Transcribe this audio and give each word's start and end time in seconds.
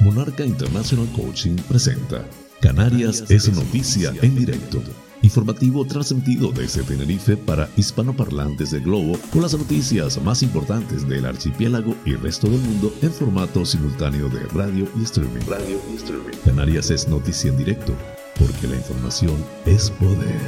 Monarca 0.00 0.44
International 0.44 1.06
Coaching 1.14 1.56
presenta 1.68 2.24
Canarias 2.62 3.24
es 3.28 3.52
noticia 3.54 4.12
en 4.22 4.34
directo. 4.34 4.82
Informativo 5.20 5.84
transmitido 5.84 6.50
desde 6.52 6.82
Tenerife 6.82 7.36
para 7.36 7.68
hispanoparlantes 7.76 8.70
del 8.70 8.82
globo 8.82 9.18
con 9.30 9.42
las 9.42 9.52
noticias 9.52 10.20
más 10.22 10.42
importantes 10.42 11.06
del 11.06 11.26
archipiélago 11.26 11.94
y 12.06 12.14
resto 12.14 12.48
del 12.48 12.60
mundo 12.60 12.94
en 13.02 13.12
formato 13.12 13.66
simultáneo 13.66 14.30
de 14.30 14.40
radio 14.46 14.88
y 14.98 15.02
streaming. 15.02 15.40
Radio 15.46 15.78
y 15.92 15.96
streaming. 15.96 16.36
Canarias 16.46 16.90
es 16.90 17.06
noticia 17.06 17.50
en 17.50 17.58
directo 17.58 17.94
porque 18.38 18.68
la 18.68 18.76
información 18.76 19.36
es 19.66 19.90
poder. 19.90 20.40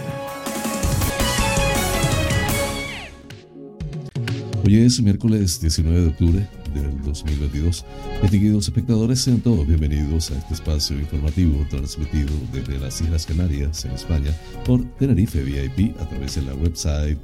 Hoy 4.65 4.81
es 4.81 5.03
miércoles 5.03 5.61
19 5.61 6.01
de 6.01 6.09
octubre 6.09 6.62
del 6.75 7.03
2022. 7.03 7.85
Distinguidos 8.23 8.69
espectadores, 8.69 9.21
sean 9.21 9.41
todos 9.41 9.67
bienvenidos 9.67 10.31
a 10.31 10.39
este 10.39 10.55
espacio 10.55 10.99
informativo 10.99 11.67
transmitido 11.71 12.31
desde 12.53 12.79
las 12.79 13.01
Islas 13.01 13.27
Canarias, 13.27 13.85
en 13.85 13.93
España, 13.93 14.33
por 14.65 14.83
Tenerife 14.99 15.43
VIP 15.43 15.95
a 16.01 16.09
través 16.09 16.35
de 16.37 16.43
la 16.43 16.55
website 16.55 17.19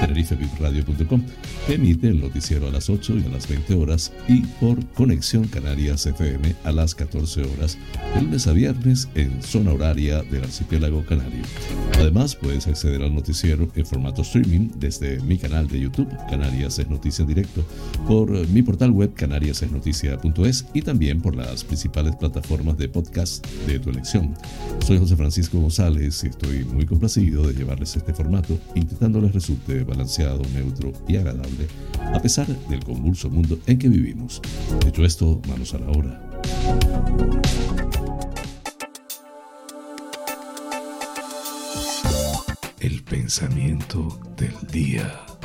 tenerifevipradio.com, 0.00 1.22
que 1.66 1.74
emite 1.74 2.08
el 2.08 2.20
noticiero 2.20 2.68
a 2.68 2.70
las 2.70 2.88
8 2.88 3.18
y 3.18 3.26
a 3.26 3.28
las 3.30 3.48
20 3.48 3.74
horas 3.74 4.12
y 4.28 4.40
por 4.60 4.84
Conexión 4.94 5.46
Canarias 5.48 6.06
FM 6.06 6.54
a 6.64 6.72
las 6.72 6.94
14 6.94 7.42
horas, 7.42 7.78
de 8.14 8.22
lunes 8.22 8.46
a 8.46 8.52
viernes 8.52 9.08
en 9.14 9.42
zona 9.42 9.72
horaria 9.72 10.22
del 10.22 10.44
archipiélago 10.44 11.04
canario. 11.04 11.42
Además, 11.94 12.36
puedes 12.36 12.66
acceder 12.66 13.02
al 13.02 13.14
noticiero 13.14 13.68
en 13.74 13.86
formato 13.86 14.22
streaming 14.22 14.70
desde 14.76 15.20
mi 15.20 15.36
canal 15.36 15.68
de 15.68 15.80
YouTube, 15.80 16.08
Canarias 16.30 16.78
es 16.78 16.88
Noticia 16.88 17.22
en 17.22 17.28
Directo, 17.28 17.64
por 18.06 18.30
mi 18.48 18.62
portal 18.62 18.77
web 18.86 19.12
canariasesnoticia.es 19.14 20.66
y 20.72 20.82
también 20.82 21.20
por 21.20 21.34
las 21.34 21.64
principales 21.64 22.14
plataformas 22.16 22.78
de 22.78 22.88
podcast 22.88 23.44
de 23.66 23.80
tu 23.80 23.90
elección. 23.90 24.34
Soy 24.86 24.98
José 24.98 25.16
Francisco 25.16 25.58
González 25.58 26.22
y 26.22 26.28
estoy 26.28 26.64
muy 26.64 26.86
complacido 26.86 27.46
de 27.46 27.54
llevarles 27.54 27.96
este 27.96 28.14
formato, 28.14 28.56
intentando 28.74 29.20
les 29.20 29.34
resulte 29.34 29.82
balanceado, 29.82 30.42
neutro 30.54 30.92
y 31.08 31.16
agradable, 31.16 31.66
a 32.14 32.20
pesar 32.20 32.46
del 32.46 32.84
convulso 32.84 33.28
mundo 33.28 33.58
en 33.66 33.78
que 33.78 33.88
vivimos. 33.88 34.40
Dicho 34.84 35.04
esto, 35.04 35.42
manos 35.48 35.74
a 35.74 35.78
la 35.78 35.90
obra. 35.90 36.22
El 42.78 43.02
pensamiento 43.02 44.20
del 44.36 44.54
día. 44.70 45.37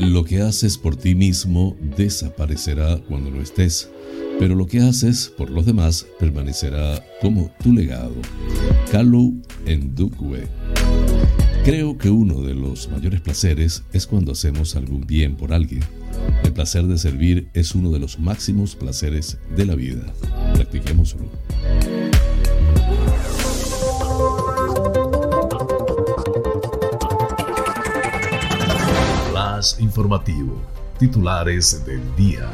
Lo 0.00 0.24
que 0.24 0.40
haces 0.40 0.78
por 0.78 0.96
ti 0.96 1.14
mismo 1.14 1.76
desaparecerá 1.94 2.96
cuando 3.06 3.30
no 3.30 3.42
estés, 3.42 3.90
pero 4.38 4.54
lo 4.54 4.66
que 4.66 4.80
haces 4.80 5.30
por 5.36 5.50
los 5.50 5.66
demás 5.66 6.06
permanecerá 6.18 7.04
como 7.20 7.52
tu 7.62 7.74
legado. 7.74 8.14
Kalu 8.90 9.42
Ndukwe. 9.66 10.48
Creo 11.66 11.98
que 11.98 12.08
uno 12.08 12.40
de 12.40 12.54
los 12.54 12.90
mayores 12.90 13.20
placeres 13.20 13.82
es 13.92 14.06
cuando 14.06 14.32
hacemos 14.32 14.74
algún 14.74 15.06
bien 15.06 15.36
por 15.36 15.52
alguien. 15.52 15.82
El 16.44 16.54
placer 16.54 16.86
de 16.86 16.96
servir 16.96 17.50
es 17.52 17.74
uno 17.74 17.90
de 17.90 17.98
los 17.98 18.18
máximos 18.18 18.76
placeres 18.76 19.36
de 19.54 19.66
la 19.66 19.74
vida. 19.74 20.14
Practiquémoslo. 20.54 21.28
Informativo. 29.78 30.62
Titulares 30.98 31.84
del 31.84 32.00
día. 32.16 32.50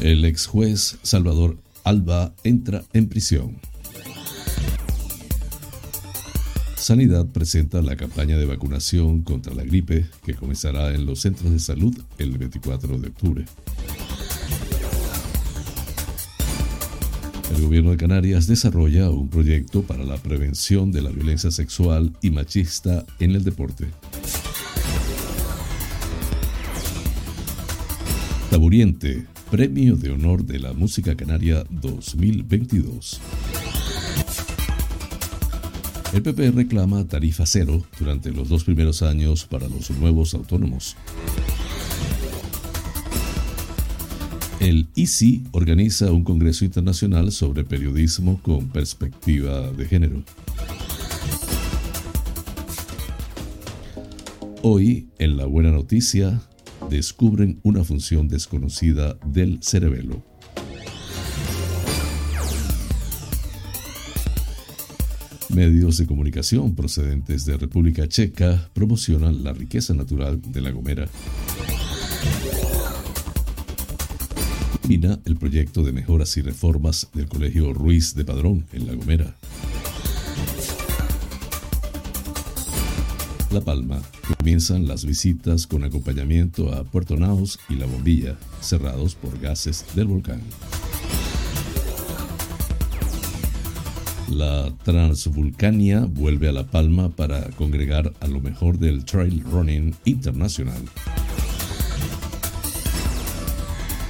El 0.00 0.24
ex 0.24 0.46
juez 0.46 0.98
Salvador 1.02 1.56
Alba 1.84 2.32
entra 2.42 2.82
en 2.92 3.08
prisión. 3.08 3.60
Sanidad 6.76 7.26
presenta 7.26 7.82
la 7.82 7.96
campaña 7.96 8.36
de 8.36 8.46
vacunación 8.46 9.22
contra 9.22 9.54
la 9.54 9.62
gripe 9.62 10.06
que 10.24 10.34
comenzará 10.34 10.94
en 10.94 11.06
los 11.06 11.20
centros 11.20 11.52
de 11.52 11.60
salud 11.60 11.96
el 12.18 12.36
24 12.38 12.98
de 12.98 13.08
octubre. 13.08 13.44
El 17.56 17.62
gobierno 17.62 17.90
de 17.90 17.96
Canarias 17.96 18.46
desarrolla 18.46 19.08
un 19.08 19.30
proyecto 19.30 19.80
para 19.80 20.04
la 20.04 20.18
prevención 20.18 20.92
de 20.92 21.00
la 21.00 21.08
violencia 21.08 21.50
sexual 21.50 22.12
y 22.20 22.28
machista 22.28 23.06
en 23.18 23.30
el 23.30 23.44
deporte. 23.44 23.86
Taburiente, 28.50 29.24
Premio 29.50 29.96
de 29.96 30.10
Honor 30.10 30.44
de 30.44 30.58
la 30.58 30.74
Música 30.74 31.16
Canaria 31.16 31.64
2022. 31.70 33.20
El 36.12 36.22
PP 36.22 36.50
reclama 36.50 37.06
tarifa 37.06 37.46
cero 37.46 37.82
durante 37.98 38.32
los 38.32 38.50
dos 38.50 38.64
primeros 38.64 39.00
años 39.00 39.46
para 39.46 39.66
los 39.66 39.90
nuevos 39.92 40.34
autónomos. 40.34 40.94
El 44.66 44.88
ICI 44.96 45.44
organiza 45.52 46.10
un 46.10 46.24
congreso 46.24 46.64
internacional 46.64 47.30
sobre 47.30 47.62
periodismo 47.62 48.40
con 48.42 48.68
perspectiva 48.68 49.70
de 49.70 49.86
género. 49.86 50.24
Hoy, 54.62 55.06
en 55.20 55.36
La 55.36 55.46
Buena 55.46 55.70
Noticia, 55.70 56.42
descubren 56.90 57.60
una 57.62 57.84
función 57.84 58.26
desconocida 58.26 59.16
del 59.24 59.62
cerebelo. 59.62 60.24
Medios 65.48 65.96
de 65.96 66.06
comunicación 66.08 66.74
procedentes 66.74 67.44
de 67.44 67.56
República 67.56 68.08
Checa 68.08 68.68
promocionan 68.72 69.44
la 69.44 69.52
riqueza 69.52 69.94
natural 69.94 70.42
de 70.42 70.60
La 70.60 70.72
Gomera. 70.72 71.08
El 74.88 75.34
proyecto 75.36 75.82
de 75.82 75.90
mejoras 75.90 76.36
y 76.36 76.42
reformas 76.42 77.08
del 77.12 77.26
Colegio 77.26 77.72
Ruiz 77.72 78.14
de 78.14 78.24
Padrón 78.24 78.66
en 78.72 78.86
La 78.86 78.94
Gomera. 78.94 79.34
La 83.50 83.60
Palma. 83.60 84.00
Comienzan 84.38 84.86
las 84.86 85.04
visitas 85.04 85.66
con 85.66 85.82
acompañamiento 85.82 86.72
a 86.72 86.84
Puerto 86.84 87.16
Naos 87.16 87.58
y 87.68 87.74
La 87.74 87.86
Bombilla, 87.86 88.36
cerrados 88.60 89.16
por 89.16 89.40
gases 89.40 89.84
del 89.96 90.06
volcán. 90.06 90.40
La 94.28 94.72
Transvulcania 94.84 96.04
vuelve 96.08 96.48
a 96.48 96.52
La 96.52 96.64
Palma 96.64 97.08
para 97.08 97.50
congregar 97.50 98.12
a 98.20 98.28
lo 98.28 98.40
mejor 98.40 98.78
del 98.78 99.04
trail 99.04 99.42
running 99.50 99.96
internacional. 100.04 100.82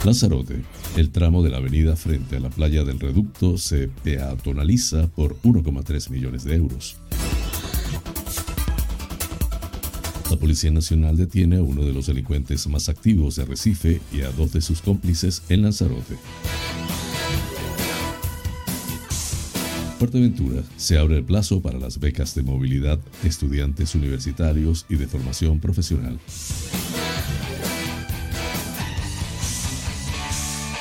Lanzarote. 0.07 0.63
El 0.97 1.11
tramo 1.11 1.43
de 1.43 1.51
la 1.51 1.57
avenida 1.57 1.97
frente 1.97 2.37
a 2.37 2.41
la 2.41 2.49
playa 2.49 2.85
del 2.85 3.01
Reducto 3.01 3.59
se 3.59 3.89
peatonaliza 3.89 5.09
por 5.09 5.37
1,3 5.43 6.11
millones 6.11 6.45
de 6.45 6.55
euros. 6.55 6.97
La 10.31 10.37
Policía 10.37 10.71
Nacional 10.71 11.17
detiene 11.17 11.57
a 11.57 11.63
uno 11.63 11.83
de 11.83 11.93
los 11.93 12.07
delincuentes 12.07 12.69
más 12.69 12.89
activos 12.89 13.35
de 13.35 13.47
Recife 13.47 14.01
y 14.13 14.21
a 14.21 14.31
dos 14.31 14.53
de 14.53 14.61
sus 14.61 14.81
cómplices 14.81 15.43
en 15.49 15.63
Lanzarote. 15.63 16.15
Fuerteventura 19.99 20.63
se 20.77 20.99
abre 20.99 21.17
el 21.17 21.25
plazo 21.25 21.61
para 21.61 21.81
las 21.81 21.99
becas 21.99 22.33
de 22.37 22.45
movilidad 22.45 23.01
estudiantes 23.25 23.97
universitarios 23.97 24.87
y 24.89 24.95
de 24.95 25.09
formación 25.09 25.59
profesional. 25.59 26.21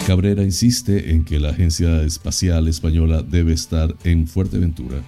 Cabrera 0.06 0.44
insiste 0.44 1.12
en 1.14 1.26
que 1.26 1.40
la 1.40 1.50
Agencia 1.50 2.04
Espacial 2.04 2.68
Española 2.68 3.24
debe 3.24 3.54
estar 3.54 3.96
en 4.04 4.28
Fuerteventura. 4.28 5.02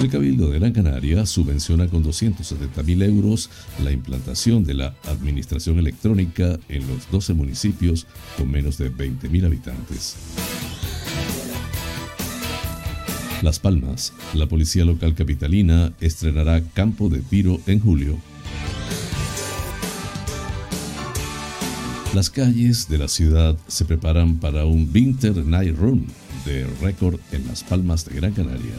El 0.00 0.10
Cabildo 0.10 0.50
de 0.50 0.58
Gran 0.58 0.72
Canaria 0.72 1.26
subvenciona 1.26 1.86
con 1.86 2.02
270.000 2.02 3.04
euros 3.04 3.50
la 3.84 3.92
implantación 3.92 4.64
de 4.64 4.74
la 4.74 4.96
administración 5.04 5.78
electrónica 5.78 6.58
en 6.68 6.88
los 6.88 7.08
12 7.08 7.34
municipios 7.34 8.08
con 8.36 8.50
menos 8.50 8.76
de 8.76 8.92
20.000 8.92 9.46
habitantes. 9.46 10.16
Las 13.42 13.60
Palmas, 13.60 14.12
la 14.34 14.48
Policía 14.48 14.84
Local 14.84 15.14
Capitalina 15.14 15.92
estrenará 16.00 16.60
campo 16.74 17.08
de 17.08 17.20
tiro 17.20 17.60
en 17.68 17.78
julio. 17.78 18.33
Las 22.14 22.30
calles 22.30 22.88
de 22.88 22.96
la 22.96 23.08
ciudad 23.08 23.58
se 23.66 23.84
preparan 23.84 24.36
para 24.36 24.66
un 24.66 24.88
Winter 24.94 25.34
Night 25.34 25.76
Run 25.76 26.06
de 26.46 26.64
récord 26.80 27.18
en 27.32 27.44
las 27.48 27.64
Palmas 27.64 28.04
de 28.04 28.14
Gran 28.14 28.32
Canaria. 28.32 28.74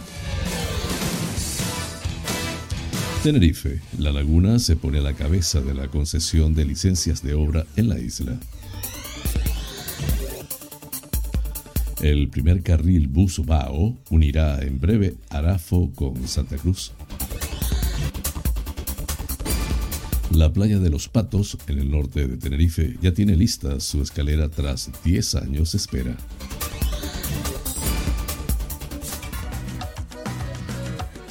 Tenerife, 3.23 3.81
la 3.99 4.13
laguna 4.13 4.57
se 4.57 4.77
pone 4.77 4.99
a 4.99 5.01
la 5.01 5.15
cabeza 5.15 5.59
de 5.59 5.73
la 5.73 5.89
concesión 5.89 6.55
de 6.55 6.63
licencias 6.63 7.21
de 7.23 7.33
obra 7.33 7.65
en 7.75 7.89
la 7.89 7.99
isla. 7.99 8.39
El 12.01 12.29
primer 12.29 12.63
carril 12.63 13.09
bus 13.09 13.45
BAO 13.45 13.97
unirá 14.11 14.61
en 14.61 14.79
breve 14.79 15.15
Arafo 15.29 15.91
con 15.93 16.25
Santa 16.25 16.55
Cruz. 16.55 16.93
La 20.35 20.51
playa 20.51 20.79
de 20.79 20.89
los 20.89 21.07
Patos, 21.07 21.57
en 21.67 21.79
el 21.79 21.89
norte 21.89 22.27
de 22.27 22.35
Tenerife, 22.35 22.97
ya 23.01 23.13
tiene 23.13 23.37
lista 23.37 23.79
su 23.79 24.01
escalera 24.01 24.49
tras 24.49 24.91
10 25.05 25.35
años 25.35 25.71
de 25.71 25.77
espera. 25.77 26.17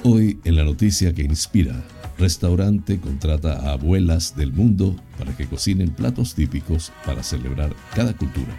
Hoy 0.04 0.38
en 0.44 0.56
la 0.56 0.64
noticia 0.64 1.12
que 1.12 1.20
inspira, 1.20 1.84
restaurante 2.16 2.98
contrata 2.98 3.68
a 3.68 3.72
abuelas 3.72 4.36
del 4.36 4.54
mundo 4.54 4.96
para 5.18 5.36
que 5.36 5.46
cocinen 5.46 5.90
platos 5.90 6.34
típicos 6.34 6.90
para 7.04 7.22
celebrar 7.22 7.76
cada 7.94 8.16
cultura. 8.16 8.58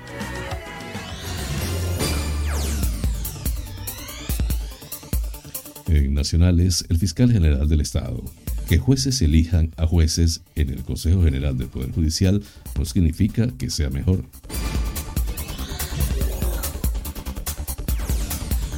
En 5.87 6.13
nacionales, 6.13 6.85
el 6.89 6.99
fiscal 6.99 7.31
general 7.31 7.67
del 7.67 7.81
Estado. 7.81 8.23
Que 8.67 8.79
jueces 8.79 9.21
elijan 9.21 9.71
a 9.77 9.85
jueces 9.85 10.41
en 10.55 10.69
el 10.69 10.83
Consejo 10.83 11.23
General 11.23 11.55
del 11.57 11.67
Poder 11.67 11.91
Judicial 11.91 12.41
no 12.77 12.85
significa 12.85 13.47
que 13.47 13.69
sea 13.69 13.89
mejor. 13.89 14.25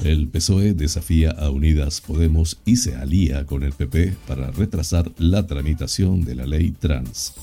El 0.04 0.28
PSOE 0.28 0.74
desafía 0.74 1.32
a 1.32 1.50
Unidas 1.50 2.02
Podemos 2.02 2.60
y 2.66 2.78
se 2.78 2.96
alía 2.96 3.46
con 3.46 3.64
el 3.64 3.74
PP 3.74 4.16
para 4.28 4.52
retrasar 4.52 5.12
la 5.18 5.48
tramitación 5.48 6.24
de 6.24 6.36
la 6.36 6.46
ley 6.46 6.72
trans. 6.72 7.34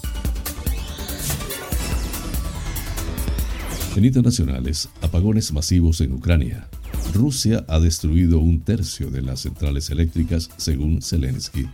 En 3.96 4.04
internacionales, 4.04 4.88
apagones 5.02 5.52
masivos 5.52 6.00
en 6.00 6.12
Ucrania. 6.12 6.68
Rusia 7.12 7.64
ha 7.68 7.78
destruido 7.78 8.38
un 8.38 8.60
tercio 8.60 9.10
de 9.10 9.22
las 9.22 9.40
centrales 9.40 9.90
eléctricas, 9.90 10.50
según 10.56 11.00
Zelensky. 11.00 11.68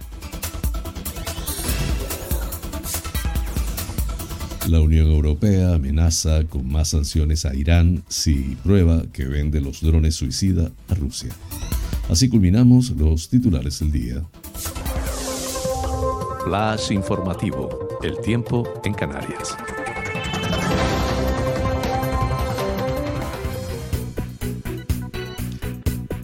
La 4.70 4.80
Unión 4.80 5.10
Europea 5.10 5.74
amenaza 5.74 6.44
con 6.44 6.70
más 6.70 6.90
sanciones 6.90 7.44
a 7.44 7.56
Irán 7.56 8.04
si 8.06 8.56
prueba 8.62 9.02
que 9.12 9.24
vende 9.24 9.60
los 9.60 9.80
drones 9.80 10.14
suicida 10.14 10.70
a 10.88 10.94
Rusia. 10.94 11.30
Así 12.08 12.28
culminamos 12.28 12.90
los 12.90 13.28
titulares 13.28 13.80
del 13.80 13.90
día. 13.90 14.22
Flash 16.44 16.92
informativo. 16.92 17.98
El 18.00 18.20
tiempo 18.20 18.72
en 18.84 18.94
Canarias. 18.94 19.56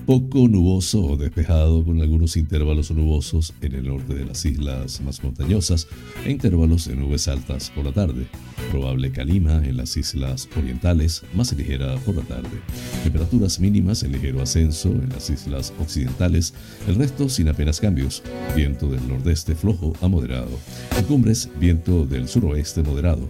Poco 0.06 0.47
nuboso 0.47 1.03
o 1.03 1.17
despejado 1.17 1.85
con 1.85 2.00
algunos 2.00 2.37
intervalos 2.37 2.93
nubosos 2.93 3.53
en 3.61 3.75
el 3.75 3.88
norte 3.88 4.14
de 4.14 4.25
las 4.25 4.44
islas 4.44 5.00
más 5.00 5.23
montañosas 5.25 5.88
e 6.25 6.31
intervalos 6.31 6.87
de 6.87 6.94
nubes 6.94 7.26
altas 7.26 7.73
por 7.75 7.85
la 7.85 7.93
tarde. 7.93 8.29
Probable 8.70 9.11
calima 9.11 9.67
en 9.67 9.76
las 9.76 9.97
islas 9.97 10.49
orientales, 10.56 11.25
más 11.35 11.53
ligera 11.55 11.97
por 12.06 12.14
la 12.14 12.23
tarde. 12.23 12.62
Temperaturas 13.03 13.58
mínimas 13.58 14.05
en 14.05 14.12
ligero 14.12 14.41
ascenso 14.41 14.91
en 14.91 15.08
las 15.08 15.29
islas 15.29 15.73
occidentales, 15.81 16.55
el 16.87 16.94
resto 16.94 17.29
sin 17.29 17.49
apenas 17.49 17.81
cambios. 17.81 18.23
Viento 18.55 18.88
del 18.88 19.09
nordeste 19.09 19.56
flojo 19.56 19.93
a 20.00 20.06
moderado. 20.06 20.56
En 20.97 21.05
cumbres, 21.06 21.50
viento 21.59 22.06
del 22.06 22.29
suroeste 22.29 22.85
moderado. 22.85 23.29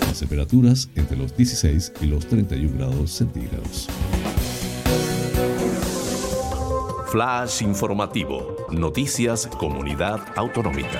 Las 0.00 0.18
temperaturas 0.18 0.88
entre 0.96 1.16
los 1.16 1.36
16 1.36 1.92
y 2.02 2.06
los 2.06 2.26
31 2.26 2.76
grados 2.76 3.12
centígrados. 3.12 3.86
Flash 7.06 7.62
informativo. 7.62 8.66
Noticias 8.70 9.46
Comunidad 9.46 10.20
Autonómica. 10.34 10.98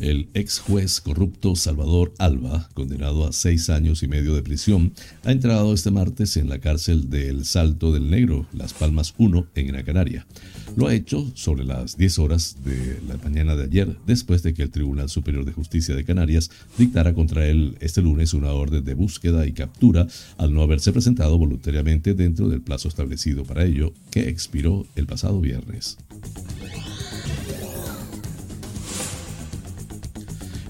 El 0.00 0.30
ex 0.32 0.60
juez 0.60 1.00
corrupto 1.00 1.56
Salvador 1.56 2.14
Alba, 2.18 2.70
condenado 2.72 3.26
a 3.26 3.32
seis 3.32 3.68
años 3.68 4.02
y 4.04 4.08
medio 4.08 4.34
de 4.34 4.42
prisión, 4.42 4.94
ha 5.24 5.32
entrado 5.32 5.74
este 5.74 5.90
martes 5.90 6.36
en 6.36 6.48
la 6.48 6.60
cárcel 6.60 7.10
del 7.10 7.44
Salto 7.44 7.92
del 7.92 8.10
Negro, 8.10 8.46
Las 8.52 8.72
Palmas 8.72 9.12
1, 9.18 9.48
en 9.56 9.66
Gran 9.66 9.84
Canaria. 9.84 10.26
Lo 10.76 10.86
ha 10.86 10.94
hecho 10.94 11.30
sobre 11.34 11.64
las 11.64 11.96
10 11.96 12.18
horas 12.20 12.56
de 12.64 13.00
la 13.08 13.16
mañana 13.18 13.56
de 13.56 13.64
ayer, 13.64 13.96
después 14.06 14.42
de 14.42 14.54
que 14.54 14.62
el 14.62 14.70
Tribunal 14.70 15.08
Superior 15.08 15.44
de 15.44 15.52
Justicia 15.52 15.94
de 15.94 16.04
Canarias 16.04 16.50
dictara 16.78 17.12
contra 17.14 17.46
él 17.46 17.76
este 17.80 18.02
lunes 18.02 18.34
una 18.34 18.52
orden 18.52 18.84
de 18.84 18.94
búsqueda 18.94 19.46
y 19.46 19.52
captura 19.52 20.06
al 20.38 20.54
no 20.54 20.62
haberse 20.62 20.92
presentado 20.92 21.38
voluntariamente 21.38 22.14
dentro 22.14 22.48
del 22.48 22.60
plazo 22.60 22.88
establecido 22.88 23.44
para 23.44 23.64
ello, 23.64 23.92
que 24.10 24.28
expiró 24.28 24.86
el 24.96 25.06
pasado 25.06 25.40
viernes. 25.40 25.98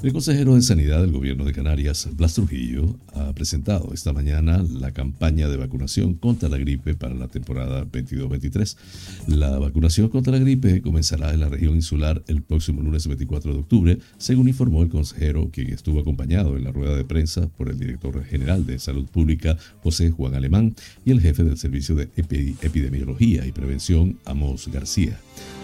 El 0.02 0.14
consejero 0.14 0.55
de 0.55 0.62
Sanidad 0.62 1.02
del 1.02 1.12
Gobierno 1.12 1.44
de 1.44 1.52
Canarias, 1.52 2.08
Blas 2.17 2.32
Trujillo, 2.32 2.97
ha 3.12 3.35
presentado 3.35 3.93
esta 3.93 4.14
mañana 4.14 4.64
la 4.73 4.93
campaña 4.93 5.47
de 5.47 5.58
vacunación 5.58 6.14
contra 6.14 6.49
la 6.49 6.56
gripe 6.56 6.94
para 6.94 7.14
la 7.14 7.29
temporada 7.29 7.85
22-23. 7.85 8.79
La 9.26 9.58
vacunación 9.58 10.08
contra 10.08 10.32
la 10.32 10.38
gripe 10.38 10.81
comenzará 10.81 11.35
en 11.35 11.41
la 11.41 11.50
región 11.50 11.75
insular 11.75 12.23
el 12.29 12.41
próximo 12.41 12.81
lunes 12.81 13.06
24 13.06 13.52
de 13.52 13.58
octubre, 13.58 13.99
según 14.17 14.49
informó 14.49 14.82
el 14.82 14.88
consejero, 14.88 15.50
quien 15.52 15.69
estuvo 15.70 16.00
acompañado 16.00 16.56
en 16.56 16.64
la 16.64 16.73
rueda 16.73 16.97
de 16.97 17.05
prensa 17.05 17.49
por 17.49 17.69
el 17.69 17.79
director 17.79 18.25
general 18.25 18.64
de 18.64 18.79
Salud 18.79 19.05
Pública, 19.05 19.58
José 19.82 20.11
Juan 20.11 20.35
Alemán, 20.35 20.75
y 21.05 21.11
el 21.11 21.20
jefe 21.20 21.44
del 21.44 21.58
Servicio 21.58 21.94
de 21.94 22.08
Epidemiología 22.17 23.44
y 23.44 23.52
Prevención, 23.52 24.19
Amos 24.25 24.67
García. 24.69 25.20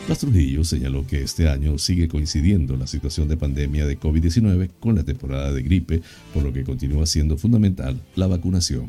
Las 0.09 0.21
Trujillo 0.21 0.63
señaló 0.63 1.05
que 1.05 1.21
este 1.21 1.49
año 1.49 1.79
sigue 1.79 2.07
coincidiendo 2.07 2.77
la 2.77 2.87
situación 2.87 3.27
de 3.27 3.37
pandemia 3.37 3.87
de 3.87 3.99
COVID-19 3.99 4.71
con 4.79 4.95
la 4.95 5.03
temporada 5.03 5.53
de 5.53 5.65
gripe, 5.65 6.01
por 6.33 6.45
lo 6.45 6.53
que 6.53 6.63
continúa 6.63 7.07
siendo 7.07 7.37
fundamental 7.37 8.01
la 8.15 8.29
vacunación. 8.29 8.87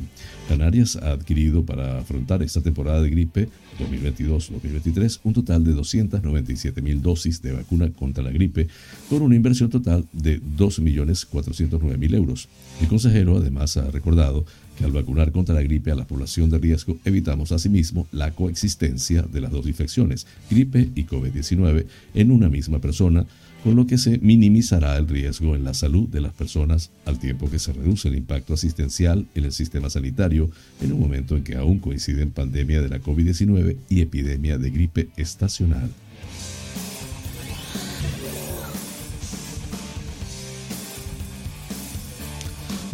Canarias 0.47 0.95
ha 0.95 1.13
adquirido 1.13 1.65
para 1.65 1.97
afrontar 1.97 2.43
esta 2.43 2.61
temporada 2.61 3.01
de 3.01 3.09
gripe 3.09 3.49
2022-2023 3.79 5.19
un 5.23 5.33
total 5.33 5.63
de 5.63 5.73
297 5.73 6.83
mil 6.83 7.01
dosis 7.01 7.41
de 7.41 7.53
vacuna 7.53 7.91
contra 7.91 8.23
la 8.23 8.29
gripe, 8.29 8.67
con 9.09 9.23
una 9.23 9.35
inversión 9.35 9.71
total 9.71 10.05
de 10.13 10.39
2.409.000 10.39 12.13
euros. 12.13 12.47
El 12.79 12.87
consejero 12.89 13.37
además 13.37 13.75
ha 13.77 13.89
recordado 13.89 14.45
que 14.77 14.85
al 14.85 14.91
vacunar 14.91 15.31
contra 15.31 15.55
la 15.55 15.63
gripe 15.63 15.91
a 15.91 15.95
la 15.95 16.05
población 16.05 16.49
de 16.49 16.59
riesgo 16.59 16.97
evitamos 17.03 17.51
asimismo 17.51 18.07
la 18.11 18.31
coexistencia 18.31 19.23
de 19.23 19.41
las 19.41 19.51
dos 19.51 19.67
infecciones, 19.67 20.27
gripe 20.49 20.89
y 20.95 21.05
COVID-19, 21.05 21.85
en 22.13 22.31
una 22.31 22.49
misma 22.49 22.79
persona, 22.79 23.25
con 23.63 23.75
lo 23.75 23.87
que 23.87 23.97
se 23.97 24.19
minimizará 24.19 24.95
el 24.97 25.07
riesgo 25.07 25.55
en 25.55 25.63
la 25.63 25.73
salud 25.73 26.07
de 26.07 26.21
las 26.21 26.33
personas 26.33 26.91
al 27.05 27.19
tiempo 27.19 27.49
que 27.49 27.59
se 27.59 27.73
reduce 27.73 28.07
el 28.07 28.15
impacto 28.15 28.53
asistencial 28.53 29.25
en 29.35 29.45
el 29.45 29.51
sistema 29.51 29.89
sanitario 29.89 30.49
en 30.81 30.93
un 30.93 30.99
momento 30.99 31.35
en 31.35 31.43
que 31.43 31.55
aún 31.55 31.79
coinciden 31.79 32.31
pandemia 32.31 32.81
de 32.81 32.89
la 32.89 33.01
COVID-19 33.01 33.77
y 33.89 34.01
epidemia 34.01 34.57
de 34.57 34.69
gripe 34.69 35.09
estacional. 35.17 35.89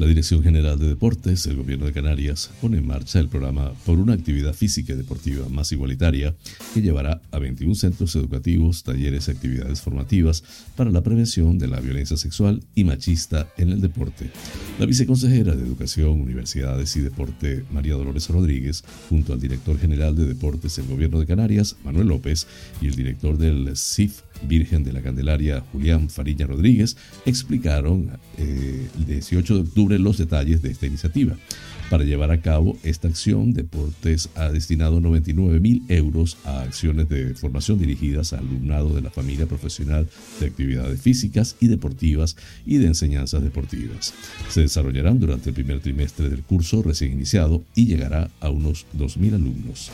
La 0.04 0.10
Dirección 0.10 0.44
General 0.44 0.78
de 0.78 0.90
Deportes 0.90 1.46
del 1.46 1.56
Gobierno 1.56 1.86
de 1.86 1.94
Canarias 1.94 2.52
pone 2.60 2.80
en 2.80 2.86
marcha 2.86 3.22
el 3.22 3.30
programa 3.30 3.72
por 3.86 4.00
una 4.00 4.12
actividad 4.12 4.54
física 4.54 4.92
y 4.92 4.98
deportiva 4.98 5.48
más 5.48 5.72
igualitaria 5.72 6.36
que 6.74 6.82
llevará 6.82 7.22
a 7.32 7.40
21 7.40 7.74
centros 7.74 8.14
educativos, 8.18 8.84
talleres 8.84 9.30
y 9.30 9.32
actividades 9.32 9.80
formativas 9.80 10.44
para 10.76 10.92
la 10.92 11.04
prevención 11.04 11.58
de 11.58 11.70
la 11.70 11.80
violencia 11.80 12.18
sexual 12.18 12.62
y 12.76 12.84
machista 12.84 13.48
en 13.58 13.70
el 13.70 13.80
deporte. 13.80 14.30
La 14.78 14.86
viceconsejera 14.86 15.56
de 15.56 15.64
Educación, 15.64 16.20
Universidades 16.20 16.98
y 16.98 17.00
Deporte, 17.00 17.64
María 17.72 17.94
Dolores 17.94 18.28
Rodríguez, 18.28 18.84
junto 19.08 19.32
al 19.32 19.40
director 19.40 19.80
general 19.80 20.18
de 20.18 20.26
Deportes 20.26 20.76
del 20.76 20.88
Gobierno 20.88 21.22
de 21.22 21.28
Canarias, 21.28 21.78
Manuel 21.86 22.08
López, 22.08 22.46
y 22.82 22.88
el 22.88 22.96
director 22.96 23.38
del 23.38 23.78
CIF 23.78 24.20
Virgen 24.42 24.84
de 24.84 24.94
la 24.94 25.02
Candelaria, 25.02 25.64
Julián 25.72 26.10
Farilla 26.10 26.48
Rodríguez, 26.48 26.98
explicaron 27.26 28.12
eh, 28.38 28.88
el 28.98 29.06
18 29.06 29.56
de 29.56 29.62
octubre 29.62 30.00
los 30.00 30.18
detalles 30.18 30.62
de 30.62 30.72
esta 30.72 30.86
iniciativa. 30.86 31.36
Para 31.90 32.06
llevar 32.06 32.32
a 32.32 32.42
cabo 32.42 32.78
esta 32.82 33.08
acción, 33.08 33.54
Deportes 33.54 34.30
ha 34.36 34.50
destinado 34.50 35.00
99 35.00 35.60
mil 35.60 35.84
euros 35.90 36.38
a 36.44 36.62
acciones 36.62 37.08
de 37.10 37.36
formación 37.36 37.78
dirigidas 37.78 38.34
al 38.34 38.40
alumnado 38.40 38.96
de 38.96 39.02
la 39.02 39.12
familia 39.12 39.46
profesional 39.46 40.08
de 40.40 40.48
actividades 40.48 41.00
físicas 41.02 41.56
y 41.60 41.68
deportivas 41.68 42.36
y 42.66 42.78
de 42.78 42.88
enseñanzas 42.88 43.44
deportivas. 43.44 44.14
Se 44.50 44.62
desarrollarán 44.62 45.20
durante 45.20 45.50
el 45.50 45.56
primer 45.56 45.82
trimestre 45.82 46.30
del 46.30 46.42
curso 46.42 46.82
recién 46.82 47.14
iniciado 47.14 47.64
y 47.76 47.86
llegará 47.86 48.32
a 48.40 48.50
unos 48.50 48.88
2.000 48.98 49.36
alumnos. 49.36 49.92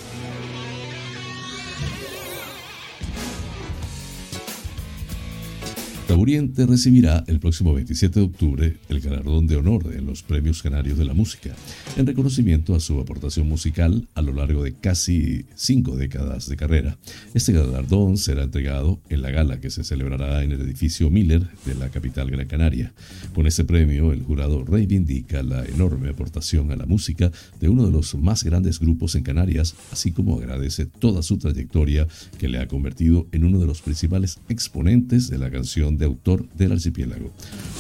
Taburiente 6.09 6.65
recibirá 6.65 7.23
el 7.27 7.39
próximo 7.39 7.71
27 7.75 8.19
de 8.19 8.25
octubre 8.25 8.77
el 8.89 8.99
galardón 8.99 9.45
de 9.45 9.57
honor 9.57 9.93
en 9.95 10.07
los 10.07 10.23
Premios 10.23 10.63
Canarios 10.63 10.97
de 10.97 11.05
la 11.05 11.13
Música, 11.13 11.55
en 11.97 12.07
reconocimiento 12.07 12.73
a 12.73 12.79
su 12.79 12.99
aportación 12.99 13.47
musical 13.47 14.07
a 14.15 14.23
lo 14.23 14.33
largo 14.33 14.63
de 14.63 14.73
casi 14.73 15.45
cinco 15.53 15.95
décadas 15.95 16.49
de 16.49 16.57
carrera. 16.57 16.97
Este 17.35 17.53
galardón 17.53 18.17
será 18.17 18.41
entregado 18.41 18.99
en 19.09 19.21
la 19.21 19.29
gala 19.29 19.61
que 19.61 19.69
se 19.69 19.83
celebrará 19.83 20.43
en 20.43 20.51
el 20.51 20.61
edificio 20.61 21.11
Miller 21.11 21.47
de 21.67 21.75
la 21.75 21.89
capital 21.89 22.31
Gran 22.31 22.47
Canaria. 22.47 22.91
Con 23.35 23.45
este 23.45 23.63
premio, 23.63 24.11
el 24.11 24.23
jurado 24.23 24.65
reivindica 24.65 25.43
la 25.43 25.63
enorme 25.63 26.09
aportación 26.09 26.71
a 26.71 26.75
la 26.75 26.87
música 26.87 27.31
de 27.61 27.69
uno 27.69 27.85
de 27.85 27.91
los 27.91 28.15
más 28.15 28.43
grandes 28.43 28.79
grupos 28.79 29.13
en 29.13 29.21
Canarias, 29.21 29.75
así 29.91 30.11
como 30.11 30.39
agradece 30.39 30.87
toda 30.87 31.21
su 31.21 31.37
trayectoria 31.37 32.07
que 32.39 32.49
le 32.49 32.57
ha 32.57 32.67
convertido 32.67 33.27
en 33.31 33.45
uno 33.45 33.59
de 33.59 33.67
los 33.67 33.83
principales 33.83 34.39
exponentes 34.49 35.29
de 35.29 35.37
la 35.37 35.51
canción 35.51 35.98
de 35.99 36.05
autor 36.05 36.47
del 36.55 36.71
archipiélago. 36.71 37.31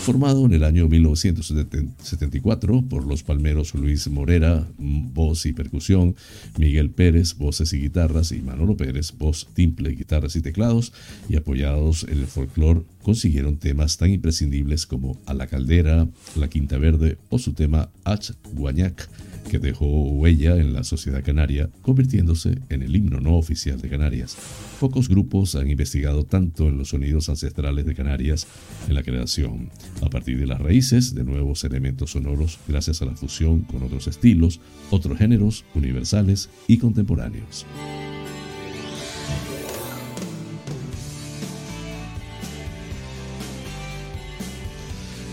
Formado 0.03 0.45
en 0.45 0.53
el 0.53 0.63
año 0.63 0.87
1974 0.87 2.83
por 2.87 3.07
los 3.07 3.23
palmeros 3.23 3.73
Luis 3.73 4.07
Morera, 4.09 4.67
voz 4.77 5.45
y 5.45 5.53
percusión, 5.53 6.15
Miguel 6.57 6.91
Pérez, 6.91 7.35
voces 7.37 7.73
y 7.73 7.79
guitarras, 7.79 8.31
y 8.31 8.41
Manolo 8.41 8.77
Pérez, 8.77 9.13
voz, 9.17 9.47
timple, 9.53 9.91
guitarras 9.91 10.35
y 10.35 10.41
teclados, 10.41 10.93
y 11.27 11.37
apoyados 11.37 12.03
en 12.03 12.19
el 12.19 12.27
folclore, 12.27 12.83
consiguieron 13.01 13.57
temas 13.57 13.97
tan 13.97 14.11
imprescindibles 14.11 14.85
como 14.85 15.17
A 15.25 15.33
la 15.33 15.47
Caldera, 15.47 16.07
La 16.35 16.49
Quinta 16.49 16.77
Verde 16.77 17.17
o 17.29 17.39
su 17.39 17.53
tema 17.53 17.89
Ach 18.03 18.31
Guañac 18.53 19.09
que 19.49 19.59
dejó 19.59 19.85
huella 19.85 20.55
en 20.55 20.73
la 20.73 20.83
sociedad 20.83 21.23
canaria, 21.23 21.69
convirtiéndose 21.81 22.59
en 22.69 22.83
el 22.83 22.95
himno 22.95 23.19
no 23.19 23.35
oficial 23.35 23.81
de 23.81 23.89
Canarias. 23.89 24.37
Pocos 24.79 25.09
grupos 25.09 25.55
han 25.55 25.69
investigado 25.69 26.23
tanto 26.23 26.69
en 26.69 26.77
los 26.77 26.89
sonidos 26.89 27.27
ancestrales 27.27 27.85
de 27.85 27.95
Canarias 27.95 28.47
en 28.87 28.95
la 28.95 29.03
creación, 29.03 29.71
a 30.01 30.09
partir 30.09 30.39
de 30.39 30.47
las 30.47 30.61
raíces 30.61 31.13
de 31.13 31.23
nuevos 31.23 31.63
elementos 31.63 32.11
sonoros 32.11 32.59
gracias 32.67 33.01
a 33.01 33.05
la 33.05 33.15
fusión 33.15 33.61
con 33.61 33.83
otros 33.83 34.07
estilos, 34.07 34.61
otros 34.91 35.17
géneros 35.17 35.65
universales 35.73 36.49
y 36.67 36.77
contemporáneos. 36.77 37.65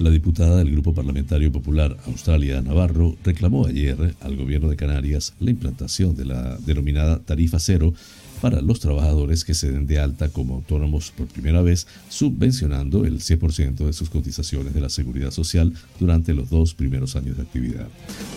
La 0.00 0.10
diputada 0.10 0.58
del 0.58 0.72
Grupo 0.72 0.92
Parlamentario 0.92 1.50
Popular 1.50 1.96
Australia 2.06 2.60
Navarro 2.60 3.16
reclamó 3.24 3.64
ayer 3.66 4.14
al 4.20 4.36
gobierno 4.36 4.68
de 4.68 4.76
Canarias 4.76 5.32
la 5.40 5.50
implantación 5.50 6.14
de 6.14 6.26
la 6.26 6.58
denominada 6.58 7.18
tarifa 7.20 7.58
cero 7.58 7.94
para 8.40 8.60
los 8.60 8.80
trabajadores 8.80 9.44
que 9.44 9.54
se 9.54 9.70
den 9.70 9.86
de 9.86 9.98
alta 9.98 10.28
como 10.28 10.56
autónomos 10.56 11.12
por 11.16 11.26
primera 11.26 11.62
vez, 11.62 11.86
subvencionando 12.08 13.04
el 13.04 13.20
100% 13.20 13.86
de 13.86 13.92
sus 13.92 14.10
cotizaciones 14.10 14.74
de 14.74 14.80
la 14.80 14.88
seguridad 14.88 15.30
social 15.30 15.72
durante 15.98 16.34
los 16.34 16.50
dos 16.50 16.74
primeros 16.74 17.16
años 17.16 17.36
de 17.36 17.42
actividad. 17.42 17.88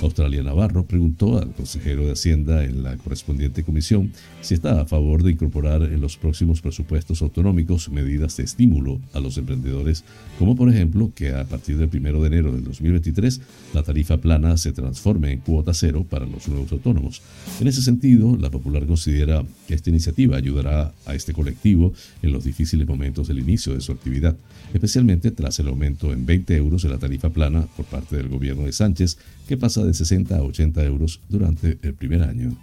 Australia 0.01 0.43
Navarro 0.43 0.85
preguntó 0.85 1.37
al 1.37 1.51
consejero 1.53 2.05
de 2.05 2.13
Hacienda 2.13 2.63
en 2.63 2.83
la 2.83 2.97
correspondiente 2.97 3.63
comisión 3.63 4.11
si 4.41 4.53
está 4.53 4.81
a 4.81 4.85
favor 4.85 5.23
de 5.23 5.31
incorporar 5.31 5.83
en 5.83 6.01
los 6.01 6.17
próximos 6.17 6.61
presupuestos 6.61 7.21
autonómicos 7.21 7.89
medidas 7.89 8.37
de 8.37 8.43
estímulo 8.43 8.99
a 9.13 9.19
los 9.19 9.37
emprendedores, 9.37 10.03
como 10.37 10.55
por 10.55 10.69
ejemplo 10.69 11.11
que 11.13 11.33
a 11.33 11.45
partir 11.45 11.77
del 11.77 11.89
1 11.91 12.21
de 12.21 12.27
enero 12.27 12.51
del 12.51 12.63
2023 12.63 13.41
la 13.73 13.83
tarifa 13.83 14.17
plana 14.17 14.57
se 14.57 14.71
transforme 14.71 15.31
en 15.31 15.39
cuota 15.39 15.73
cero 15.73 16.05
para 16.09 16.25
los 16.25 16.47
nuevos 16.47 16.71
autónomos. 16.71 17.21
En 17.59 17.67
ese 17.67 17.81
sentido, 17.81 18.37
la 18.37 18.49
Popular 18.49 18.85
considera 18.85 19.43
este 19.73 19.89
iniciativa 19.89 20.37
ayudará 20.37 20.93
a 21.05 21.15
este 21.15 21.33
colectivo 21.33 21.93
en 22.21 22.31
los 22.31 22.43
difíciles 22.43 22.87
momentos 22.87 23.27
del 23.27 23.39
inicio 23.39 23.73
de 23.73 23.81
su 23.81 23.91
actividad, 23.91 24.35
especialmente 24.73 25.31
tras 25.31 25.59
el 25.59 25.67
aumento 25.67 26.11
en 26.13 26.25
20 26.25 26.55
euros 26.55 26.83
de 26.83 26.89
la 26.89 26.97
tarifa 26.97 27.29
plana 27.29 27.67
por 27.75 27.85
parte 27.85 28.17
del 28.17 28.29
gobierno 28.29 28.65
de 28.65 28.71
Sánchez, 28.71 29.17
que 29.47 29.57
pasa 29.57 29.83
de 29.83 29.93
60 29.93 30.37
a 30.37 30.43
80 30.43 30.83
euros 30.85 31.19
durante 31.29 31.77
el 31.81 31.93
primer 31.93 32.23
año. 32.23 32.55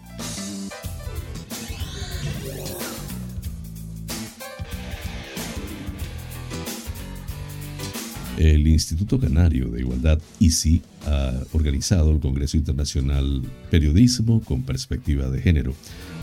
El 8.38 8.66
Instituto 8.68 9.18
Canario 9.18 9.70
de 9.70 9.80
Igualdad, 9.80 10.20
ICI, 10.40 10.82
ha 11.06 11.32
organizado 11.52 12.12
el 12.12 12.20
Congreso 12.20 12.58
Internacional 12.58 13.42
Periodismo 13.70 14.42
con 14.42 14.62
Perspectiva 14.62 15.30
de 15.30 15.40
Género, 15.40 15.74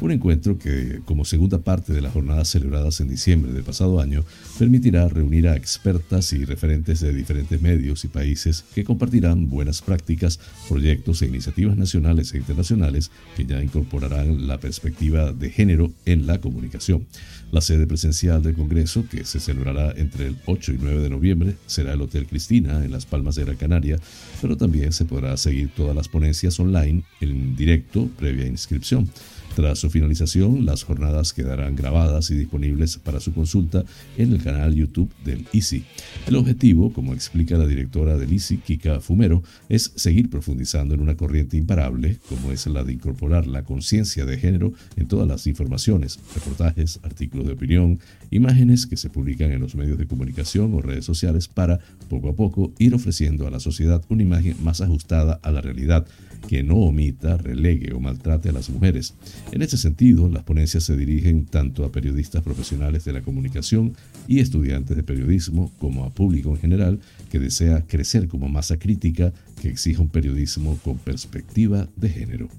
un 0.01 0.11
encuentro 0.11 0.57
que, 0.57 1.01
como 1.05 1.25
segunda 1.25 1.59
parte 1.59 1.93
de 1.93 2.01
las 2.01 2.13
jornadas 2.13 2.49
celebradas 2.49 2.99
en 2.99 3.09
diciembre 3.09 3.51
del 3.51 3.63
pasado 3.63 3.99
año, 3.99 4.23
permitirá 4.59 5.07
reunir 5.07 5.47
a 5.47 5.55
expertas 5.55 6.33
y 6.33 6.45
referentes 6.45 6.99
de 6.99 7.13
diferentes 7.13 7.61
medios 7.61 8.03
y 8.03 8.07
países 8.07 8.65
que 8.73 8.83
compartirán 8.83 9.49
buenas 9.49 9.81
prácticas, 9.81 10.39
proyectos 10.67 11.21
e 11.21 11.27
iniciativas 11.27 11.77
nacionales 11.77 12.33
e 12.33 12.37
internacionales 12.37 13.11
que 13.35 13.45
ya 13.45 13.61
incorporarán 13.63 14.47
la 14.47 14.59
perspectiva 14.59 15.31
de 15.31 15.49
género 15.49 15.91
en 16.05 16.27
la 16.27 16.41
comunicación. 16.41 17.05
La 17.51 17.61
sede 17.61 17.85
presencial 17.85 18.41
del 18.41 18.55
Congreso, 18.55 19.05
que 19.09 19.25
se 19.25 19.39
celebrará 19.39 19.93
entre 19.95 20.27
el 20.27 20.37
8 20.47 20.73
y 20.73 20.77
9 20.81 21.01
de 21.01 21.09
noviembre, 21.09 21.55
será 21.67 21.93
el 21.93 22.01
Hotel 22.01 22.25
Cristina 22.25 22.83
en 22.83 22.91
Las 22.91 23.05
Palmas 23.05 23.35
de 23.35 23.45
Gran 23.45 23.57
Canaria, 23.57 23.99
pero 24.41 24.57
también 24.57 24.91
se 24.91 25.05
podrá 25.05 25.37
seguir 25.37 25.69
todas 25.75 25.95
las 25.95 26.07
ponencias 26.07 26.59
online 26.59 27.03
en 27.21 27.55
directo 27.55 28.09
previa 28.17 28.47
inscripción. 28.47 29.07
Tras 29.55 29.77
su 29.77 29.91
finalización, 29.91 30.65
las 30.65 30.83
jornadas 30.83 31.31
quedarán 31.31 31.75
grabadas 31.75 32.31
y 32.31 32.35
disponibles 32.35 32.97
para 32.97 33.19
su 33.19 33.33
consulta 33.33 33.83
en 34.17 34.33
el 34.33 34.41
canal 34.41 34.73
YouTube 34.73 35.11
del 35.23 35.45
ICI. 35.53 35.85
El 36.25 36.37
objetivo, 36.37 36.91
como 36.91 37.13
explica 37.13 37.55
la 37.55 37.67
directora 37.67 38.17
del 38.17 38.33
ICI, 38.33 38.57
Kika 38.57 38.99
Fumero, 38.99 39.43
es 39.69 39.91
seguir 39.95 40.31
profundizando 40.31 40.95
en 40.95 41.01
una 41.01 41.15
corriente 41.15 41.55
imparable, 41.55 42.17
como 42.29 42.51
es 42.51 42.65
la 42.65 42.83
de 42.83 42.93
incorporar 42.93 43.45
la 43.45 43.63
conciencia 43.63 44.25
de 44.25 44.39
género 44.39 44.73
en 44.95 45.07
todas 45.07 45.27
las 45.27 45.45
informaciones, 45.45 46.19
reportajes, 46.33 46.99
artículos 47.03 47.45
de 47.45 47.53
opinión, 47.53 47.99
imágenes 48.31 48.87
que 48.87 48.97
se 48.97 49.11
publican 49.11 49.51
en 49.51 49.61
los 49.61 49.75
medios 49.75 49.99
de 49.99 50.07
comunicación 50.07 50.73
o 50.73 50.81
redes 50.81 51.05
sociales 51.05 51.47
para, 51.47 51.79
poco 52.09 52.29
a 52.29 52.35
poco, 52.35 52.73
ir 52.79 52.95
ofreciendo 52.95 53.45
a 53.45 53.51
la 53.51 53.59
sociedad 53.59 54.01
una 54.09 54.23
imagen 54.23 54.55
más 54.63 54.81
ajustada 54.81 55.39
a 55.43 55.51
la 55.51 55.61
realidad 55.61 56.07
que 56.47 56.63
no 56.63 56.75
omita, 56.75 57.37
relegue 57.37 57.93
o 57.93 57.99
maltrate 57.99 58.49
a 58.49 58.51
las 58.51 58.69
mujeres. 58.69 59.13
En 59.51 59.61
este 59.61 59.77
sentido, 59.77 60.29
las 60.29 60.43
ponencias 60.43 60.83
se 60.83 60.97
dirigen 60.97 61.45
tanto 61.45 61.85
a 61.85 61.91
periodistas 61.91 62.41
profesionales 62.41 63.05
de 63.05 63.13
la 63.13 63.21
comunicación 63.21 63.95
y 64.27 64.39
estudiantes 64.39 64.97
de 64.97 65.03
periodismo 65.03 65.71
como 65.77 66.05
a 66.05 66.09
público 66.09 66.49
en 66.49 66.57
general 66.57 66.99
que 67.29 67.39
desea 67.39 67.85
crecer 67.85 68.27
como 68.27 68.49
masa 68.49 68.77
crítica 68.77 69.31
que 69.61 69.69
exija 69.69 70.01
un 70.01 70.09
periodismo 70.09 70.79
con 70.83 70.97
perspectiva 70.97 71.87
de 71.95 72.09
género. 72.09 72.49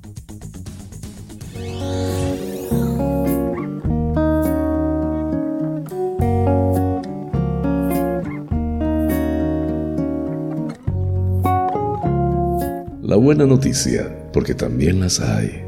La 13.02 13.16
buena 13.16 13.46
noticia, 13.46 14.30
porque 14.32 14.54
también 14.54 14.98
las 14.98 15.20
hay. 15.20 15.63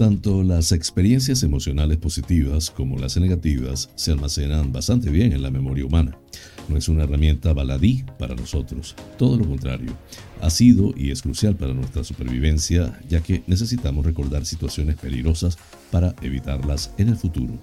Tanto 0.00 0.42
las 0.42 0.72
experiencias 0.72 1.42
emocionales 1.42 1.98
positivas 1.98 2.70
como 2.70 2.96
las 2.96 3.18
negativas 3.18 3.90
se 3.96 4.12
almacenan 4.12 4.72
bastante 4.72 5.10
bien 5.10 5.34
en 5.34 5.42
la 5.42 5.50
memoria 5.50 5.84
humana. 5.84 6.16
No 6.70 6.76
es 6.76 6.88
una 6.88 7.02
herramienta 7.02 7.52
baladí 7.52 8.04
para 8.16 8.36
nosotros, 8.36 8.94
todo 9.18 9.36
lo 9.36 9.44
contrario. 9.44 9.92
Ha 10.40 10.50
sido 10.50 10.94
y 10.96 11.10
es 11.10 11.20
crucial 11.20 11.56
para 11.56 11.74
nuestra 11.74 12.04
supervivencia, 12.04 12.98
ya 13.08 13.20
que 13.20 13.42
necesitamos 13.48 14.06
recordar 14.06 14.46
situaciones 14.46 14.94
peligrosas 14.94 15.58
para 15.90 16.14
evitarlas 16.22 16.94
en 16.96 17.08
el 17.08 17.16
futuro. 17.16 17.58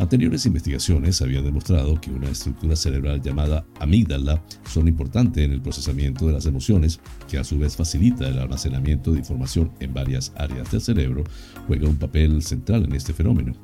Anteriores 0.00 0.44
investigaciones 0.44 1.22
habían 1.22 1.44
demostrado 1.44 2.00
que 2.00 2.10
una 2.10 2.28
estructura 2.28 2.74
cerebral 2.74 3.22
llamada 3.22 3.64
amígdala 3.78 4.42
son 4.68 4.88
importante 4.88 5.44
en 5.44 5.52
el 5.52 5.62
procesamiento 5.62 6.26
de 6.26 6.32
las 6.32 6.46
emociones, 6.46 6.98
que 7.28 7.38
a 7.38 7.44
su 7.44 7.60
vez 7.60 7.76
facilita 7.76 8.26
el 8.26 8.40
almacenamiento 8.40 9.12
de 9.12 9.20
información 9.20 9.70
en 9.78 9.94
varias 9.94 10.32
áreas 10.36 10.70
del 10.72 10.80
cerebro, 10.80 11.22
juega 11.68 11.88
un 11.88 11.96
papel 11.96 12.42
central 12.42 12.84
en 12.84 12.94
este 12.94 13.12
fenómeno. 13.12 13.54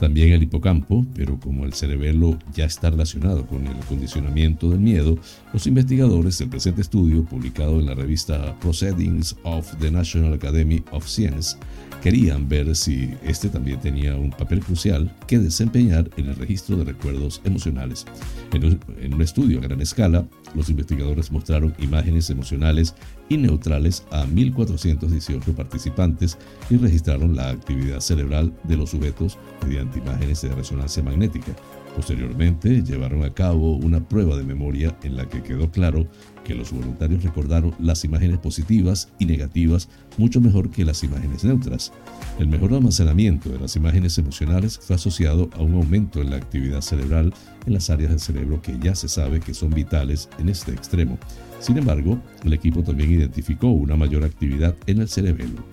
También 0.00 0.32
el 0.32 0.42
hipocampo, 0.42 1.06
pero 1.14 1.38
como 1.38 1.64
el 1.64 1.72
cerebelo 1.72 2.38
ya 2.54 2.64
está 2.64 2.90
relacionado 2.90 3.46
con 3.46 3.66
el 3.66 3.76
condicionamiento 3.88 4.70
del 4.70 4.80
miedo, 4.80 5.18
los 5.52 5.66
investigadores 5.66 6.38
del 6.38 6.48
presente 6.48 6.82
estudio, 6.82 7.24
publicado 7.24 7.78
en 7.78 7.86
la 7.86 7.94
revista 7.94 8.58
Proceedings 8.60 9.36
of 9.44 9.72
the 9.78 9.90
National 9.90 10.34
Academy 10.34 10.82
of 10.90 11.06
Science, 11.06 11.56
querían 12.02 12.48
ver 12.48 12.76
si 12.76 13.14
este 13.22 13.48
también 13.48 13.80
tenía 13.80 14.14
un 14.16 14.30
papel 14.30 14.60
crucial 14.60 15.10
que 15.26 15.38
desempeñar 15.38 16.10
en 16.16 16.26
el 16.26 16.36
registro 16.36 16.76
de 16.76 16.84
recuerdos 16.84 17.40
emocionales. 17.44 18.04
En 18.52 19.14
un 19.14 19.22
estudio 19.22 19.58
a 19.58 19.62
gran 19.62 19.80
escala, 19.80 20.26
los 20.54 20.68
investigadores 20.68 21.30
mostraron 21.30 21.74
imágenes 21.78 22.30
emocionales 22.30 22.94
y 23.28 23.36
neutrales 23.36 24.04
a 24.10 24.24
1.418 24.24 25.54
participantes 25.54 26.38
y 26.70 26.76
registraron 26.76 27.36
la 27.36 27.50
actividad 27.50 28.00
cerebral 28.00 28.52
de 28.64 28.76
los 28.76 28.90
sujetos 28.90 29.38
mediante 29.66 29.98
imágenes 29.98 30.42
de 30.42 30.54
resonancia 30.54 31.02
magnética. 31.02 31.52
Posteriormente 31.94 32.82
llevaron 32.82 33.22
a 33.22 33.32
cabo 33.32 33.76
una 33.76 34.08
prueba 34.08 34.36
de 34.36 34.42
memoria 34.42 34.96
en 35.04 35.16
la 35.16 35.28
que 35.28 35.42
quedó 35.42 35.70
claro 35.70 36.08
que 36.44 36.54
los 36.54 36.72
voluntarios 36.72 37.22
recordaron 37.22 37.74
las 37.78 38.04
imágenes 38.04 38.38
positivas 38.38 39.08
y 39.18 39.26
negativas 39.26 39.88
mucho 40.18 40.40
mejor 40.40 40.70
que 40.70 40.84
las 40.84 41.04
imágenes 41.04 41.44
neutras. 41.44 41.92
El 42.38 42.48
mejor 42.48 42.74
almacenamiento 42.74 43.48
de 43.48 43.60
las 43.60 43.76
imágenes 43.76 44.18
emocionales 44.18 44.78
fue 44.78 44.96
asociado 44.96 45.48
a 45.54 45.62
un 45.62 45.74
aumento 45.74 46.20
en 46.20 46.30
la 46.30 46.36
actividad 46.36 46.80
cerebral 46.80 47.32
en 47.64 47.72
las 47.72 47.88
áreas 47.90 48.10
del 48.10 48.20
cerebro 48.20 48.60
que 48.60 48.76
ya 48.78 48.94
se 48.94 49.08
sabe 49.08 49.40
que 49.40 49.54
son 49.54 49.70
vitales 49.70 50.28
en 50.38 50.48
este 50.48 50.72
extremo. 50.72 51.18
Sin 51.60 51.78
embargo, 51.78 52.20
el 52.44 52.52
equipo 52.52 52.82
también 52.82 53.12
identificó 53.12 53.68
una 53.68 53.96
mayor 53.96 54.24
actividad 54.24 54.74
en 54.86 55.00
el 55.00 55.08
cerebelo. 55.08 55.64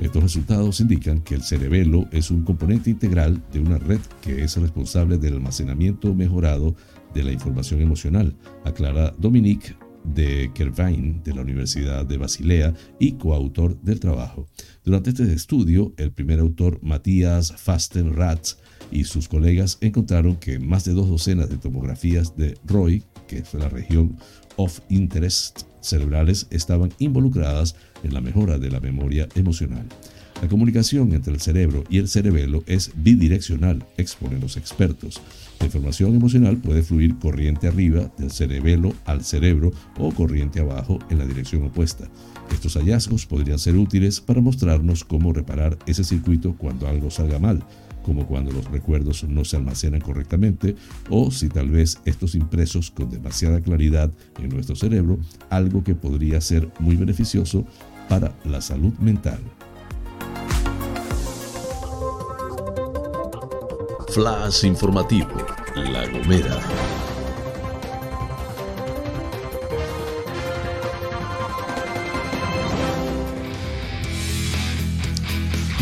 Estos 0.00 0.22
resultados 0.22 0.80
indican 0.80 1.20
que 1.20 1.34
el 1.34 1.42
cerebelo 1.42 2.08
es 2.12 2.30
un 2.30 2.44
componente 2.44 2.88
integral 2.88 3.42
de 3.52 3.58
una 3.58 3.78
red 3.78 4.00
que 4.22 4.44
es 4.44 4.56
responsable 4.56 5.18
del 5.18 5.34
almacenamiento 5.34 6.14
mejorado 6.14 6.76
de 7.14 7.24
la 7.24 7.32
información 7.32 7.80
emocional, 7.80 8.36
aclara 8.64 9.12
Dominique 9.18 9.74
de 10.04 10.52
Kervain 10.54 11.20
de 11.24 11.34
la 11.34 11.42
Universidad 11.42 12.06
de 12.06 12.16
Basilea 12.16 12.74
y 13.00 13.12
coautor 13.12 13.80
del 13.82 13.98
trabajo. 13.98 14.46
Durante 14.84 15.10
este 15.10 15.32
estudio, 15.32 15.92
el 15.96 16.12
primer 16.12 16.38
autor, 16.38 16.78
Matías 16.80 17.52
Fastenratz, 17.56 18.56
y 18.90 19.04
sus 19.04 19.28
colegas 19.28 19.78
encontraron 19.80 20.36
que 20.36 20.58
más 20.58 20.84
de 20.84 20.92
dos 20.92 21.08
docenas 21.08 21.50
de 21.50 21.58
tomografías 21.58 22.36
de 22.36 22.56
ROI, 22.64 23.02
que 23.26 23.38
es 23.38 23.52
la 23.52 23.68
región 23.68 24.16
of 24.56 24.80
interest 24.88 25.62
cerebrales, 25.80 26.46
estaban 26.50 26.92
involucradas 26.98 27.76
en 28.02 28.14
la 28.14 28.20
mejora 28.20 28.58
de 28.58 28.70
la 28.70 28.80
memoria 28.80 29.28
emocional. 29.34 29.86
La 30.40 30.48
comunicación 30.48 31.12
entre 31.14 31.32
el 31.32 31.40
cerebro 31.40 31.82
y 31.90 31.98
el 31.98 32.06
cerebelo 32.06 32.62
es 32.66 32.92
bidireccional, 32.94 33.84
exponen 33.96 34.40
los 34.40 34.56
expertos. 34.56 35.20
La 35.58 35.66
información 35.66 36.14
emocional 36.14 36.56
puede 36.58 36.82
fluir 36.82 37.18
corriente 37.18 37.66
arriba 37.66 38.12
del 38.18 38.30
cerebelo 38.30 38.94
al 39.04 39.24
cerebro 39.24 39.72
o 39.98 40.12
corriente 40.12 40.60
abajo 40.60 41.00
en 41.10 41.18
la 41.18 41.26
dirección 41.26 41.64
opuesta. 41.64 42.08
Estos 42.52 42.74
hallazgos 42.74 43.26
podrían 43.26 43.58
ser 43.58 43.76
útiles 43.76 44.20
para 44.20 44.40
mostrarnos 44.40 45.04
cómo 45.04 45.32
reparar 45.32 45.76
ese 45.86 46.04
circuito 46.04 46.54
cuando 46.56 46.86
algo 46.86 47.10
salga 47.10 47.40
mal, 47.40 47.64
como 48.08 48.26
cuando 48.26 48.50
los 48.50 48.64
recuerdos 48.64 49.22
no 49.24 49.44
se 49.44 49.58
almacenan 49.58 50.00
correctamente 50.00 50.74
o 51.10 51.30
si 51.30 51.50
tal 51.50 51.68
vez 51.68 52.00
estos 52.06 52.34
impresos 52.34 52.90
con 52.90 53.10
demasiada 53.10 53.60
claridad 53.60 54.10
en 54.38 54.48
nuestro 54.48 54.76
cerebro, 54.76 55.18
algo 55.50 55.84
que 55.84 55.94
podría 55.94 56.40
ser 56.40 56.70
muy 56.78 56.96
beneficioso 56.96 57.66
para 58.08 58.34
la 58.46 58.62
salud 58.62 58.94
mental. 58.94 59.40
Flash 64.08 64.64
informativo, 64.64 65.28
La 65.76 66.08
Gomera. 66.08 66.97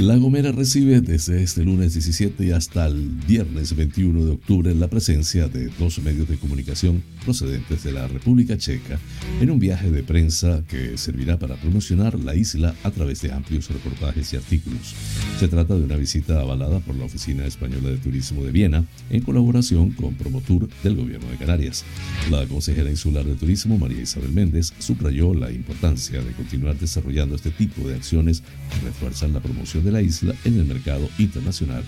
La 0.00 0.14
Gomera 0.18 0.52
recibe 0.52 1.00
desde 1.00 1.42
este 1.42 1.64
lunes 1.64 1.94
17 1.94 2.44
y 2.44 2.50
hasta 2.50 2.86
el 2.86 3.08
viernes 3.26 3.74
21 3.74 4.26
de 4.26 4.32
octubre 4.32 4.74
la 4.74 4.88
presencia 4.88 5.48
de 5.48 5.70
dos 5.78 5.98
medios 6.00 6.28
de 6.28 6.36
comunicación 6.36 7.02
procedentes 7.24 7.82
de 7.82 7.92
la 7.92 8.06
República 8.06 8.58
Checa 8.58 8.98
en 9.40 9.50
un 9.50 9.58
viaje 9.58 9.90
de 9.90 10.02
prensa 10.02 10.62
que 10.68 10.98
servirá 10.98 11.38
para 11.38 11.56
promocionar 11.56 12.14
la 12.18 12.34
isla 12.34 12.74
a 12.84 12.90
través 12.90 13.22
de 13.22 13.32
amplios 13.32 13.70
reportajes 13.70 14.34
y 14.34 14.36
artículos. 14.36 14.94
Se 15.40 15.48
trata 15.48 15.74
de 15.74 15.84
una 15.84 15.96
visita 15.96 16.40
avalada 16.40 16.80
por 16.80 16.94
la 16.94 17.06
Oficina 17.06 17.46
Española 17.46 17.88
de 17.88 17.96
Turismo 17.96 18.44
de 18.44 18.52
Viena 18.52 18.84
en 19.08 19.22
colaboración 19.22 19.92
con 19.92 20.14
Promotur 20.14 20.68
del 20.84 20.96
Gobierno 20.96 21.28
de 21.30 21.38
Canarias. 21.38 21.86
La 22.30 22.46
consejera 22.46 22.90
insular 22.90 23.24
de 23.24 23.34
Turismo, 23.34 23.78
María 23.78 24.02
Isabel 24.02 24.32
Méndez, 24.32 24.74
subrayó 24.78 25.32
la 25.32 25.50
importancia 25.50 26.20
de 26.20 26.32
continuar 26.32 26.78
desarrollando 26.78 27.34
este 27.34 27.50
tipo 27.50 27.88
de 27.88 27.94
acciones 27.94 28.42
que 28.42 28.86
refuerzan 28.86 29.32
la 29.32 29.40
promoción 29.40 29.85
de 29.86 29.92
la 29.92 30.02
isla 30.02 30.34
en 30.44 30.58
el 30.58 30.66
mercado 30.66 31.08
internacional. 31.18 31.82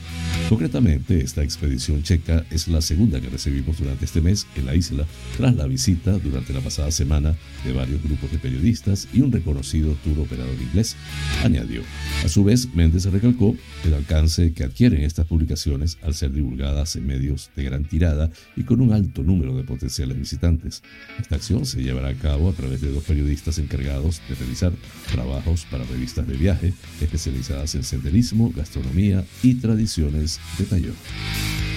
Concretamente, 0.49 1.21
esta 1.21 1.43
expedición 1.43 2.03
checa 2.03 2.47
es 2.51 2.69
la 2.69 2.81
segunda 2.81 3.21
que 3.21 3.29
recibimos 3.29 3.79
durante 3.79 4.05
este 4.05 4.21
mes 4.21 4.47
en 4.57 4.67
la 4.67 4.75
isla, 4.75 5.05
tras 5.37 5.55
la 5.55 5.67
visita 5.67 6.13
durante 6.19 6.53
la 6.55 6.61
pasada 6.61 6.91
semana 6.91 7.35
de 7.65 7.73
varios 7.73 8.03
grupos 8.03 8.31
de 8.33 8.39
periodistas 8.39 9.09
y 9.13 9.21
un 9.21 9.33
reconocido 9.33 9.95
tour 10.05 10.21
operador 10.21 10.55
inglés, 10.61 10.97
añadió. 11.45 11.83
A 12.25 12.29
su 12.29 12.45
vez, 12.45 12.75
Méndez 12.75 13.05
recalcó 13.07 13.57
el 13.85 13.95
alcance 13.95 14.53
que 14.53 14.65
adquieren 14.65 15.03
estas 15.03 15.27
publicaciones 15.27 15.99
al 16.03 16.15
ser 16.15 16.33
divulgadas 16.33 16.95
en 16.97 17.07
medios 17.07 17.51
de 17.57 17.65
gran 17.65 17.85
tirada 17.85 18.31
y 18.57 18.63
con 18.63 18.81
un 18.81 18.93
alto 18.93 19.23
número 19.23 19.57
de 19.57 19.65
potenciales 19.65 20.17
visitantes. 20.17 20.83
Esta 21.21 21.35
acción 21.35 21.67
se 21.67 21.83
llevará 21.83 22.09
a 22.09 22.15
cabo 22.15 22.49
a 22.49 22.53
través 22.53 22.81
de 22.81 22.93
dos 22.93 23.03
periodistas 23.05 23.59
encargados 23.59 24.23
de 24.29 24.37
realizar 24.37 24.73
trabajos 25.11 25.67
para 25.71 25.85
revistas 25.85 26.27
de 26.27 26.37
viaje 26.37 26.73
especializadas 27.01 27.75
en 27.75 27.83
senderismo, 27.89 28.53
gastronomía 28.55 29.25
y 29.43 29.55
tradiciones 29.55 30.39
de 30.59 30.65
Tallón. 30.65 31.68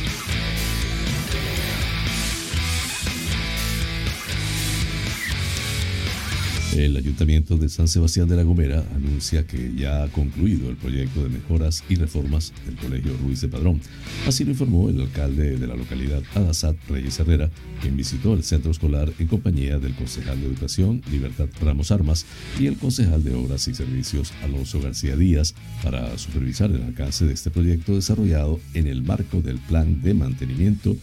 El 6.75 6.95
Ayuntamiento 6.95 7.57
de 7.57 7.67
San 7.67 7.89
Sebastián 7.89 8.29
de 8.29 8.38
la 8.38 8.43
Gomera 8.43 8.86
anuncia 8.95 9.45
que 9.45 9.73
ya 9.75 10.03
ha 10.03 10.07
concluido 10.07 10.69
el 10.69 10.77
proyecto 10.77 11.21
de 11.21 11.27
mejoras 11.27 11.84
y 11.89 11.95
reformas 11.95 12.53
del 12.65 12.75
Colegio 12.77 13.12
Ruiz 13.21 13.41
de 13.41 13.49
Padrón. 13.49 13.81
Así 14.25 14.45
lo 14.45 14.51
informó 14.51 14.88
el 14.88 15.01
alcalde 15.01 15.57
de 15.57 15.67
la 15.67 15.75
localidad, 15.75 16.23
Adasat 16.34 16.77
Reyes 16.88 17.19
Herrera, 17.19 17.49
quien 17.81 17.97
visitó 17.97 18.34
el 18.34 18.43
centro 18.43 18.71
escolar 18.71 19.12
en 19.19 19.27
compañía 19.27 19.79
del 19.79 19.95
concejal 19.95 20.39
de 20.39 20.47
Educación, 20.47 21.01
Libertad 21.12 21.49
Ramos 21.62 21.91
Armas, 21.91 22.25
y 22.57 22.67
el 22.67 22.77
concejal 22.77 23.21
de 23.21 23.36
Obras 23.36 23.67
y 23.67 23.73
Servicios, 23.73 24.31
Alonso 24.41 24.79
García 24.79 25.17
Díaz, 25.17 25.53
para 25.84 26.17
supervisar 26.17 26.71
el 26.71 26.84
alcance 26.84 27.25
de 27.25 27.34
este 27.34 27.51
proyecto 27.51 27.95
desarrollado 27.95 28.62
en 28.73 28.88
el 28.88 29.03
marco 29.03 29.41
del 29.41 29.60
Plan 29.60 30.01
de 30.01 30.13
Mantenimiento, 30.13 30.95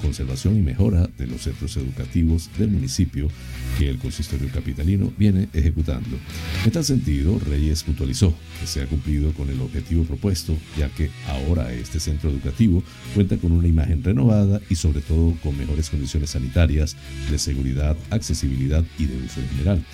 Conservación 0.00 0.56
y 0.56 0.62
Mejora 0.62 1.10
de 1.18 1.26
los 1.26 1.42
Centros 1.42 1.76
Educativos 1.76 2.48
del 2.58 2.70
municipio 2.70 3.28
que 3.76 3.90
el 3.90 3.98
consistorio 3.98 4.48
capitalino 4.84 5.12
viene 5.16 5.48
ejecutando. 5.52 6.16
En 6.64 6.70
tal 6.70 6.84
sentido, 6.84 7.38
Reyes 7.38 7.82
puntualizó 7.82 8.34
que 8.60 8.66
se 8.66 8.82
ha 8.82 8.86
cumplido 8.86 9.32
con 9.32 9.48
el 9.48 9.60
objetivo 9.60 10.04
propuesto, 10.04 10.56
ya 10.78 10.88
que 10.88 11.10
ahora 11.28 11.72
este 11.72 11.98
centro 12.00 12.30
educativo 12.30 12.82
cuenta 13.14 13.36
con 13.36 13.52
una 13.52 13.66
imagen 13.66 14.02
renovada 14.02 14.60
y 14.68 14.74
sobre 14.74 15.00
todo 15.00 15.34
con 15.42 15.56
mejores 15.56 15.90
condiciones 15.90 16.30
sanitarias, 16.30 16.96
de 17.30 17.38
seguridad, 17.38 17.96
accesibilidad 18.10 18.84
y 18.98 19.06
de 19.06 19.16
uso 19.16 19.40
en 19.40 19.48
general. 19.48 19.84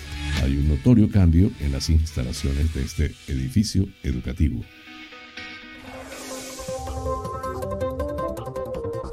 Hay 0.43 0.57
un 0.57 0.67
notorio 0.67 1.09
cambio 1.09 1.51
en 1.59 1.71
las 1.71 1.89
instalaciones 1.89 2.73
de 2.73 2.83
este 2.83 3.15
edificio 3.27 3.87
educativo. 4.03 4.63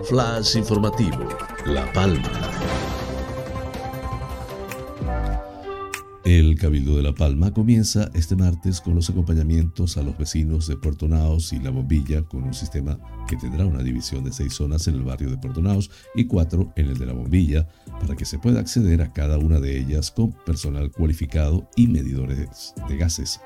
Flash 0.09 0.57
informativo, 0.57 1.29
La 1.67 1.93
Palma. 1.93 2.78
El 6.29 6.57
Cabildo 6.57 6.95
de 6.95 7.03
La 7.03 7.14
Palma 7.14 7.55
comienza 7.55 8.11
este 8.12 8.37
martes 8.37 8.83
con 8.83 8.95
los 8.95 9.09
acompañamientos 9.09 9.97
a 9.97 10.03
los 10.03 10.19
vecinos 10.19 10.69
de 10.69 10.77
Puerto 10.77 11.09
Naos 11.09 11.55
y 11.55 11.59
La 11.59 11.71
Bombilla 11.71 12.21
con 12.21 12.43
un 12.43 12.53
sistema 12.53 13.01
que 13.27 13.37
tendrá 13.37 13.64
una 13.64 13.83
división 13.83 14.25
de 14.25 14.33
seis 14.33 14.53
zonas 14.53 14.87
en 14.88 14.97
el 14.97 15.05
barrio 15.05 15.31
de 15.31 15.38
Puerto 15.38 15.62
Naos 15.62 15.91
y 16.14 16.27
cuatro 16.27 16.71
en 16.77 16.88
el 16.88 16.99
de 16.99 17.07
la 17.07 17.14
Bombilla, 17.14 17.67
para 17.99 18.14
que 18.14 18.27
se 18.27 18.38
pueda 18.38 18.61
acceder 18.61 19.01
a 19.01 19.11
cada 19.14 19.38
una 19.38 19.59
de 19.59 19.79
ellas 19.79 20.11
con 20.11 20.33
personal 20.45 20.91
cualificado 20.91 21.67
y 21.77 21.87
medidores 21.87 22.75
de 22.87 22.97
gases. 22.99 23.41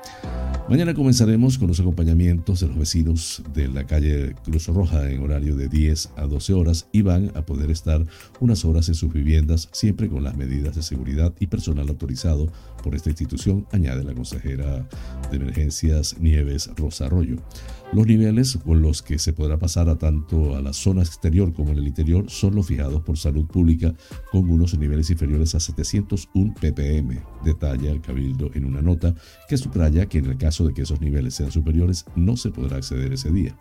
Mañana 0.67 0.93
comenzaremos 0.93 1.57
con 1.57 1.69
los 1.69 1.79
acompañamientos 1.79 2.59
de 2.59 2.67
los 2.67 2.77
vecinos 2.77 3.43
de 3.53 3.69
la 3.69 3.85
calle 3.85 4.35
Cruz 4.43 4.67
Roja 4.67 5.09
en 5.09 5.23
horario 5.23 5.55
de 5.55 5.69
10 5.69 6.11
a 6.17 6.25
12 6.25 6.53
horas 6.53 6.87
y 6.91 7.01
van 7.01 7.31
a 7.35 7.45
poder 7.45 7.71
estar 7.71 8.05
unas 8.41 8.65
horas 8.65 8.89
en 8.89 8.95
sus 8.95 9.13
viviendas 9.13 9.69
siempre 9.71 10.09
con 10.09 10.23
las 10.23 10.35
medidas 10.35 10.75
de 10.75 10.81
seguridad 10.81 11.33
y 11.39 11.47
personal 11.47 11.87
autorizado 11.87 12.51
por 12.83 12.93
esta 12.93 13.09
institución, 13.09 13.65
añade 13.71 14.03
la 14.03 14.13
consejera 14.13 14.87
de 15.31 15.37
emergencias 15.37 16.17
Nieves 16.19 16.69
Rosa 16.75 17.05
Arroyo. 17.05 17.37
Los 17.93 18.07
niveles 18.07 18.57
con 18.57 18.81
los 18.81 19.01
que 19.01 19.19
se 19.19 19.33
podrá 19.33 19.57
pasar 19.57 19.87
a 19.87 19.97
tanto 19.97 20.55
a 20.55 20.61
la 20.61 20.73
zona 20.73 21.01
exterior 21.01 21.53
como 21.53 21.71
en 21.71 21.77
el 21.77 21.87
interior 21.87 22.29
son 22.29 22.55
los 22.55 22.67
fijados 22.67 23.01
por 23.03 23.17
salud 23.17 23.45
pública 23.45 23.93
con 24.31 24.49
unos 24.49 24.77
niveles 24.77 25.09
inferiores 25.11 25.55
a 25.55 25.59
701 25.59 26.55
ppm, 26.59 27.21
detalla 27.43 27.91
el 27.91 28.01
Cabildo 28.01 28.49
en 28.53 28.65
una 28.65 28.81
nota 28.81 29.13
que 29.47 29.57
subraya 29.57 30.07
que 30.07 30.17
en 30.17 30.25
el 30.25 30.37
caso 30.37 30.67
de 30.67 30.73
que 30.73 30.81
esos 30.81 31.01
niveles 31.01 31.35
sean 31.35 31.51
superiores 31.51 32.05
no 32.15 32.35
se 32.35 32.49
podrá 32.49 32.77
acceder 32.77 33.13
ese 33.13 33.31
día. 33.31 33.55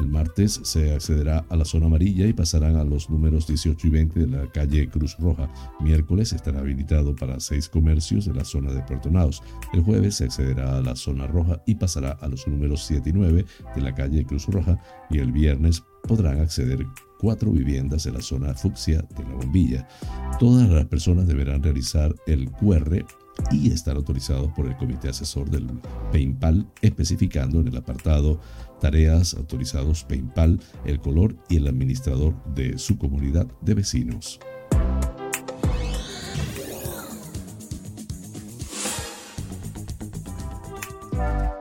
El 0.00 0.08
martes 0.08 0.60
se 0.64 0.92
accederá 0.92 1.44
a 1.48 1.56
la 1.56 1.64
zona 1.64 1.86
amarilla 1.86 2.26
y 2.26 2.32
pasarán 2.32 2.76
a 2.76 2.84
los 2.84 3.08
números 3.08 3.46
18 3.46 3.86
y 3.86 3.90
20 3.90 4.20
de 4.20 4.26
la 4.26 4.50
calle 4.50 4.88
Cruz 4.88 5.16
Roja. 5.18 5.48
Miércoles 5.80 6.32
estará 6.32 6.60
habilitado 6.60 7.14
para 7.14 7.38
seis 7.38 7.68
comercios 7.68 8.24
de 8.24 8.34
la 8.34 8.44
zona 8.44 8.72
de 8.72 8.82
Puerto 8.82 9.10
Naos. 9.10 9.42
El 9.72 9.82
jueves 9.82 10.16
se 10.16 10.24
accederá 10.24 10.78
a 10.78 10.82
la 10.82 10.96
zona 10.96 11.26
roja 11.26 11.62
y 11.66 11.76
pasará 11.76 12.12
a 12.20 12.28
los 12.28 12.46
números 12.48 12.84
7 12.86 13.10
y 13.10 13.12
9 13.12 13.44
de 13.76 13.80
la 13.80 13.94
calle 13.94 14.24
Cruz 14.24 14.46
Roja 14.46 14.78
y 15.10 15.18
el 15.18 15.30
viernes 15.30 15.82
podrán 16.02 16.40
acceder 16.40 16.84
cuatro 17.18 17.50
viviendas 17.52 18.04
de 18.04 18.12
la 18.12 18.20
zona 18.20 18.54
fucsia 18.54 19.02
de 19.16 19.22
la 19.22 19.34
bombilla. 19.34 19.88
Todas 20.38 20.68
las 20.68 20.86
personas 20.86 21.26
deberán 21.26 21.62
realizar 21.62 22.14
el 22.26 22.50
QR 22.50 23.04
y 23.50 23.70
estar 23.70 23.96
autorizados 23.96 24.52
por 24.52 24.66
el 24.66 24.76
comité 24.76 25.08
asesor 25.08 25.50
del 25.50 25.66
PayPal, 26.12 26.66
especificando 26.82 27.60
en 27.60 27.68
el 27.68 27.76
apartado 27.76 28.40
tareas 28.84 29.32
autorizados 29.32 30.04
PayPal, 30.04 30.60
el 30.84 31.00
color 31.00 31.34
y 31.48 31.56
el 31.56 31.68
administrador 31.68 32.34
de 32.54 32.76
su 32.76 32.98
comunidad 32.98 33.46
de 33.62 33.72
vecinos. 33.72 34.38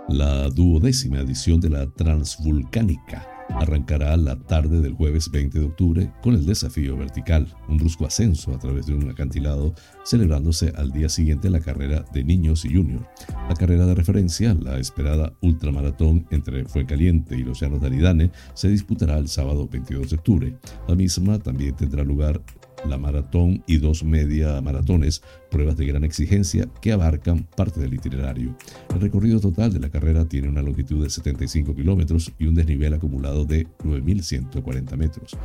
La 0.10 0.50
duodécima 0.50 1.22
edición 1.22 1.62
de 1.62 1.70
la 1.70 1.90
Transvulcánica 1.92 3.33
arrancará 3.50 4.16
la 4.18 4.38
tarde 4.38 4.82
del 4.82 4.94
jueves 4.94 5.30
20 5.32 5.60
de 5.60 5.66
octubre 5.66 6.12
con 6.22 6.34
el 6.36 6.46
desafío 6.46 6.98
vertical, 6.98 7.48
un 7.68 7.78
brusco 7.78 8.06
ascenso 8.06 8.54
a 8.54 8.60
través 8.60 8.86
de 8.86 8.94
un 8.94 9.10
acantilado, 9.10 9.74
celebrándose 10.06 10.74
al 10.76 10.92
día 10.92 11.10
siguiente 11.10 11.50
la 11.50 11.60
carrera 11.60 12.06
de 12.14 12.24
niños 12.24 12.66
y 12.66 12.76
junior. 12.76 13.08
La 13.50 13.56
carrera 13.56 13.86
de 13.86 13.96
referencia, 13.96 14.54
la 14.54 14.78
esperada 14.78 15.34
ultramaratón 15.42 16.28
entre 16.32 16.66
Fuencaliente 16.66 17.36
y 17.36 17.44
los 17.44 17.60
Llanos 17.60 17.82
de 17.82 17.88
Aridane, 17.88 18.32
se 18.54 18.70
disputará 18.70 19.18
el 19.18 19.28
sábado 19.28 19.68
22 19.68 20.10
de 20.10 20.16
octubre. 20.16 20.58
La 20.88 20.96
misma 20.96 21.40
también 21.40 21.76
tendrá 21.76 22.04
lugar 22.04 22.42
la 22.88 22.98
maratón 22.98 23.64
y 23.68 23.78
dos 23.78 24.04
media 24.04 24.62
maratones, 24.62 25.22
pruebas 25.50 25.78
de 25.78 25.86
gran 25.86 26.04
exigencia 26.04 26.68
que 26.82 26.92
abarcan 26.92 27.48
parte 27.56 27.80
del 27.80 27.94
itinerario. 27.94 28.56
El 28.94 29.02
recorrido 29.02 29.40
total 29.40 29.72
de 29.74 29.80
la 29.80 29.90
carrera 29.90 30.26
tiene 30.26 30.50
una 30.50 30.62
longitud 30.62 31.04
de 31.04 31.10
75 31.10 31.76
kilómetros 31.76 32.32
y 32.38 32.46
un 32.46 32.56
desnivel 32.56 32.94
acumulado 32.94 33.46
de 33.46 33.68
9.140 33.84 34.98
metros. 34.98 35.38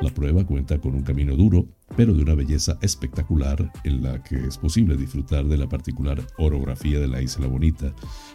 La 0.00 0.10
prueba 0.10 0.44
cuenta 0.44 0.78
con 0.78 0.94
un 0.94 1.02
camino 1.02 1.36
duro, 1.36 1.66
pero 1.94 2.12
de 2.12 2.22
una 2.22 2.34
belleza 2.34 2.78
espectacular 2.82 3.70
en 3.84 4.02
la 4.02 4.22
que 4.22 4.46
es 4.46 4.58
posible 4.58 4.96
disfrutar 4.96 5.44
de 5.44 5.56
la 5.56 5.68
particular 5.68 6.20
orografía 6.38 6.98
de 6.98 7.08
la 7.08 7.22
Isla 7.22 7.46
Bonita. 7.46 7.94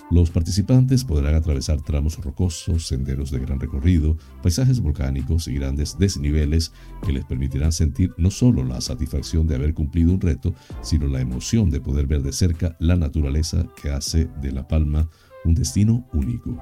Los 0.10 0.30
participantes 0.30 1.04
podrán 1.04 1.36
atravesar 1.36 1.82
tramos 1.82 2.18
rocosos, 2.18 2.88
senderos 2.88 3.32
de 3.32 3.40
gran 3.40 3.60
recorrido, 3.60 4.18
paisajes 4.42 4.80
volcánicos 4.80 5.48
y 5.48 5.56
grandes 5.56 5.98
desniveles 5.98 6.72
que 7.06 7.14
les 7.14 7.26
permitirán 7.26 7.72
sentir 7.72 8.14
no 8.18 8.32
solo 8.32 8.64
la 8.64 8.80
satisfacción 8.82 9.48
de 9.48 9.56
haber 9.56 9.74
cumplido 9.74 10.14
un 10.14 10.22
reto, 10.22 10.54
sino 10.82 11.08
la 11.08 11.22
emoción 11.22 11.70
de 11.70 11.82
poder 11.82 12.08
ver 12.08 12.22
de 12.22 12.32
cerca 12.32 12.76
la 12.80 12.96
naturaleza 12.96 13.66
que 13.82 13.90
hace 13.90 14.30
de 14.42 14.52
La 14.52 14.68
Palma 14.68 15.10
un 15.44 15.56
destino 15.56 16.08
único. 16.14 16.58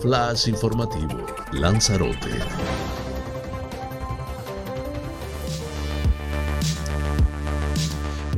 Flash 0.00 0.48
informativo, 0.48 1.26
Lanzarote. 1.52 2.30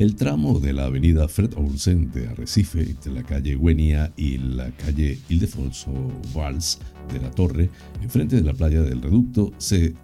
El 0.00 0.16
tramo 0.16 0.58
de 0.58 0.72
la 0.72 0.86
avenida 0.86 1.28
Fred 1.28 1.52
Olsen 1.56 2.10
de 2.10 2.26
Arrecife, 2.26 2.80
entre 2.80 3.12
la 3.12 3.22
calle 3.22 3.54
Güenia 3.54 4.12
y 4.16 4.38
la 4.38 4.72
calle 4.72 5.20
Ildefonso 5.28 5.92
Valls 6.34 6.80
de 7.12 7.20
la 7.20 7.30
Torre, 7.30 7.70
enfrente 8.02 8.34
de 8.34 8.42
la 8.42 8.54
playa 8.54 8.82
del 8.82 9.00
Reducto, 9.00 9.52
se 9.58 9.94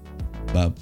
va 0.55 0.65
a 0.65 0.75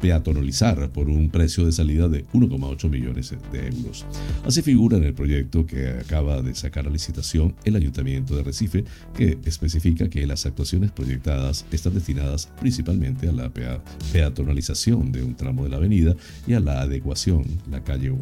peatonalizar 0.00 0.90
por 0.90 1.08
un 1.08 1.30
precio 1.30 1.64
de 1.64 1.72
salida 1.72 2.08
de 2.08 2.24
1,8 2.28 2.88
millones 2.88 3.34
de 3.52 3.66
euros. 3.68 4.04
Así 4.44 4.62
figura 4.62 4.96
en 4.96 5.04
el 5.04 5.14
proyecto 5.14 5.66
que 5.66 5.88
acaba 5.88 6.42
de 6.42 6.54
sacar 6.54 6.86
a 6.86 6.90
licitación 6.90 7.54
el 7.64 7.76
Ayuntamiento 7.76 8.36
de 8.36 8.42
Recife, 8.42 8.84
que 9.16 9.38
especifica 9.44 10.08
que 10.08 10.26
las 10.26 10.46
actuaciones 10.46 10.90
proyectadas 10.92 11.64
están 11.70 11.94
destinadas 11.94 12.48
principalmente 12.60 13.28
a 13.28 13.32
la 13.32 13.50
peatonalización 14.12 15.12
de 15.12 15.22
un 15.22 15.34
tramo 15.34 15.64
de 15.64 15.70
la 15.70 15.76
avenida 15.76 16.14
y 16.46 16.54
a 16.54 16.60
la 16.60 16.82
adecuación, 16.82 17.44
la 17.70 17.82
calle 17.82 18.12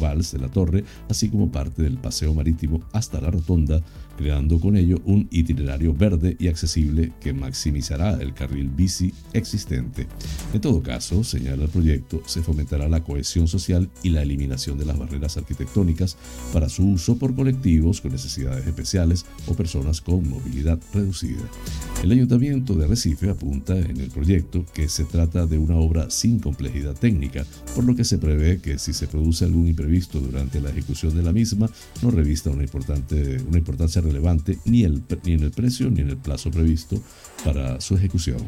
Valls 0.00 0.32
de 0.32 0.38
la 0.38 0.48
Torre, 0.48 0.84
así 1.08 1.28
como 1.28 1.50
parte 1.50 1.82
del 1.82 1.98
paseo 1.98 2.34
marítimo 2.34 2.80
hasta 2.92 3.20
la 3.20 3.30
rotonda 3.30 3.82
creando 4.16 4.60
con 4.60 4.76
ello 4.76 5.00
un 5.04 5.28
itinerario 5.30 5.94
verde 5.94 6.36
y 6.38 6.48
accesible 6.48 7.12
que 7.20 7.32
maximizará 7.32 8.20
el 8.20 8.34
carril 8.34 8.68
bici 8.68 9.12
existente. 9.32 10.06
En 10.52 10.60
todo 10.60 10.82
caso, 10.82 11.24
señala 11.24 11.64
el 11.64 11.70
proyecto, 11.70 12.22
se 12.26 12.42
fomentará 12.42 12.88
la 12.88 13.02
cohesión 13.02 13.48
social 13.48 13.90
y 14.02 14.10
la 14.10 14.22
eliminación 14.22 14.78
de 14.78 14.84
las 14.84 14.98
barreras 14.98 15.36
arquitectónicas 15.36 16.16
para 16.52 16.68
su 16.68 16.86
uso 16.86 17.16
por 17.16 17.34
colectivos 17.34 18.00
con 18.00 18.12
necesidades 18.12 18.66
especiales 18.66 19.26
o 19.46 19.54
personas 19.54 20.00
con 20.00 20.28
movilidad 20.28 20.78
reducida. 20.92 21.42
El 22.02 22.12
Ayuntamiento 22.12 22.74
de 22.74 22.86
Recife 22.86 23.30
apunta 23.30 23.76
en 23.78 24.00
el 24.00 24.10
proyecto 24.10 24.64
que 24.72 24.88
se 24.88 25.04
trata 25.04 25.46
de 25.46 25.58
una 25.58 25.76
obra 25.76 26.10
sin 26.10 26.38
complejidad 26.38 26.94
técnica, 26.94 27.46
por 27.74 27.84
lo 27.84 27.96
que 27.96 28.04
se 28.04 28.18
prevé 28.18 28.60
que 28.60 28.78
si 28.78 28.92
se 28.92 29.06
produce 29.06 29.44
algún 29.44 29.68
imprevisto 29.68 30.20
durante 30.20 30.60
la 30.60 30.70
ejecución 30.70 31.14
de 31.16 31.22
la 31.22 31.32
misma, 31.32 31.70
no 32.02 32.10
revista 32.10 32.50
una, 32.50 32.62
importante, 32.62 33.40
una 33.48 33.58
importancia 33.58 34.02
relevante 34.04 34.58
ni, 34.64 34.84
el, 34.84 35.02
ni 35.24 35.32
en 35.32 35.42
el 35.42 35.50
precio 35.50 35.90
ni 35.90 36.00
en 36.00 36.10
el 36.10 36.16
plazo 36.16 36.50
previsto 36.50 37.00
para 37.44 37.80
su 37.80 37.96
ejecución. 37.96 38.38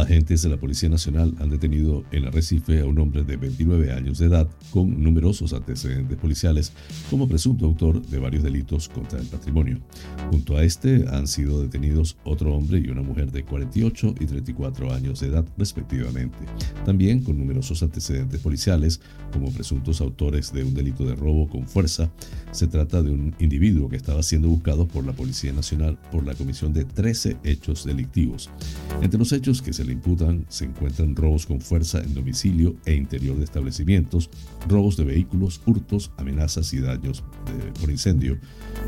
Agentes 0.00 0.42
de 0.42 0.48
la 0.48 0.56
Policía 0.56 0.88
Nacional 0.88 1.34
han 1.40 1.50
detenido 1.50 2.04
en 2.12 2.24
Arrecife 2.24 2.80
a 2.80 2.86
un 2.86 2.98
hombre 3.00 3.24
de 3.24 3.36
29 3.36 3.92
años 3.92 4.18
de 4.18 4.26
edad 4.26 4.48
con 4.70 5.02
numerosos 5.02 5.52
antecedentes 5.52 6.16
policiales 6.16 6.72
como 7.10 7.26
presunto 7.26 7.66
autor 7.66 8.00
de 8.06 8.18
varios 8.18 8.44
delitos 8.44 8.88
contra 8.88 9.18
el 9.18 9.26
patrimonio. 9.26 9.80
Junto 10.30 10.56
a 10.56 10.62
este 10.62 11.04
han 11.08 11.26
sido 11.26 11.60
detenidos 11.60 12.16
otro 12.22 12.54
hombre 12.54 12.78
y 12.78 12.88
una 12.88 13.02
mujer 13.02 13.32
de 13.32 13.42
48 13.42 14.14
y 14.20 14.26
34 14.26 14.94
años 14.94 15.18
de 15.18 15.28
edad 15.28 15.44
respectivamente, 15.56 16.38
también 16.84 17.24
con 17.24 17.36
numerosos 17.36 17.82
antecedentes 17.82 18.40
policiales 18.40 19.00
como 19.32 19.50
presuntos 19.50 20.00
autores 20.00 20.52
de 20.52 20.62
un 20.62 20.74
delito 20.74 21.04
de 21.04 21.16
robo 21.16 21.48
con 21.48 21.66
fuerza. 21.66 22.08
Se 22.52 22.68
trata 22.68 23.02
de 23.02 23.10
un 23.10 23.34
individuo 23.40 23.88
que 23.88 23.96
estaba 23.96 24.22
siendo 24.22 24.48
buscado 24.48 24.86
por 24.86 25.04
la 25.04 25.12
Policía 25.12 25.52
Nacional 25.52 25.98
por 26.12 26.24
la 26.24 26.34
comisión 26.34 26.72
de 26.72 26.84
13 26.84 27.38
hechos 27.42 27.84
delictivos. 27.84 28.48
Entre 29.02 29.18
los 29.18 29.32
hechos 29.32 29.60
que 29.60 29.72
se 29.72 29.87
le 29.88 29.94
imputan 29.94 30.44
se 30.48 30.66
encuentran 30.66 31.16
robos 31.16 31.46
con 31.46 31.60
fuerza 31.60 32.00
en 32.00 32.14
domicilio 32.14 32.76
e 32.84 32.94
interior 32.94 33.36
de 33.38 33.44
establecimientos, 33.44 34.28
robos 34.68 34.96
de 34.96 35.04
vehículos, 35.04 35.60
hurtos, 35.64 36.10
amenazas 36.18 36.72
y 36.74 36.80
daños 36.80 37.24
por 37.80 37.90
incendio. 37.90 38.38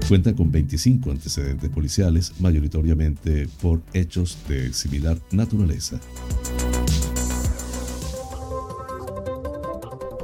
Cuentan 0.08 0.34
con 0.34 0.52
25 0.52 1.10
antecedentes 1.10 1.70
policiales, 1.70 2.34
mayoritariamente 2.38 3.48
por 3.62 3.80
hechos 3.94 4.36
de 4.46 4.72
similar 4.72 5.18
naturaleza. 5.32 5.98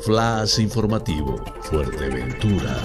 Flash 0.02 0.60
informativo, 0.60 1.42
Fuerteventura. 1.62 2.76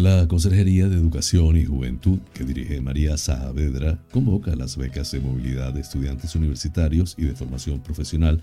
La 0.00 0.28
Consejería 0.28 0.88
de 0.88 0.94
Educación 0.94 1.56
y 1.56 1.64
Juventud, 1.64 2.20
que 2.32 2.44
dirige 2.44 2.80
María 2.80 3.16
Saavedra, 3.16 3.98
convoca 4.12 4.54
las 4.54 4.76
becas 4.76 5.10
de 5.10 5.18
movilidad 5.18 5.72
de 5.72 5.80
estudiantes 5.80 6.36
universitarios 6.36 7.16
y 7.18 7.24
de 7.24 7.34
formación 7.34 7.80
profesional 7.80 8.40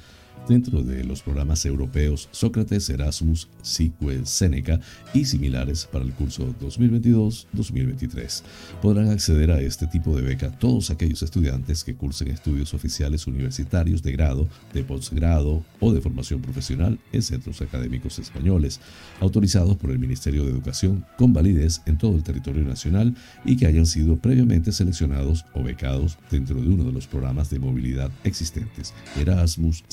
dentro 0.47 0.83
de 0.83 1.03
los 1.03 1.21
programas 1.21 1.65
europeos 1.65 2.29
Sócrates, 2.31 2.89
Erasmus, 2.89 3.47
SICUE, 3.61 4.25
Seneca 4.25 4.79
y 5.13 5.25
similares 5.25 5.87
para 5.91 6.05
el 6.05 6.13
curso 6.13 6.53
2022-2023. 6.61 8.43
Podrán 8.81 9.09
acceder 9.09 9.51
a 9.51 9.61
este 9.61 9.87
tipo 9.87 10.15
de 10.15 10.21
beca 10.21 10.51
todos 10.51 10.89
aquellos 10.89 11.23
estudiantes 11.23 11.83
que 11.83 11.95
cursen 11.95 12.29
estudios 12.29 12.73
oficiales 12.73 13.27
universitarios 13.27 14.03
de 14.03 14.11
grado, 14.11 14.47
de 14.73 14.83
posgrado 14.83 15.63
o 15.79 15.93
de 15.93 16.01
formación 16.01 16.41
profesional 16.41 16.99
en 17.11 17.21
centros 17.21 17.61
académicos 17.61 18.19
españoles, 18.19 18.79
autorizados 19.19 19.77
por 19.77 19.91
el 19.91 19.99
Ministerio 19.99 20.43
de 20.43 20.51
Educación 20.51 21.05
con 21.17 21.33
validez 21.33 21.81
en 21.85 21.97
todo 21.97 22.15
el 22.15 22.23
territorio 22.23 22.63
nacional 22.63 23.15
y 23.43 23.57
que 23.57 23.67
hayan 23.67 23.85
sido 23.85 24.17
previamente 24.17 24.71
seleccionados 24.71 25.45
o 25.53 25.63
becados 25.63 26.17
dentro 26.29 26.61
de 26.61 26.67
uno 26.67 26.83
de 26.83 26.91
los 26.91 27.07
programas 27.07 27.49
de 27.49 27.59
movilidad 27.59 28.11
existentes, 28.23 28.93
Erasmus, 29.19 29.83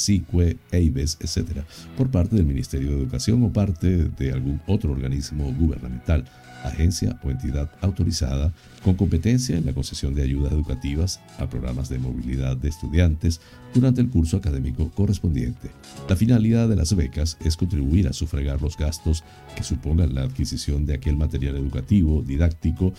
EIBES, 0.70 1.18
etc., 1.20 1.62
por 1.96 2.10
parte 2.10 2.36
del 2.36 2.46
Ministerio 2.46 2.90
de 2.90 2.98
Educación 2.98 3.42
o 3.44 3.52
parte 3.52 4.08
de 4.08 4.32
algún 4.32 4.60
otro 4.66 4.92
organismo 4.92 5.52
gubernamental, 5.58 6.24
agencia 6.64 7.18
o 7.22 7.30
entidad 7.30 7.70
autorizada 7.80 8.52
con 8.82 8.94
competencia 8.94 9.56
en 9.56 9.66
la 9.66 9.72
concesión 9.72 10.14
de 10.14 10.22
ayudas 10.22 10.52
educativas 10.52 11.20
a 11.38 11.48
programas 11.48 11.88
de 11.88 11.98
movilidad 11.98 12.56
de 12.56 12.68
estudiantes 12.68 13.40
durante 13.74 14.00
el 14.00 14.10
curso 14.10 14.36
académico 14.36 14.90
correspondiente. 14.90 15.70
La 16.08 16.16
finalidad 16.16 16.68
de 16.68 16.76
las 16.76 16.94
becas 16.94 17.36
es 17.44 17.56
contribuir 17.56 18.08
a 18.08 18.12
sufragar 18.12 18.60
los 18.60 18.76
gastos 18.76 19.24
que 19.56 19.62
supongan 19.62 20.14
la 20.14 20.22
adquisición 20.22 20.84
de 20.84 20.94
aquel 20.94 21.16
material 21.16 21.56
educativo, 21.56 22.22
didáctico 22.22 22.92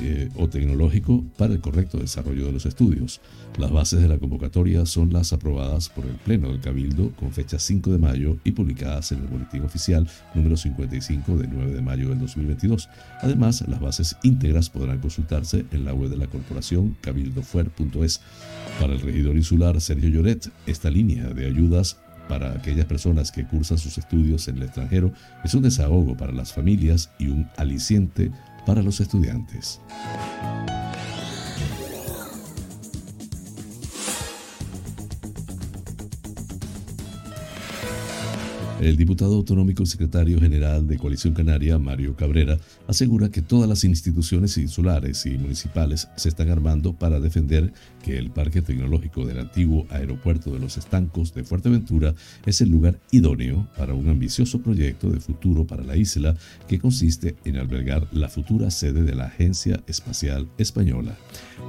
eh, 0.00 0.28
o 0.36 0.48
tecnológico 0.48 1.24
para 1.36 1.54
el 1.54 1.60
correcto 1.60 1.98
desarrollo 1.98 2.46
de 2.46 2.52
los 2.52 2.66
estudios. 2.66 3.20
Las 3.58 3.70
bases 3.70 4.00
de 4.00 4.08
la 4.08 4.18
convocatoria 4.18 4.86
son 4.86 5.12
las 5.12 5.32
aprobadas 5.32 5.88
por 5.88 6.06
el 6.06 6.14
Pleno 6.14 6.48
del 6.48 6.60
Cabildo 6.60 6.81
con 7.18 7.32
fecha 7.32 7.58
5 7.58 7.92
de 7.92 7.98
mayo 7.98 8.36
y 8.44 8.52
publicadas 8.52 9.12
en 9.12 9.20
el 9.20 9.26
Boletín 9.26 9.62
Oficial 9.62 10.08
número 10.34 10.56
55 10.56 11.36
del 11.36 11.50
9 11.52 11.72
de 11.72 11.82
mayo 11.82 12.08
del 12.08 12.18
2022. 12.18 12.88
Además, 13.20 13.64
las 13.68 13.80
bases 13.80 14.16
íntegras 14.22 14.68
podrán 14.68 14.98
consultarse 14.98 15.64
en 15.70 15.84
la 15.84 15.94
web 15.94 16.10
de 16.10 16.16
la 16.16 16.26
corporación 16.26 16.96
cabildofuer.es. 17.00 18.20
Para 18.80 18.94
el 18.94 19.00
regidor 19.00 19.36
insular 19.36 19.80
Sergio 19.80 20.08
Lloret, 20.08 20.50
esta 20.66 20.90
línea 20.90 21.28
de 21.28 21.46
ayudas 21.46 21.98
para 22.28 22.52
aquellas 22.52 22.86
personas 22.86 23.30
que 23.30 23.44
cursan 23.44 23.78
sus 23.78 23.98
estudios 23.98 24.48
en 24.48 24.56
el 24.56 24.64
extranjero 24.64 25.12
es 25.44 25.54
un 25.54 25.62
desahogo 25.62 26.16
para 26.16 26.32
las 26.32 26.52
familias 26.52 27.10
y 27.18 27.28
un 27.28 27.48
aliciente 27.56 28.30
para 28.66 28.82
los 28.82 29.00
estudiantes. 29.00 29.80
El 38.82 38.96
diputado 38.96 39.36
autonómico 39.36 39.84
y 39.84 39.86
secretario 39.86 40.40
general 40.40 40.88
de 40.88 40.98
Coalición 40.98 41.34
Canaria, 41.34 41.78
Mario 41.78 42.16
Cabrera, 42.16 42.58
asegura 42.88 43.28
que 43.28 43.40
todas 43.40 43.68
las 43.68 43.84
instituciones 43.84 44.58
insulares 44.58 45.24
y 45.24 45.38
municipales 45.38 46.08
se 46.16 46.28
están 46.28 46.48
armando 46.48 46.92
para 46.92 47.20
defender 47.20 47.72
que 48.02 48.18
el 48.18 48.32
Parque 48.32 48.60
Tecnológico 48.60 49.24
del 49.24 49.38
antiguo 49.38 49.86
Aeropuerto 49.88 50.50
de 50.50 50.58
los 50.58 50.78
Estancos 50.78 51.32
de 51.32 51.44
Fuerteventura 51.44 52.16
es 52.44 52.60
el 52.60 52.70
lugar 52.70 52.98
idóneo 53.12 53.68
para 53.78 53.94
un 53.94 54.08
ambicioso 54.08 54.60
proyecto 54.60 55.10
de 55.10 55.20
futuro 55.20 55.64
para 55.64 55.84
la 55.84 55.96
isla 55.96 56.34
que 56.66 56.80
consiste 56.80 57.36
en 57.44 57.58
albergar 57.58 58.08
la 58.10 58.28
futura 58.28 58.72
sede 58.72 59.04
de 59.04 59.14
la 59.14 59.26
Agencia 59.26 59.80
Espacial 59.86 60.48
Española. 60.58 61.16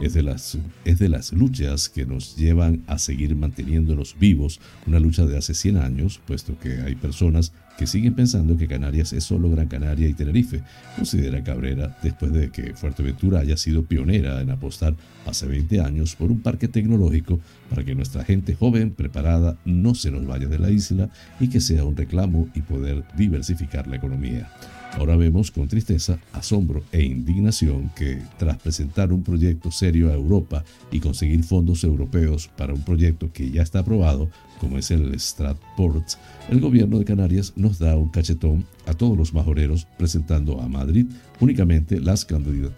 Es 0.01 0.15
de 0.15 0.23
las, 0.23 0.57
es 0.83 0.97
de 0.97 1.09
las 1.09 1.31
luchas 1.31 1.89
que 1.89 2.07
nos 2.07 2.35
llevan 2.35 2.83
a 2.87 2.97
seguir 2.97 3.35
manteniéndonos 3.35 4.15
vivos, 4.19 4.59
una 4.87 4.99
lucha 4.99 5.27
de 5.27 5.37
hace 5.37 5.53
100 5.53 5.77
años, 5.77 6.19
puesto 6.25 6.57
que 6.57 6.81
hay 6.81 6.95
personas 7.03 7.51
que 7.77 7.85
siguen 7.85 8.13
pensando 8.13 8.55
que 8.55 8.67
Canarias 8.67 9.11
es 9.11 9.25
solo 9.25 9.49
Gran 9.49 9.67
Canaria 9.67 10.07
y 10.07 10.13
Tenerife, 10.13 10.61
considera 10.95 11.43
Cabrera 11.43 11.97
después 12.01 12.31
de 12.31 12.49
que 12.49 12.73
Fuerteventura 12.75 13.41
haya 13.41 13.57
sido 13.57 13.83
pionera 13.83 14.39
en 14.39 14.51
apostar 14.51 14.95
hace 15.25 15.45
20 15.45 15.81
años 15.81 16.15
por 16.15 16.31
un 16.31 16.39
parque 16.39 16.69
tecnológico 16.69 17.41
para 17.69 17.83
que 17.83 17.93
nuestra 17.93 18.23
gente 18.23 18.55
joven 18.55 18.91
preparada 18.91 19.57
no 19.65 19.95
se 19.95 20.11
nos 20.11 20.25
vaya 20.25 20.47
de 20.47 20.59
la 20.59 20.71
isla 20.71 21.09
y 21.41 21.49
que 21.49 21.59
sea 21.59 21.83
un 21.83 21.97
reclamo 21.97 22.47
y 22.55 22.61
poder 22.61 23.03
diversificar 23.17 23.85
la 23.87 23.97
economía. 23.97 24.49
Ahora 24.93 25.15
vemos 25.15 25.49
con 25.49 25.67
tristeza, 25.67 26.19
asombro 26.33 26.83
e 26.91 27.03
indignación 27.03 27.89
que 27.95 28.21
tras 28.37 28.57
presentar 28.57 29.11
un 29.11 29.23
proyecto 29.23 29.71
serio 29.71 30.09
a 30.09 30.13
Europa 30.13 30.63
y 30.91 30.99
conseguir 30.99 31.43
fondos 31.43 31.83
europeos 31.83 32.49
para 32.55 32.73
un 32.73 32.83
proyecto 32.83 33.31
que 33.33 33.49
ya 33.49 33.63
está 33.63 33.79
aprobado, 33.79 34.29
como 34.59 34.77
es 34.77 34.91
el 34.91 35.19
Stratport, 35.19 36.13
el 36.49 36.61
gobierno 36.61 36.99
de 36.99 37.05
Canarias 37.05 37.53
nos 37.55 37.79
da 37.79 37.97
un 37.97 38.09
cachetón 38.09 38.65
a 38.85 38.93
todos 38.93 39.17
los 39.17 39.33
majoreros 39.33 39.87
presentando 39.97 40.61
a 40.61 40.67
Madrid 40.67 41.07
únicamente 41.39 41.99
las, 41.99 42.27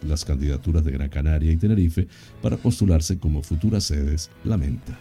las 0.03 0.25
candidaturas 0.25 0.83
de 0.83 0.91
Gran 0.91 1.09
Canaria 1.09 1.51
y 1.51 1.57
Tenerife 1.57 2.07
para 2.41 2.57
postularse 2.57 3.19
como 3.19 3.43
futuras 3.43 3.83
sedes, 3.83 4.31
lamenta. 4.43 4.97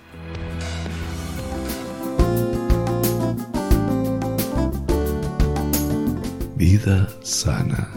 Vida 6.57 7.09
sana. 7.23 7.90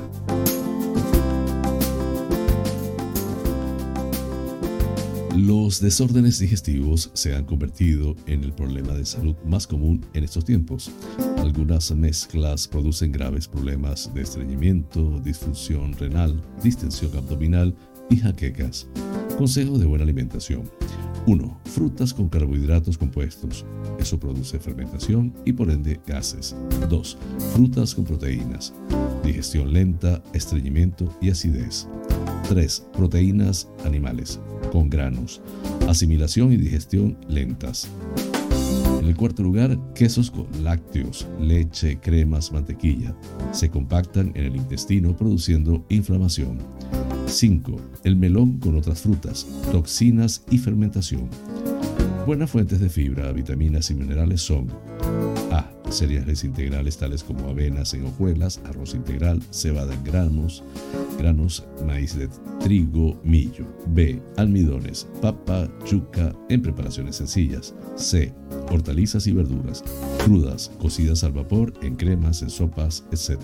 Los 5.36 5.80
desórdenes 5.80 6.40
digestivos 6.40 7.12
se 7.14 7.36
han 7.36 7.46
convertido 7.46 8.16
en 8.26 8.44
el 8.44 8.54
problema 8.54 8.94
de 8.94 9.06
salud 9.06 9.36
más 9.46 9.68
común 9.68 10.04
en 10.16 10.24
estos 10.24 10.44
tiempos. 10.44 10.90
Algunas 11.38 11.92
mezclas 11.92 12.68
producen 12.68 13.12
graves 13.12 13.48
problemas 13.48 14.12
de 14.16 14.24
estreñimiento, 14.24 15.22
disfunción 15.24 15.94
renal, 15.94 16.42
distensión 16.64 17.16
abdominal 17.16 17.76
y 18.10 18.18
jaquecas. 18.18 18.88
Consejo 19.38 19.78
de 19.78 19.86
buena 19.86 20.04
alimentación. 20.04 20.64
1. 21.28 21.60
Frutas 21.66 22.14
con 22.14 22.30
carbohidratos 22.30 22.98
compuestos. 22.98 23.66
Eso 24.00 24.18
produce 24.18 24.60
fermentación 24.60 25.34
y 25.44 25.52
por 25.52 25.70
ende 25.70 26.00
gases. 26.08 26.56
2. 26.90 27.18
Frutas 27.54 27.94
con 27.94 28.06
proteínas. 28.06 28.74
Digestión 29.26 29.74
lenta, 29.74 30.24
estreñimiento 30.32 31.14
y 31.20 31.30
acidez. 31.30 31.86
3. 32.48 32.88
Proteínas 32.94 33.68
animales, 33.84 34.40
con 34.72 34.90
granos. 34.90 35.42
Asimilación 35.90 36.54
y 36.54 36.58
digestión 36.58 37.18
lentas. 37.28 37.90
En 39.02 39.06
el 39.06 39.16
cuarto 39.18 39.44
lugar, 39.44 39.78
quesos 39.94 40.32
con 40.32 40.48
lácteos, 40.64 41.28
leche, 41.42 42.00
cremas, 42.00 42.54
mantequilla. 42.54 43.14
Se 43.52 43.70
compactan 43.70 44.32
en 44.34 44.46
el 44.46 44.56
intestino 44.56 45.16
produciendo 45.16 45.86
inflamación. 45.90 46.60
5. 47.28 47.76
El 48.04 48.16
melón 48.16 48.58
con 48.60 48.78
otras 48.78 49.02
frutas, 49.02 49.46
toxinas 49.72 50.44
y 50.50 50.58
fermentación. 50.58 51.30
Buenas 52.26 52.50
fuentes 52.50 52.80
de 52.80 52.90
fibra, 52.90 53.32
vitaminas 53.32 53.92
y 53.92 53.96
minerales 53.96 54.42
son. 54.42 54.68
Cereales 55.90 56.44
integrales 56.44 56.98
tales 56.98 57.24
como 57.24 57.48
avenas 57.50 57.94
en 57.94 58.06
hojuelas, 58.06 58.60
arroz 58.66 58.94
integral, 58.94 59.42
cebada 59.52 59.94
en 59.94 60.04
granos, 60.04 60.64
granos, 61.18 61.66
maíz 61.86 62.16
de 62.18 62.30
trigo, 62.60 63.20
millo. 63.24 63.66
B. 63.88 64.22
Almidones, 64.36 65.08
papa, 65.22 65.70
yuca 65.90 66.36
en 66.50 66.62
preparaciones 66.62 67.16
sencillas. 67.16 67.74
C. 67.96 68.34
Hortalizas 68.70 69.28
y 69.28 69.32
verduras, 69.32 69.84
crudas, 70.26 70.72
cocidas 70.80 71.24
al 71.24 71.32
vapor, 71.32 71.74
en 71.82 71.96
cremas, 71.96 72.42
en 72.42 72.50
sopas, 72.50 73.06
etc. 73.12 73.40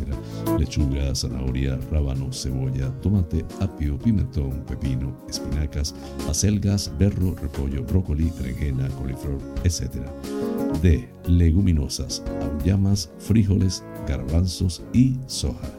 Lechuga, 0.60 1.16
zanahoria, 1.16 1.80
rábano, 1.92 2.32
cebolla, 2.34 2.90
tomate, 3.02 3.46
apio, 3.62 3.98
pimentón, 3.98 4.64
pepino, 4.68 5.18
espinacas, 5.30 5.96
acelgas, 6.30 6.92
berro, 7.00 7.36
repollo, 7.36 7.84
brócoli, 7.84 8.32
berenjena, 8.38 8.90
coliflor, 8.90 9.40
etc. 9.64 9.92
D. 10.84 11.08
Leguminosas, 11.26 12.22
aullamas, 12.42 13.10
frijoles, 13.18 13.86
garbanzos 14.06 14.84
y 14.92 15.18
soja. 15.28 15.72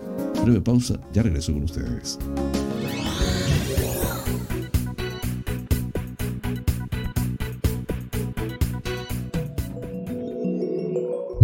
Breve 0.42 0.62
pausa, 0.62 0.98
ya 1.12 1.22
regreso 1.22 1.52
con 1.52 1.64
ustedes. 1.64 2.18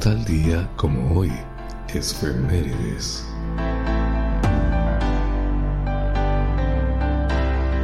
Tal 0.00 0.24
día 0.24 0.68
como 0.76 1.18
hoy, 1.18 1.32
es 1.94 2.14
Femérides. 2.14 3.24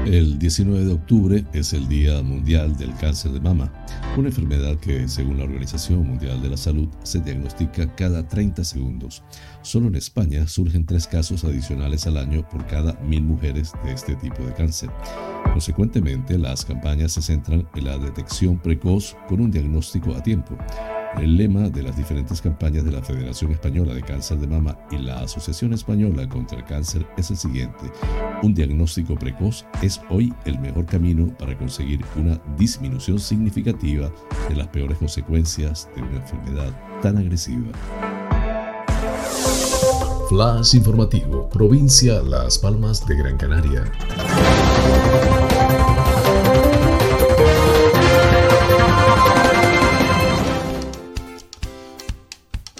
El 0.06 0.38
19 0.38 0.86
de 0.86 0.92
octubre 0.92 1.44
es 1.52 1.74
el 1.74 1.86
Día 1.86 2.22
Mundial 2.22 2.76
del 2.76 2.94
Cáncer 2.96 3.32
de 3.32 3.40
Mama, 3.40 3.70
una 4.16 4.28
enfermedad 4.28 4.76
que, 4.76 5.06
según 5.06 5.38
la 5.38 5.44
Organización 5.44 6.06
Mundial 6.06 6.42
de 6.42 6.48
la 6.48 6.56
Salud, 6.56 6.88
se 7.02 7.20
diagnostica 7.20 7.94
cada 7.94 8.26
30 8.26 8.64
segundos. 8.64 9.22
Solo 9.62 9.88
en 9.88 9.96
España 9.96 10.48
surgen 10.48 10.86
tres 10.86 11.06
casos 11.06 11.44
adicionales 11.44 12.06
al 12.06 12.16
año 12.16 12.48
por 12.48 12.66
cada 12.66 12.94
mil 13.02 13.22
mujeres 13.22 13.72
de 13.84 13.92
este 13.92 14.16
tipo 14.16 14.42
de 14.42 14.54
cáncer. 14.54 14.90
Consecuentemente, 15.52 16.38
las 16.38 16.64
campañas 16.64 17.12
se 17.12 17.22
centran 17.22 17.68
en 17.74 17.84
la 17.84 17.98
detección 17.98 18.58
precoz 18.58 19.16
con 19.28 19.40
un 19.40 19.50
diagnóstico 19.50 20.14
a 20.14 20.22
tiempo. 20.22 20.56
El 21.18 21.36
lema 21.36 21.68
de 21.68 21.82
las 21.82 21.96
diferentes 21.96 22.40
campañas 22.40 22.84
de 22.84 22.92
la 22.92 23.02
Federación 23.02 23.50
Española 23.52 23.92
de 23.94 24.02
Cáncer 24.02 24.38
de 24.38 24.46
Mama 24.46 24.78
y 24.90 24.98
la 24.98 25.20
Asociación 25.20 25.72
Española 25.72 26.28
contra 26.28 26.58
el 26.58 26.64
Cáncer 26.64 27.06
es 27.16 27.30
el 27.30 27.36
siguiente. 27.36 27.90
Un 28.42 28.54
diagnóstico 28.54 29.16
precoz 29.16 29.66
es 29.82 30.00
hoy 30.08 30.32
el 30.44 30.58
mejor 30.60 30.86
camino 30.86 31.26
para 31.38 31.58
conseguir 31.58 32.00
una 32.16 32.40
disminución 32.56 33.18
significativa 33.18 34.10
de 34.48 34.54
las 34.54 34.68
peores 34.68 34.98
consecuencias 34.98 35.88
de 35.94 36.02
una 36.02 36.16
enfermedad 36.16 36.72
tan 37.02 37.18
agresiva. 37.18 37.70
Flash 40.28 40.76
informativo, 40.76 41.48
provincia 41.50 42.22
Las 42.22 42.56
Palmas 42.56 43.04
de 43.06 43.16
Gran 43.16 43.36
Canaria. 43.36 43.92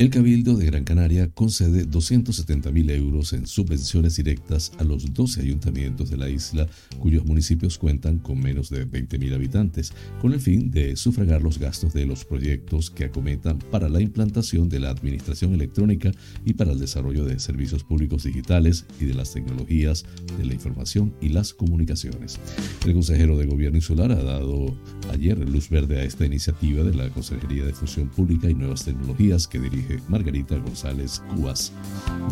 El 0.01 0.09
Cabildo 0.09 0.57
de 0.57 0.65
Gran 0.65 0.85
Canaria 0.85 1.29
concede 1.29 1.87
270.000 1.87 2.91
euros 2.93 3.35
en 3.35 3.47
subvenciones 3.47 4.17
directas 4.17 4.73
a 4.79 4.85
los 4.85 5.13
12 5.13 5.43
ayuntamientos 5.43 6.09
de 6.09 6.17
la 6.17 6.31
isla 6.31 6.67
cuyos 6.99 7.27
municipios 7.27 7.77
cuentan 7.77 8.19
con 8.19 8.41
menos 8.41 8.71
de 8.71 8.89
20.000 8.89 9.35
habitantes, 9.35 9.93
con 10.23 10.33
el 10.33 10.41
fin 10.41 10.71
de 10.71 10.97
sufragar 10.97 11.43
los 11.43 11.59
gastos 11.59 11.93
de 11.93 12.07
los 12.07 12.25
proyectos 12.25 12.91
que 12.91 13.05
acometan 13.05 13.59
para 13.59 13.91
la 13.91 14.01
implantación 14.01 14.71
de 14.71 14.81
la 14.81 14.89
administración 14.89 15.53
electrónica 15.53 16.13
y 16.47 16.55
para 16.55 16.73
el 16.73 16.79
desarrollo 16.79 17.27
de 17.27 17.39
servicios 17.39 17.85
públicos 17.85 18.25
digitales 18.25 18.87
y 19.03 19.05
de 19.05 19.13
las 19.13 19.35
tecnologías 19.35 20.07
de 20.39 20.47
la 20.47 20.55
información 20.55 21.13
y 21.21 21.29
las 21.29 21.53
comunicaciones. 21.53 22.41
El 22.87 22.95
consejero 22.95 23.37
de 23.37 23.45
Gobierno 23.45 23.77
Insular 23.77 24.13
ha 24.13 24.23
dado 24.23 24.75
ayer 25.13 25.47
luz 25.47 25.69
verde 25.69 26.01
a 26.01 26.05
esta 26.05 26.25
iniciativa 26.25 26.85
de 26.85 26.95
la 26.95 27.11
Consejería 27.11 27.67
de 27.67 27.75
Función 27.75 28.09
Pública 28.09 28.49
y 28.49 28.55
Nuevas 28.55 28.87
Tecnologías 28.87 29.47
que 29.47 29.59
dirige 29.59 29.90
Margarita 30.09 30.57
González 30.57 31.23
Cubas. 31.35 31.73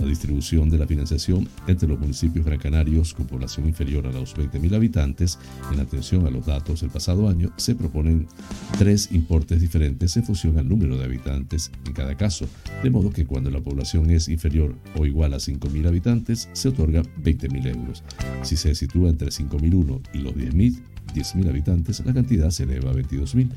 La 0.01 0.07
distribución 0.07 0.69
de 0.71 0.79
la 0.79 0.87
financiación 0.87 1.49
entre 1.67 1.89
los 1.89 1.99
municipios 1.99 2.45
gran 2.45 2.59
canarios 2.59 3.15
con 3.15 3.27
población 3.27 3.67
inferior 3.67 4.07
a 4.07 4.13
los 4.13 4.37
20.000 4.37 4.75
habitantes, 4.75 5.39
en 5.73 5.81
atención 5.81 6.27
a 6.27 6.31
los 6.31 6.47
datos 6.47 6.81
del 6.81 6.91
pasado 6.91 7.29
año, 7.29 7.51
se 7.57 7.75
proponen 7.75 8.27
tres 8.79 9.11
importes 9.13 9.61
diferentes 9.61 10.17
en 10.17 10.25
función 10.25 10.59
al 10.59 10.69
número 10.69 10.97
de 10.97 11.05
habitantes 11.05 11.71
en 11.87 11.93
cada 11.93 12.17
caso, 12.17 12.47
de 12.83 12.91
modo 12.91 13.11
que 13.11 13.27
cuando 13.27 13.51
la 13.51 13.61
población 13.61 14.11
es 14.11 14.29
inferior 14.29 14.75
o 14.97 15.07
igual 15.07 15.35
a 15.35 15.39
5.000 15.39 15.87
habitantes, 15.87 16.49
se 16.53 16.69
otorga 16.69 17.03
20.000 17.03 17.77
euros. 17.77 18.03
Si 18.43 18.57
se 18.57 18.75
sitúa 18.75 19.09
entre 19.09 19.29
5.001 19.29 20.01
y 20.13 20.19
los 20.19 20.35
10.000, 20.35 20.81
10.000 21.15 21.49
habitantes, 21.49 22.05
la 22.05 22.13
cantidad 22.15 22.51
se 22.51 22.65
eleva 22.65 22.91
a 22.91 22.95
22.000. 22.95 23.49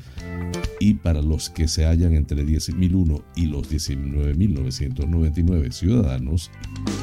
Y 0.80 0.94
para 0.94 1.20
los 1.22 1.50
que 1.50 1.68
se 1.68 1.84
hallan 1.84 2.14
entre 2.14 2.44
10.001 2.44 3.22
y 3.36 3.46
los 3.46 3.70
19.999 3.70 5.70
ciudadanos, 5.72 6.50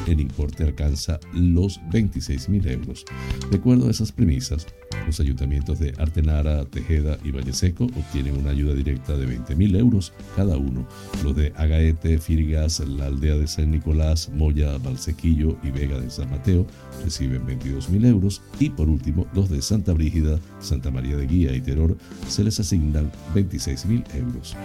el 0.08 0.20
importe 0.20 0.64
alcanza 0.64 1.20
los 1.34 1.80
26.000 1.92 2.72
euros. 2.72 3.06
De 3.50 3.58
acuerdo 3.58 3.88
a 3.88 3.92
esas 3.92 4.12
premisas, 4.12 4.68
los 5.06 5.19
ayuntamientos 5.19 5.80
de 5.80 5.93
Artenara, 5.97 6.65
Tejeda 6.65 7.17
y 7.23 7.32
Valleseco 7.32 7.86
obtienen 7.86 8.38
una 8.38 8.52
ayuda 8.52 8.73
directa 8.73 9.17
de 9.17 9.28
20.000 9.28 9.78
euros 9.78 10.13
cada 10.36 10.58
uno. 10.58 10.88
Los 11.23 11.36
de 11.36 11.54
Agaete, 11.56 12.19
Firgas, 12.19 12.80
la 12.80 13.08
aldea 13.08 13.36
de 13.36 13.47
San 13.47 13.71
Nicolás, 13.71 14.30
Moya, 14.30 14.78
Valsequillo 14.78 15.58
y 15.63 15.71
Vega 15.71 15.99
de 15.99 16.10
San 16.10 16.30
Mateo 16.30 16.65
reciben 17.04 17.45
22.000 17.45 18.06
euros. 18.06 18.41
Y 18.60 18.69
por 18.69 18.89
último, 18.89 19.28
los 19.34 19.49
de 19.49 19.62
Santa 19.62 19.93
Brígida, 19.93 20.39
Santa 20.60 20.91
María 20.91 21.17
de 21.17 21.28
Guía 21.28 21.56
y 21.56 21.62
Teror 21.62 21.97
se 22.28 22.43
les 22.43 22.60
asignan 22.60 23.12
26.000 23.34 24.04
euros. 24.15 24.56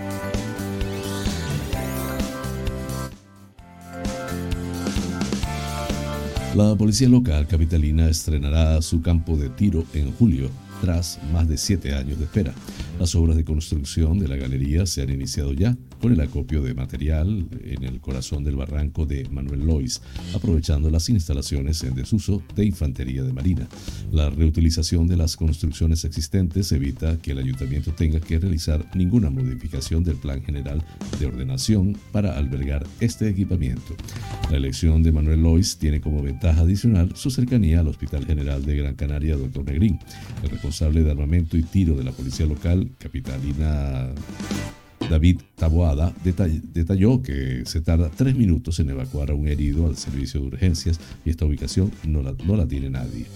La 6.54 6.76
policía 6.76 7.08
local 7.08 7.48
capitalina 7.48 8.08
estrenará 8.08 8.80
su 8.80 9.02
campo 9.02 9.36
de 9.36 9.48
tiro 9.48 9.84
en 9.92 10.12
julio 10.12 10.48
tras 10.80 11.18
más 11.32 11.48
de 11.48 11.56
siete 11.56 11.92
años 11.92 12.16
de 12.18 12.26
espera. 12.26 12.54
Las 12.98 13.14
obras 13.16 13.36
de 13.36 13.44
construcción 13.44 14.18
de 14.18 14.28
la 14.28 14.36
galería 14.36 14.86
se 14.86 15.02
han 15.02 15.10
iniciado 15.10 15.52
ya 15.52 15.76
con 16.00 16.12
el 16.12 16.20
acopio 16.20 16.62
de 16.62 16.74
material 16.74 17.46
en 17.64 17.82
el 17.82 18.00
corazón 18.00 18.44
del 18.44 18.56
barranco 18.56 19.04
de 19.04 19.28
Manuel 19.30 19.66
Lois, 19.66 20.00
aprovechando 20.34 20.90
las 20.90 21.08
instalaciones 21.08 21.82
en 21.82 21.94
desuso 21.94 22.42
de 22.54 22.64
infantería 22.64 23.24
de 23.24 23.32
marina. 23.32 23.66
La 24.12 24.30
reutilización 24.30 25.08
de 25.08 25.16
las 25.16 25.36
construcciones 25.36 26.04
existentes 26.04 26.70
evita 26.72 27.18
que 27.18 27.32
el 27.32 27.38
ayuntamiento 27.38 27.92
tenga 27.92 28.20
que 28.20 28.38
realizar 28.38 28.88
ninguna 28.94 29.28
modificación 29.28 30.04
del 30.04 30.16
plan 30.16 30.42
general 30.42 30.84
de 31.18 31.26
ordenación 31.26 31.96
para 32.12 32.38
albergar 32.38 32.86
este 33.00 33.28
equipamiento. 33.28 33.96
La 34.50 34.56
elección 34.56 35.02
de 35.02 35.12
Manuel 35.12 35.42
Lois 35.42 35.78
tiene 35.78 36.00
como 36.00 36.22
ventaja 36.22 36.60
adicional 36.60 37.12
su 37.16 37.30
cercanía 37.30 37.80
al 37.80 37.88
Hospital 37.88 38.24
General 38.24 38.64
de 38.64 38.76
Gran 38.76 38.94
Canaria, 38.94 39.36
Dr. 39.36 39.64
Negrín. 39.64 39.98
El 40.42 40.50
responsable 40.50 41.02
de 41.02 41.10
armamento 41.10 41.56
y 41.56 41.62
tiro 41.62 41.96
de 41.96 42.04
la 42.04 42.12
policía 42.12 42.46
local, 42.46 42.83
capitalina 42.98 44.12
David 45.08 45.40
Taboada 45.56 46.12
detalló 46.24 47.22
que 47.22 47.62
se 47.66 47.80
tarda 47.80 48.10
tres 48.10 48.34
minutos 48.34 48.80
en 48.80 48.90
evacuar 48.90 49.30
a 49.30 49.34
un 49.34 49.48
herido 49.48 49.86
al 49.86 49.96
servicio 49.96 50.40
de 50.40 50.46
urgencias 50.46 50.98
y 51.24 51.30
esta 51.30 51.44
ubicación 51.44 51.90
no 52.04 52.22
la, 52.22 52.66
tiene 52.66 52.90
nadie. 52.90 53.26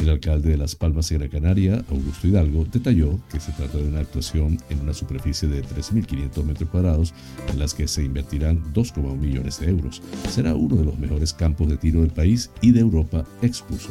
El 0.00 0.10
alcalde 0.10 0.50
de 0.50 0.56
Las 0.56 0.76
Palmas 0.76 1.08
de 1.08 1.18
Gran 1.18 1.30
Canaria, 1.30 1.84
Augusto 1.90 2.28
Hidalgo, 2.28 2.64
detalló 2.64 3.18
que 3.30 3.40
se 3.40 3.52
trata 3.52 3.78
de 3.78 3.88
una 3.88 4.00
actuación 4.00 4.58
en 4.70 4.80
una 4.80 4.94
superficie 4.94 5.48
de 5.48 5.62
3.500 5.62 6.44
metros 6.44 6.70
cuadrados 6.70 7.14
en 7.50 7.58
las 7.58 7.74
que 7.74 7.88
se 7.88 8.04
invertirán 8.04 8.62
2,1 8.72 9.16
millones 9.16 9.60
de 9.60 9.70
euros. 9.70 10.02
Será 10.30 10.54
uno 10.54 10.76
de 10.76 10.84
los 10.84 10.98
mejores 10.98 11.32
campos 11.32 11.68
de 11.68 11.76
tiro 11.76 12.02
del 12.02 12.10
país 12.10 12.50
y 12.60 12.70
de 12.70 12.80
Europa, 12.80 13.24
expuso. 13.42 13.90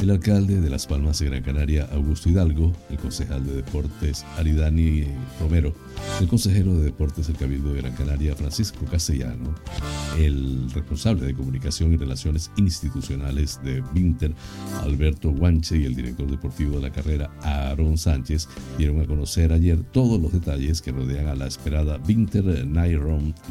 El 0.00 0.08
alcalde 0.08 0.62
de 0.62 0.70
Las 0.70 0.86
Palmas 0.86 1.18
de 1.18 1.26
Gran 1.26 1.42
Canaria, 1.42 1.86
Augusto 1.92 2.30
Hidalgo, 2.30 2.72
el 2.88 2.96
concejal 2.96 3.44
de 3.44 3.56
Deportes, 3.56 4.24
Aridani 4.38 5.04
Romero, 5.38 5.74
el 6.18 6.26
consejero 6.26 6.74
de 6.74 6.84
Deportes 6.84 7.26
del 7.26 7.36
Cabildo 7.36 7.74
de 7.74 7.82
Gran 7.82 7.92
Canaria, 7.92 8.34
Francisco 8.34 8.86
Castellano, 8.90 9.54
el 10.18 10.70
responsable 10.70 11.26
de 11.26 11.34
Comunicación 11.34 11.92
y 11.92 11.98
Relaciones 11.98 12.50
Institucionales 12.56 13.60
de 13.62 13.82
Vinter, 13.92 14.32
Alberto 14.80 15.32
Guanche, 15.32 15.76
y 15.76 15.84
el 15.84 15.94
director 15.94 16.30
deportivo 16.30 16.76
de 16.76 16.88
la 16.88 16.92
carrera, 16.92 17.30
Aaron 17.42 17.98
Sánchez, 17.98 18.48
dieron 18.78 19.02
a 19.02 19.06
conocer 19.06 19.52
ayer 19.52 19.82
todos 19.92 20.18
los 20.18 20.32
detalles 20.32 20.80
que 20.80 20.92
rodean 20.92 21.26
a 21.26 21.34
la 21.34 21.46
esperada 21.46 21.98
Vinter 21.98 22.66
Night 22.66 22.98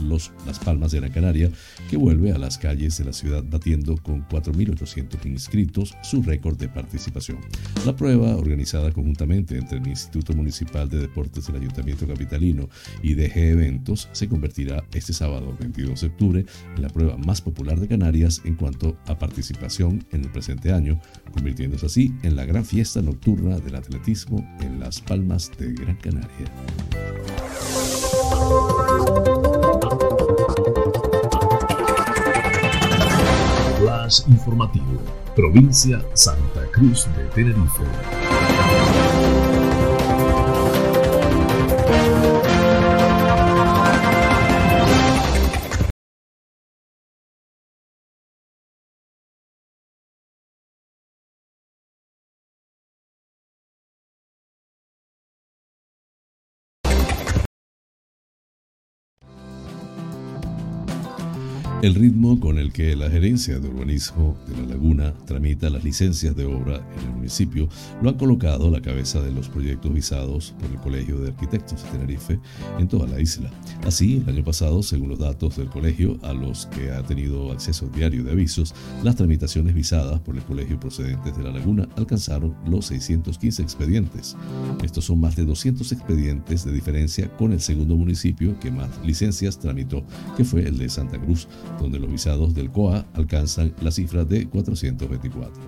Los 0.02 0.32
Las 0.48 0.58
Palmas 0.58 0.94
de 0.94 1.00
Gran 1.00 1.12
Canaria, 1.12 1.52
que 1.92 1.98
vuelve 1.98 2.32
a 2.32 2.40
las 2.40 2.58
calles 2.58 2.98
de 2.98 3.06
la 3.06 3.14
ciudad 3.14 3.44
batiendo 3.48 3.98
con 3.98 4.28
4.800 4.28 5.28
inscritos 5.28 5.94
su 6.02 6.24
récord 6.24 6.39
de 6.40 6.70
participación. 6.70 7.40
La 7.86 7.96
prueba, 7.96 8.36
organizada 8.38 8.92
conjuntamente 8.92 9.58
entre 9.58 9.78
el 9.78 9.88
Instituto 9.88 10.34
Municipal 10.34 10.88
de 10.88 11.00
Deportes 11.00 11.48
del 11.48 11.58
Ayuntamiento 11.58 12.08
Capitalino 12.08 12.70
y 13.04 13.14
DG 13.14 13.38
Eventos, 13.38 14.08
se 14.14 14.30
convertirá 14.30 14.84
este 14.94 15.12
sábado 15.12 15.56
22 15.60 16.00
de 16.00 16.08
octubre 16.08 16.46
en 16.76 16.82
la 16.82 16.90
prueba 16.90 17.18
más 17.18 17.42
popular 17.42 17.80
de 17.80 17.88
Canarias 17.88 18.42
en 18.46 18.56
cuanto 18.56 18.98
a 19.08 19.20
participación 19.20 20.06
en 20.12 20.24
el 20.24 20.32
presente 20.32 20.72
año, 20.72 21.00
convirtiéndose 21.34 21.86
así 21.86 22.14
en 22.24 22.36
la 22.36 22.46
gran 22.46 22.64
fiesta 22.64 23.02
nocturna 23.02 23.60
del 23.60 23.76
atletismo 23.76 24.48
en 24.62 24.80
Las 24.80 25.02
Palmas 25.02 25.52
de 25.60 25.74
Gran 25.74 25.98
Canaria 25.98 26.30
informativo, 34.28 35.29
provincia 35.40 36.06
Santa 36.16 36.66
Cruz 36.70 37.08
de 37.16 37.24
Tenerife. 37.30 38.39
El 61.82 61.96
ritmo 61.96 62.38
con 62.42 62.60
el 62.60 62.74
que 62.74 62.94
la 62.98 63.10
gerencia 63.10 63.58
de 63.58 63.70
urbanismo 63.70 64.36
de 64.46 64.62
La 64.62 64.74
Laguna 64.74 65.14
tramita 65.26 65.70
las 65.70 65.82
licencias 65.82 66.36
de 66.36 66.44
obra 66.44 66.86
en 66.98 67.08
el 67.08 67.16
municipio 67.16 67.70
lo 68.02 68.10
ha 68.10 68.18
colocado 68.18 68.68
a 68.68 68.72
la 68.72 68.82
cabeza 68.82 69.22
de 69.22 69.32
los 69.32 69.48
proyectos 69.48 69.94
visados 69.94 70.54
por 70.60 70.70
el 70.70 70.76
Colegio 70.76 71.20
de 71.20 71.30
Arquitectos 71.30 71.82
de 71.82 71.90
Tenerife 71.92 72.38
en 72.78 72.90
toda 72.90 73.08
la 73.08 73.22
isla. 73.22 73.50
Así, 73.86 74.18
el 74.18 74.36
año 74.36 74.44
pasado, 74.44 74.84
según 74.84 75.08
los 75.08 75.20
datos 75.20 75.56
del 75.56 75.70
colegio 75.70 76.20
a 76.22 76.34
los 76.34 76.66
que 76.66 76.92
ha 76.92 77.02
tenido 77.02 77.50
acceso 77.54 77.88
diario 77.96 78.26
de 78.26 78.34
avisos, 78.34 78.76
las 79.02 79.16
tramitaciones 79.16 79.74
visadas 79.74 80.20
por 80.20 80.36
el 80.36 80.44
colegio 80.44 80.78
procedentes 80.82 81.38
de 81.38 81.44
La 81.44 81.52
Laguna 81.52 81.88
alcanzaron 81.96 82.58
los 82.68 82.88
615 82.88 83.62
expedientes. 83.62 84.36
Estos 84.84 85.06
son 85.06 85.22
más 85.22 85.38
de 85.38 85.46
200 85.46 85.90
expedientes 85.94 86.66
de 86.66 86.74
diferencia 86.74 87.32
con 87.38 87.54
el 87.54 87.62
segundo 87.62 87.96
municipio 87.96 88.60
que 88.60 88.70
más 88.70 88.90
licencias 89.06 89.58
tramitó, 89.58 90.04
que 90.36 90.44
fue 90.44 90.68
el 90.68 90.78
de 90.78 90.90
Santa 90.90 91.18
Cruz 91.18 91.48
donde 91.80 92.00
los 92.00 92.12
visados 92.12 92.54
del 92.54 92.72
COA 92.72 93.06
alcanzan 93.14 93.74
la 93.82 93.92
cifra 93.92 94.26
de 94.26 94.48
424. 94.48 95.62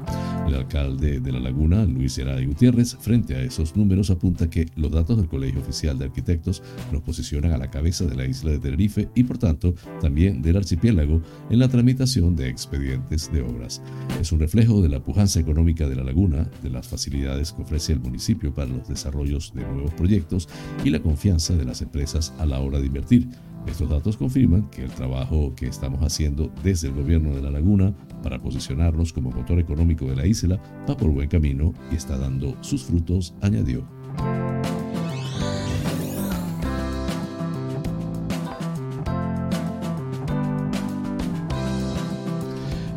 El 0.47 0.55
alcalde 0.55 1.19
de 1.19 1.31
La 1.31 1.39
Laguna, 1.39 1.85
Luis 1.85 2.17
Heray 2.17 2.45
Gutiérrez, 2.45 2.97
frente 2.99 3.35
a 3.35 3.41
esos 3.41 3.75
números 3.75 4.09
apunta 4.09 4.49
que 4.49 4.67
los 4.75 4.91
datos 4.91 5.17
del 5.17 5.27
Colegio 5.27 5.61
Oficial 5.61 5.97
de 5.97 6.05
Arquitectos 6.05 6.63
nos 6.91 7.01
posicionan 7.03 7.53
a 7.53 7.57
la 7.57 7.69
cabeza 7.69 8.05
de 8.05 8.15
la 8.15 8.25
isla 8.25 8.51
de 8.51 8.59
Tenerife 8.59 9.09
y 9.15 9.23
por 9.23 9.37
tanto 9.37 9.73
también 10.01 10.41
del 10.41 10.57
archipiélago 10.57 11.21
en 11.49 11.59
la 11.59 11.67
tramitación 11.67 12.35
de 12.35 12.49
expedientes 12.49 13.31
de 13.31 13.41
obras. 13.41 13.81
Es 14.19 14.31
un 14.31 14.39
reflejo 14.39 14.81
de 14.81 14.89
la 14.89 15.03
pujanza 15.03 15.39
económica 15.39 15.87
de 15.87 15.95
La 15.95 16.03
Laguna, 16.03 16.49
de 16.63 16.69
las 16.69 16.87
facilidades 16.87 17.51
que 17.51 17.61
ofrece 17.61 17.93
el 17.93 17.99
municipio 17.99 18.53
para 18.53 18.69
los 18.69 18.87
desarrollos 18.87 19.53
de 19.53 19.61
nuevos 19.61 19.93
proyectos 19.93 20.49
y 20.83 20.89
la 20.89 21.01
confianza 21.01 21.55
de 21.55 21.65
las 21.65 21.81
empresas 21.81 22.33
a 22.39 22.45
la 22.45 22.59
hora 22.59 22.79
de 22.79 22.87
invertir 22.87 23.27
estos 23.67 23.89
datos 23.89 24.17
confirman 24.17 24.69
que 24.69 24.83
el 24.83 24.91
trabajo 24.91 25.53
que 25.55 25.67
estamos 25.67 26.01
haciendo 26.01 26.51
desde 26.63 26.87
el 26.87 26.95
gobierno 26.95 27.35
de 27.35 27.41
La 27.41 27.51
Laguna 27.51 27.93
para 28.23 28.39
posicionarnos 28.39 29.13
como 29.13 29.31
motor 29.31 29.59
económico 29.59 30.05
de 30.05 30.15
la 30.15 30.25
isla 30.25 30.59
va 30.89 30.97
por 30.97 31.11
buen 31.11 31.29
camino 31.29 31.73
y 31.91 31.95
está 31.95 32.17
dando 32.17 32.55
sus 32.61 32.83
frutos, 32.83 33.33
añadió. 33.41 33.85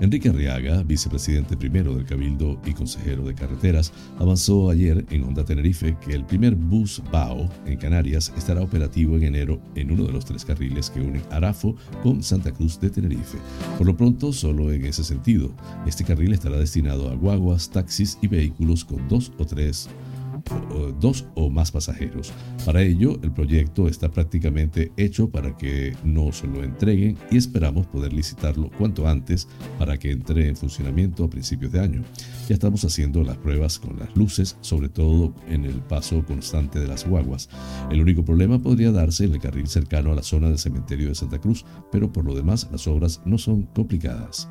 Enrique 0.04 0.28
Arriaga, 0.28 0.82
vicepresidente 0.82 1.56
primero 1.56 1.94
del 1.94 2.04
Cabildo 2.04 2.60
y 2.66 2.74
consejero 2.74 3.24
de 3.24 3.34
carreteras, 3.34 3.90
avanzó 4.18 4.68
ayer 4.68 5.06
en 5.08 5.24
Honda 5.24 5.46
Tenerife 5.46 5.96
que 6.04 6.12
el 6.12 6.26
primer 6.26 6.54
bus 6.54 7.02
BAO 7.10 7.48
en 7.64 7.78
Canarias 7.78 8.30
estará 8.36 8.60
operativo 8.60 9.16
en 9.16 9.24
enero 9.24 9.62
en 9.74 9.90
uno 9.90 10.04
de 10.04 10.12
los 10.12 10.26
tres 10.26 10.44
carriles 10.44 10.90
que 10.90 11.00
unen 11.00 11.22
Arafo 11.30 11.74
con 12.02 12.22
Santa 12.22 12.52
Cruz 12.52 12.78
de 12.78 12.90
Tenerife. 12.90 13.38
Por 13.78 13.86
lo 13.86 13.96
pronto, 13.96 14.34
solo 14.34 14.70
en 14.72 14.84
ese 14.84 15.04
sentido. 15.04 15.50
Este 15.86 16.04
carril 16.04 16.34
estará 16.34 16.58
destinado 16.58 17.08
a 17.08 17.14
guaguas, 17.14 17.70
taxis 17.70 18.18
y 18.20 18.26
vehículos 18.26 18.84
con 18.84 19.08
dos 19.08 19.32
o 19.38 19.46
tres 19.46 19.88
dos 21.00 21.26
o 21.34 21.50
más 21.50 21.70
pasajeros. 21.70 22.32
Para 22.64 22.82
ello, 22.82 23.18
el 23.22 23.32
proyecto 23.32 23.88
está 23.88 24.10
prácticamente 24.10 24.92
hecho 24.96 25.28
para 25.28 25.56
que 25.56 25.94
nos 26.04 26.44
lo 26.44 26.62
entreguen 26.62 27.16
y 27.30 27.36
esperamos 27.36 27.86
poder 27.86 28.12
licitarlo 28.12 28.70
cuanto 28.78 29.06
antes 29.06 29.48
para 29.78 29.98
que 29.98 30.10
entre 30.10 30.48
en 30.48 30.56
funcionamiento 30.56 31.24
a 31.24 31.30
principios 31.30 31.72
de 31.72 31.80
año. 31.80 32.02
Ya 32.48 32.54
estamos 32.54 32.84
haciendo 32.84 33.22
las 33.22 33.36
pruebas 33.38 33.78
con 33.78 33.98
las 33.98 34.14
luces, 34.16 34.56
sobre 34.60 34.88
todo 34.88 35.34
en 35.48 35.64
el 35.64 35.80
paso 35.80 36.24
constante 36.24 36.78
de 36.78 36.88
las 36.88 37.06
guaguas. 37.06 37.48
El 37.90 38.00
único 38.00 38.24
problema 38.24 38.60
podría 38.60 38.92
darse 38.92 39.24
en 39.24 39.34
el 39.34 39.40
carril 39.40 39.66
cercano 39.66 40.12
a 40.12 40.16
la 40.16 40.22
zona 40.22 40.48
del 40.48 40.58
cementerio 40.58 41.08
de 41.08 41.14
Santa 41.14 41.40
Cruz, 41.40 41.64
pero 41.90 42.12
por 42.12 42.24
lo 42.24 42.34
demás 42.34 42.68
las 42.70 42.86
obras 42.86 43.22
no 43.24 43.38
son 43.38 43.62
complicadas. 43.74 44.48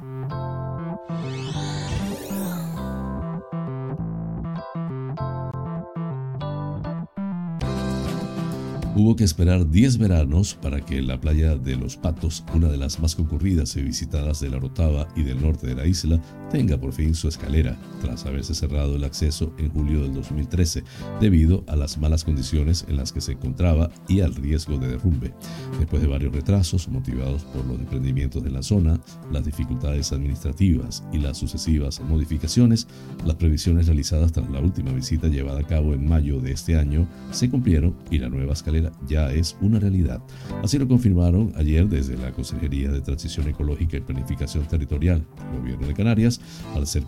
Hubo 8.95 9.15
que 9.15 9.23
esperar 9.23 9.71
10 9.71 9.97
veranos 9.97 10.53
para 10.53 10.79
que 10.79 11.01
la 11.01 11.19
playa 11.19 11.55
de 11.55 11.75
Los 11.75 11.97
Patos, 11.97 12.45
una 12.53 12.69
de 12.69 12.77
las 12.77 12.99
más 12.99 13.15
concurridas 13.15 13.75
y 13.75 13.81
visitadas 13.81 14.39
de 14.39 14.51
la 14.51 14.59
Rotava 14.59 15.07
y 15.15 15.23
del 15.23 15.41
norte 15.41 15.65
de 15.65 15.73
la 15.73 15.87
isla, 15.87 16.21
tenga 16.51 16.77
por 16.77 16.93
fin 16.93 17.15
su 17.15 17.27
escalera, 17.27 17.75
tras 18.01 18.27
haberse 18.27 18.53
cerrado 18.53 18.95
el 18.95 19.03
acceso 19.03 19.51
en 19.57 19.71
julio 19.71 20.03
del 20.03 20.13
2013, 20.13 20.83
debido 21.19 21.63
a 21.65 21.75
las 21.75 21.97
malas 21.97 22.23
condiciones 22.23 22.85
en 22.87 22.97
las 22.97 23.11
que 23.11 23.21
se 23.21 23.31
encontraba 23.31 23.89
y 24.07 24.19
al 24.19 24.35
riesgo 24.35 24.77
de 24.77 24.89
derrumbe. 24.89 25.33
Después 25.79 26.03
de 26.03 26.07
varios 26.07 26.31
retrasos 26.31 26.87
motivados 26.87 27.41
por 27.45 27.65
los 27.65 27.79
emprendimientos 27.79 28.43
de 28.43 28.51
la 28.51 28.61
zona, 28.61 29.01
las 29.31 29.43
dificultades 29.43 30.11
administrativas 30.11 31.03
y 31.11 31.17
las 31.17 31.39
sucesivas 31.39 31.99
modificaciones, 31.99 32.87
las 33.25 33.37
previsiones 33.37 33.87
realizadas 33.87 34.31
tras 34.31 34.51
la 34.51 34.59
última 34.59 34.91
visita 34.91 35.29
llevada 35.29 35.61
a 35.61 35.67
cabo 35.67 35.95
en 35.95 36.07
mayo 36.07 36.39
de 36.39 36.51
este 36.51 36.77
año 36.77 37.07
se 37.31 37.49
cumplieron 37.49 37.95
y 38.11 38.19
la 38.19 38.29
nueva 38.29 38.53
escalera 38.53 38.82
ya 39.07 39.31
es 39.31 39.55
una 39.61 39.79
realidad. 39.79 40.21
Así 40.63 40.77
lo 40.77 40.87
confirmaron 40.87 41.53
ayer 41.55 41.87
desde 41.87 42.17
la 42.17 42.31
Consejería 42.31 42.91
de 42.91 43.01
Transición 43.01 43.47
Ecológica 43.47 43.97
y 43.97 44.01
Planificación 44.01 44.65
Territorial 44.65 45.25
del 45.51 45.59
Gobierno 45.59 45.87
de 45.87 45.93
Canarias 45.93 46.41
al 46.75 46.87
ser 46.87 47.03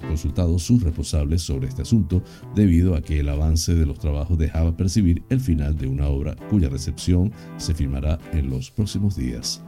consultados 0.00 0.62
sus 0.62 0.82
responsables 0.82 1.42
sobre 1.42 1.68
este 1.68 1.82
asunto 1.82 2.22
debido 2.54 2.94
a 2.94 3.02
que 3.02 3.20
el 3.20 3.28
avance 3.28 3.74
de 3.74 3.86
los 3.86 3.98
trabajos 3.98 4.38
dejaba 4.38 4.76
percibir 4.76 5.22
el 5.28 5.40
final 5.40 5.76
de 5.76 5.86
una 5.86 6.08
obra 6.08 6.36
cuya 6.48 6.68
recepción 6.68 7.32
se 7.58 7.74
firmará 7.74 8.18
en 8.32 8.50
los 8.50 8.70
próximos 8.70 9.16
días. 9.16 9.62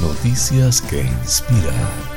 Noticias 0.00 0.80
que 0.82 1.02
inspiran. 1.02 2.15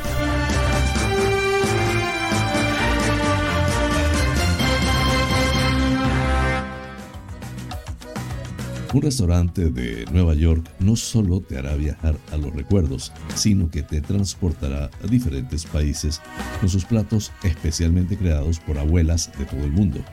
Un 8.92 9.04
restaurante 9.04 9.70
de 9.70 10.06
Nueva 10.12 10.34
York 10.34 10.68
no 10.80 10.96
solo 10.96 11.42
te 11.42 11.60
hará 11.60 11.76
viajar 11.76 12.18
a 12.32 12.38
los 12.38 12.52
recuerdos, 12.56 13.12
sino 13.36 13.70
que 13.70 13.84
te 13.84 14.02
transportará 14.02 14.90
a 15.04 15.08
diferentes 15.08 15.64
países 15.66 16.20
con 16.60 16.70
sus 16.70 16.86
platos 16.86 17.32
especialmente 17.44 18.18
creados 18.18 18.60
por 18.60 18.80
abuelas 18.80 19.32
de 19.38 19.46
todo 19.46 19.64
el 19.64 19.72
mundo. 19.72 20.04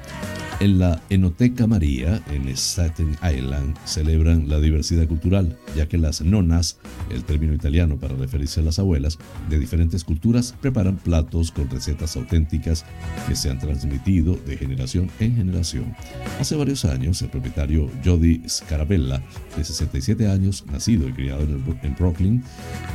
En 0.58 0.78
la 0.78 1.02
Enoteca 1.10 1.66
María, 1.66 2.22
en 2.32 2.48
Staten 2.48 3.14
Island, 3.22 3.76
celebran 3.84 4.48
la 4.48 4.58
diversidad 4.58 5.06
cultural, 5.06 5.58
ya 5.76 5.86
que 5.86 5.98
las 5.98 6.22
nonas, 6.22 6.78
el 7.10 7.24
término 7.24 7.52
italiano 7.52 7.98
para 7.98 8.16
referirse 8.16 8.60
a 8.60 8.62
las 8.62 8.78
abuelas, 8.78 9.18
de 9.50 9.58
diferentes 9.58 10.02
culturas 10.02 10.54
preparan 10.58 10.96
platos 10.96 11.52
con 11.52 11.68
recetas 11.68 12.16
auténticas 12.16 12.86
que 13.28 13.36
se 13.36 13.50
han 13.50 13.58
transmitido 13.58 14.34
de 14.46 14.56
generación 14.56 15.10
en 15.20 15.36
generación. 15.36 15.94
Hace 16.40 16.56
varios 16.56 16.86
años, 16.86 17.20
el 17.20 17.28
propietario 17.28 17.90
Jody 18.02 18.40
Scarabella, 18.48 19.22
de 19.58 19.62
67 19.62 20.26
años, 20.26 20.64
nacido 20.72 21.06
y 21.06 21.12
criado 21.12 21.42
en, 21.42 21.94
Brooklyn, 21.98 22.42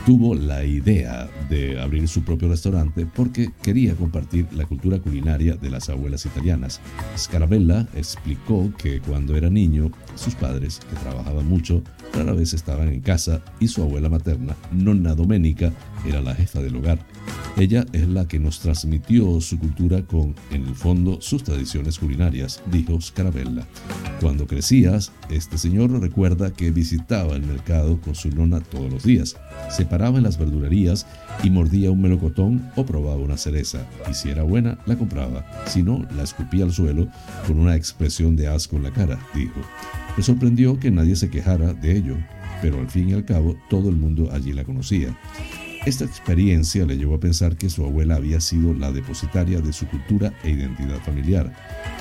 tuvo 0.08 0.34
la 0.34 0.66
idea 0.66 1.30
de 1.48 1.80
abrir 1.80 2.08
su 2.08 2.24
propio 2.24 2.50
restaurante 2.50 3.06
porque 3.06 3.52
quería 3.62 3.94
compartir 3.94 4.48
la 4.54 4.66
cultura 4.66 4.98
culinaria 4.98 5.56
de 5.58 5.70
las 5.70 5.90
abuelas 5.90 6.26
italianas. 6.26 6.82
Bella 7.52 7.86
explicó 7.94 8.72
que 8.78 9.02
cuando 9.02 9.36
era 9.36 9.50
niño, 9.50 9.92
sus 10.16 10.36
padres, 10.36 10.80
que 10.90 10.96
trabajaban 10.98 11.48
mucho, 11.48 11.84
rara 12.14 12.34
vez 12.34 12.54
estaban 12.54 12.90
en 12.90 13.02
casa 13.02 13.42
y 13.60 13.68
su 13.68 13.82
abuela 13.82 14.10
materna, 14.10 14.56
Nonna 14.72 15.16
Domenica, 15.16 15.72
era 16.06 16.22
la 16.22 16.36
jefa 16.36 16.62
del 16.62 16.76
hogar. 16.76 17.00
Ella 17.58 17.86
es 17.92 18.08
la 18.08 18.28
que 18.28 18.40
nos 18.40 18.60
transmitió 18.60 19.42
su 19.42 19.60
cultura 19.60 20.02
con, 20.04 20.36
en 20.52 20.66
el 20.68 20.76
fondo, 20.76 21.20
sus 21.22 21.44
tradiciones 21.44 22.00
culinarias, 22.00 22.62
dijo 22.72 23.00
Scarabella. 23.02 23.68
Cuando 24.20 24.48
crecías, 24.48 25.12
este 25.30 25.58
señor 25.58 25.92
recuerda 26.00 26.52
que 26.54 26.72
visitaba 26.72 27.36
el 27.36 27.44
mercado 27.44 28.00
con 28.00 28.16
su 28.16 28.30
nona 28.30 28.62
todos 28.62 28.92
los 28.92 29.04
días. 29.04 29.36
Se 29.70 29.86
paraba 29.86 30.18
en 30.18 30.24
las 30.24 30.38
verdurerías 30.38 31.06
y 31.44 31.50
mordía 31.50 31.92
un 31.92 32.02
melocotón 32.02 32.72
o 32.76 32.86
probaba 32.86 33.18
una 33.18 33.38
cereza. 33.38 33.86
Y 34.10 34.14
si 34.14 34.30
era 34.30 34.44
buena, 34.44 34.80
la 34.86 34.96
compraba. 34.96 35.46
Si 35.66 35.84
no, 35.84 36.06
la 36.16 36.24
escupía 36.24 36.64
al 36.64 36.72
suelo 36.72 37.08
con 37.48 37.60
una 37.60 37.76
expresión 37.76 38.36
de 38.36 38.48
asco 38.48 38.78
en 38.78 38.84
la 38.84 38.92
cara, 38.92 39.20
dijo. 39.34 39.60
Me 40.18 40.24
sorprendió 40.24 40.80
que 40.80 40.92
nadie 40.92 41.16
se 41.16 41.30
quejara 41.30 41.74
de 41.74 41.98
ello, 41.98 42.18
pero 42.62 42.80
al 42.80 42.90
fin 42.90 43.10
y 43.10 43.14
al 43.14 43.26
cabo 43.26 43.56
todo 43.70 43.90
el 43.90 43.96
mundo 43.96 44.30
allí 44.32 44.54
la 44.54 44.64
conocía. 44.64 45.18
Esta 45.86 46.06
experiencia 46.06 46.86
le 46.86 46.96
llevó 46.96 47.16
a 47.16 47.20
pensar 47.20 47.56
que 47.56 47.70
su 47.70 47.84
abuela 47.84 48.16
había 48.16 48.40
sido 48.40 48.72
la 48.74 48.92
depositaria 48.92 49.62
de 49.62 49.74
su 49.74 49.88
cultura 49.88 50.32
e 50.44 50.52
identidad 50.52 51.00
familiar. 51.00 51.52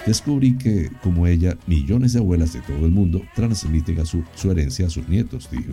Descubrí 0.07 0.59
que, 0.59 0.91
como 1.03 1.27
ella, 1.27 1.57
millones 1.67 2.13
de 2.13 2.19
abuelas 2.19 2.53
de 2.53 2.61
todo 2.61 2.85
el 2.85 2.93
mundo 2.93 3.23
transmiten 3.35 4.05
su, 4.05 4.23
su 4.35 4.51
herencia 4.51 4.87
a 4.87 4.91
sus 4.91 5.09
nietos, 5.09 5.49
dijo. 5.51 5.73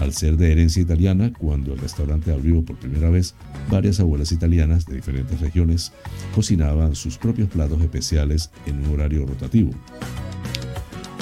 Al 0.00 0.12
ser 0.12 0.36
de 0.36 0.50
herencia 0.50 0.82
italiana, 0.82 1.32
cuando 1.32 1.74
el 1.74 1.78
restaurante 1.78 2.32
abrió 2.32 2.64
por 2.64 2.76
primera 2.76 3.08
vez, 3.08 3.36
varias 3.70 4.00
abuelas 4.00 4.32
italianas 4.32 4.84
de 4.86 4.96
diferentes 4.96 5.40
regiones 5.40 5.92
cocinaban 6.34 6.96
sus 6.96 7.18
propios 7.18 7.48
platos 7.50 7.80
especiales 7.82 8.50
en 8.66 8.84
un 8.84 8.94
horario 8.94 9.26
rotativo. 9.26 9.70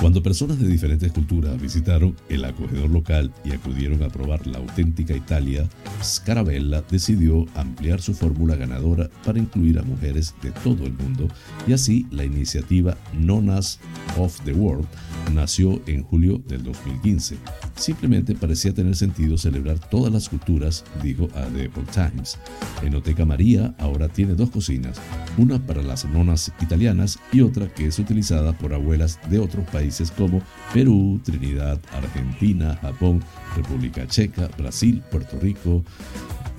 Cuando 0.00 0.22
personas 0.22 0.58
de 0.58 0.66
diferentes 0.66 1.12
culturas 1.12 1.60
visitaron 1.60 2.16
el 2.30 2.46
acogedor 2.46 2.88
local 2.88 3.30
y 3.44 3.52
acudieron 3.52 4.02
a 4.02 4.08
probar 4.08 4.46
la 4.46 4.56
auténtica 4.56 5.14
Italia, 5.14 5.68
Scarabella 6.02 6.82
decidió 6.90 7.44
ampliar 7.54 8.00
su 8.00 8.14
fórmula 8.14 8.56
ganadora 8.56 9.10
para 9.26 9.38
incluir 9.38 9.78
a 9.78 9.82
mujeres 9.82 10.34
de 10.42 10.52
todo 10.52 10.86
el 10.86 10.94
mundo 10.94 11.28
y 11.66 11.74
así 11.74 12.06
la 12.10 12.24
iniciativa 12.24 12.96
Nonas 13.12 13.78
of 14.16 14.40
the 14.44 14.54
World 14.54 14.86
nació 15.34 15.82
en 15.86 16.02
julio 16.02 16.42
del 16.48 16.62
2015. 16.62 17.36
Simplemente 17.74 18.34
parecía 18.34 18.72
tener 18.72 18.96
sentido 18.96 19.36
celebrar 19.36 19.78
todas 19.90 20.10
las 20.10 20.30
culturas, 20.30 20.82
dijo 21.02 21.28
a 21.34 21.44
The 21.48 21.64
Epoch 21.64 21.90
Times. 21.90 22.38
Enoteca 22.82 23.26
María 23.26 23.74
ahora 23.78 24.08
tiene 24.08 24.34
dos 24.34 24.48
cocinas, 24.48 24.98
una 25.36 25.58
para 25.58 25.82
las 25.82 26.06
nonas 26.06 26.50
italianas 26.62 27.18
y 27.32 27.42
otra 27.42 27.68
que 27.68 27.86
es 27.86 27.98
utilizada 27.98 28.54
por 28.54 28.72
abuelas 28.72 29.18
de 29.28 29.38
otros 29.38 29.68
países 29.68 29.89
como 30.16 30.42
Perú, 30.72 31.20
Trinidad, 31.24 31.80
Argentina, 31.92 32.78
Japón, 32.80 33.22
República 33.56 34.06
Checa, 34.06 34.48
Brasil, 34.56 35.02
Puerto 35.10 35.38
Rico 35.40 35.84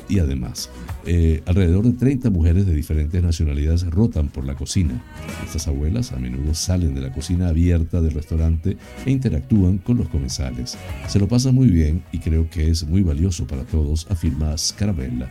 y 0.10 0.20
además 0.20 0.70
eh, 1.06 1.41
alrededor 1.45 1.86
de 1.86 1.93
30 1.93 2.30
mujeres 2.30 2.66
de 2.66 2.74
diferentes 2.74 3.22
nacionalidades 3.22 3.84
rotan 3.89 4.28
por 4.28 4.45
la 4.45 4.56
cocina. 4.56 5.04
Estas 5.43 5.68
abuelas 5.68 6.12
a 6.12 6.18
menudo 6.18 6.54
salen 6.54 6.93
de 6.93 7.02
la 7.02 7.12
cocina 7.12 7.49
abierta 7.49 8.02
del 8.02 8.14
restaurante 8.14 8.78
e 9.06 9.12
interactúan 9.12 9.80
con 9.80 9.97
los 9.97 10.10
comensales. 10.10 10.78
Se 11.08 11.20
lo 11.20 11.28
pasa 11.28 11.52
muy 11.52 11.68
bien 11.68 12.04
y 12.12 12.20
creo 12.20 12.49
que 12.49 12.70
es 12.70 12.86
muy 12.88 13.02
valioso 13.02 13.47
para 13.47 13.64
todos, 13.64 14.06
afirma 14.10 14.58
Scarabella. 14.58 15.30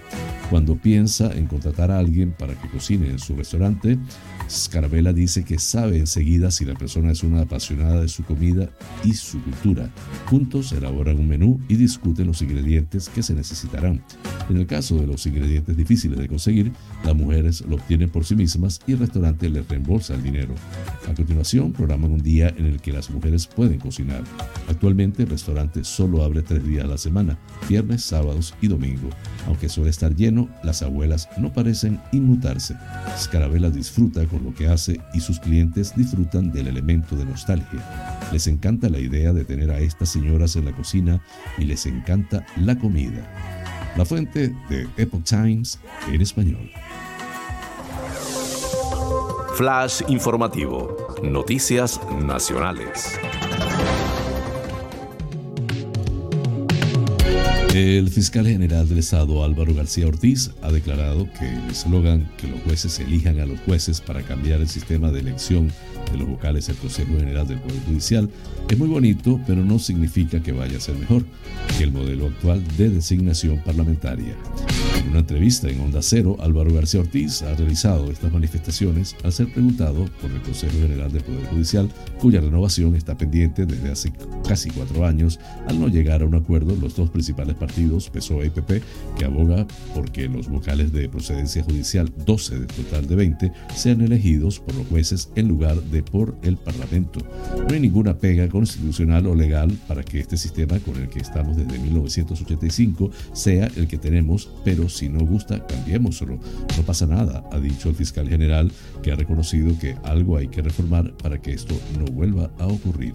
Cuando 0.51 0.77
piensa 0.77 1.33
en 1.33 1.47
contratar 1.47 1.91
a 1.91 1.99
alguien 1.99 2.33
para 2.33 2.55
que 2.55 2.69
cocine 2.69 3.09
en 3.09 3.19
su 3.19 3.37
restaurante, 3.37 3.99
Scarabella 4.49 5.13
dice 5.13 5.45
que 5.45 5.59
sabe 5.59 5.99
enseguida 5.99 6.51
si 6.51 6.65
la 6.65 6.75
persona 6.75 7.13
es 7.13 7.23
una 7.23 7.43
apasionada 7.43 8.01
de 8.01 8.09
su 8.09 8.25
comida 8.25 8.69
y 9.05 9.15
su 9.15 9.41
cultura. 9.43 9.89
Juntos 10.27 10.73
elaboran 10.73 11.21
un 11.21 11.29
menú 11.29 11.61
y 11.69 11.77
discuten 11.77 12.27
los 12.27 12.43
ingredientes 12.43 13.09
que 13.09 13.23
se 13.23 13.35
necesitarán. 13.35 14.03
En 14.49 14.57
el 14.57 14.67
caso 14.67 14.97
de 14.97 15.07
los 15.07 15.25
ingredientes 15.27 15.60
difíciles 15.67 16.19
de 16.19 16.29
conseguir, 16.29 16.73
las 17.05 17.15
mujeres 17.15 17.63
lo 17.63 17.77
obtienen 17.77 18.11
por 18.11 18.25
sí 18.25 18.35
mismas 18.35 18.81
y 18.87 18.93
el 18.93 18.99
restaurante 18.99 19.49
les 19.49 19.69
reembolsa 19.69 20.15
el 20.15 20.23
dinero. 20.23 20.55
A 21.09 21.15
continuación, 21.15 21.73
programan 21.73 22.13
un 22.13 22.23
día 22.23 22.53
en 22.57 22.67
el 22.67 22.81
que 22.81 22.93
las 22.93 23.11
mujeres 23.11 23.47
pueden 23.47 23.79
cocinar. 23.79 24.23
Actualmente 24.69 25.23
el 25.23 25.31
restaurante 25.31 25.85
solo 25.85 26.23
abre 26.23 26.43
tres 26.43 26.65
días 26.65 26.85
a 26.85 26.89
la 26.89 26.99
semana, 26.99 27.39
viernes, 27.69 28.03
sábados 28.03 28.55
y 28.61 28.69
domingo. 28.69 29.11
Aunque 29.47 29.69
suele 29.69 29.91
estar 29.91 30.15
lleno, 30.15 30.49
las 30.63 30.83
abuelas 30.83 31.29
no 31.39 31.53
parecen 31.53 32.01
inmutarse. 32.13 32.75
Scarabella 33.19 33.71
disfruta 33.71 34.25
con 34.27 34.45
lo 34.45 34.55
que 34.55 34.69
hace 34.69 35.01
y 35.15 35.21
sus 35.21 35.41
clientes 35.41 35.95
disfrutan 35.97 36.53
del 36.53 36.69
elemento 36.69 37.17
de 37.17 37.25
nostalgia. 37.25 38.21
Les 38.33 38.47
encanta 38.47 38.89
la 38.89 38.99
idea 38.99 39.33
de 39.33 39.45
tener 39.45 39.71
a 39.71 39.81
estas 39.81 40.11
señoras 40.11 40.57
en 40.57 40.65
la 40.65 40.73
cocina 40.73 41.23
y 41.59 41.65
les 41.65 41.87
encanta 41.87 42.45
la 42.57 42.79
comida. 42.79 43.60
La 43.97 44.05
fuente 44.05 44.55
de 44.69 44.89
Epoch 44.97 45.25
Times 45.25 45.79
en 46.09 46.21
español. 46.21 46.71
Flash 49.57 50.03
informativo. 50.09 50.97
Noticias 51.23 52.01
nacionales. 52.23 53.19
El 57.75 58.11
fiscal 58.11 58.47
general 58.47 58.89
del 58.89 58.99
Estado 58.99 59.45
Álvaro 59.45 59.75
García 59.75 60.09
Ortiz 60.09 60.51
ha 60.61 60.73
declarado 60.73 61.29
que 61.39 61.49
el 61.49 61.71
eslogan 61.71 62.29
que 62.37 62.49
los 62.49 62.61
jueces 62.63 62.99
elijan 62.99 63.39
a 63.39 63.47
los 63.47 63.61
jueces 63.61 64.01
para 64.01 64.23
cambiar 64.23 64.61
el 64.61 64.69
sistema 64.69 65.13
de 65.13 65.21
elección 65.21 65.71
de 66.11 66.19
los 66.19 66.29
vocales 66.29 66.67
del 66.67 66.77
Consejo 66.77 67.17
General 67.19 67.47
del 67.47 67.61
Poder 67.61 67.81
Judicial 67.87 68.31
es 68.69 68.79
muy 68.79 68.89
bonito, 68.89 69.41
pero 69.47 69.65
no 69.65 69.79
significa 69.79 70.41
que 70.41 70.53
vaya 70.53 70.77
a 70.77 70.81
ser 70.81 70.97
mejor 70.97 71.25
que 71.77 71.85
el 71.85 71.93
modelo 71.93 72.27
actual 72.27 72.63
de 72.77 72.89
designación 72.89 73.59
parlamentaria. 73.65 74.37
En 75.01 75.11
una 75.11 75.21
entrevista 75.21 75.69
en 75.69 75.81
Onda 75.81 76.03
Cero, 76.03 76.37
Álvaro 76.41 76.73
García 76.73 77.01
Ortiz 77.01 77.43
ha 77.43 77.55
realizado 77.55 78.11
estas 78.11 78.33
manifestaciones 78.33 79.17
al 79.25 79.33
ser 79.33 79.53
preguntado 79.53 80.05
por 80.21 80.31
el 80.31 80.41
Consejo 80.43 80.79
General 80.81 81.11
del 81.11 81.25
Poder 81.25 81.47
Judicial, 81.47 81.89
cuya 82.21 82.41
renovación 82.41 82.95
está 82.95 83.17
pendiente 83.17 83.67
desde 83.67 83.91
hace 83.91 84.13
casi 84.47 84.71
cuatro 84.71 85.05
años, 85.05 85.41
al 85.67 85.81
no 85.81 85.89
llegar 85.89 86.23
a 86.23 86.27
un 86.27 86.35
acuerdo 86.35 86.77
los 86.77 86.95
dos 86.95 87.11
principales 87.11 87.57
partidos, 87.57 88.11
PSOE 88.11 88.47
y 88.47 88.51
PP, 88.51 88.83
que 89.19 89.25
aboga 89.25 89.67
por 89.95 90.13
que 90.13 90.29
los 90.29 90.49
vocales 90.49 90.93
de 90.93 91.09
procedencia 91.09 91.65
judicial, 91.65 92.13
12 92.25 92.61
de 92.61 92.67
total 92.67 93.09
de 93.09 93.17
20, 93.17 93.53
sean 93.75 94.01
elegidos 94.03 94.61
por 94.61 94.75
los 94.77 94.87
jueces 94.87 95.31
en 95.35 95.49
lugar 95.49 95.83
de 95.91 96.03
por 96.03 96.37
el 96.43 96.57
Parlamento. 96.57 97.21
No 97.57 97.75
hay 97.75 97.81
ninguna 97.81 98.15
pega 98.15 98.49
constitucional 98.49 99.27
o 99.27 99.35
legal 99.35 99.71
para 99.89 100.03
que 100.03 100.21
este 100.21 100.37
sistema 100.37 100.79
con 100.81 100.97
el 100.97 101.09
que 101.09 101.21
estamos 101.21 101.57
desde 101.57 101.79
1985 101.79 103.11
sea 103.33 103.69
el 103.77 103.89
que 103.89 103.99
tenemos, 103.99 104.51
pero 104.65 104.89
si 104.89 105.09
no 105.09 105.25
gusta, 105.25 105.67
cambiémoslo. 105.67 106.39
No 106.77 106.83
pasa 106.85 107.07
nada, 107.07 107.45
ha 107.53 107.59
dicho 107.59 107.89
el 107.89 107.95
fiscal 107.95 108.29
general, 108.29 108.71
que 109.03 109.13
ha 109.13 109.17
reconocido 109.17 109.79
que 109.79 109.97
algo 110.05 110.37
hay 110.37 110.49
que 110.49 110.63
reformar 110.63 111.13
para 111.17 111.41
que 111.41 111.53
esto 111.53 111.75
no 111.99 112.05
vuelva 112.07 112.51
a 112.59 112.67
ocurrir. 112.67 113.15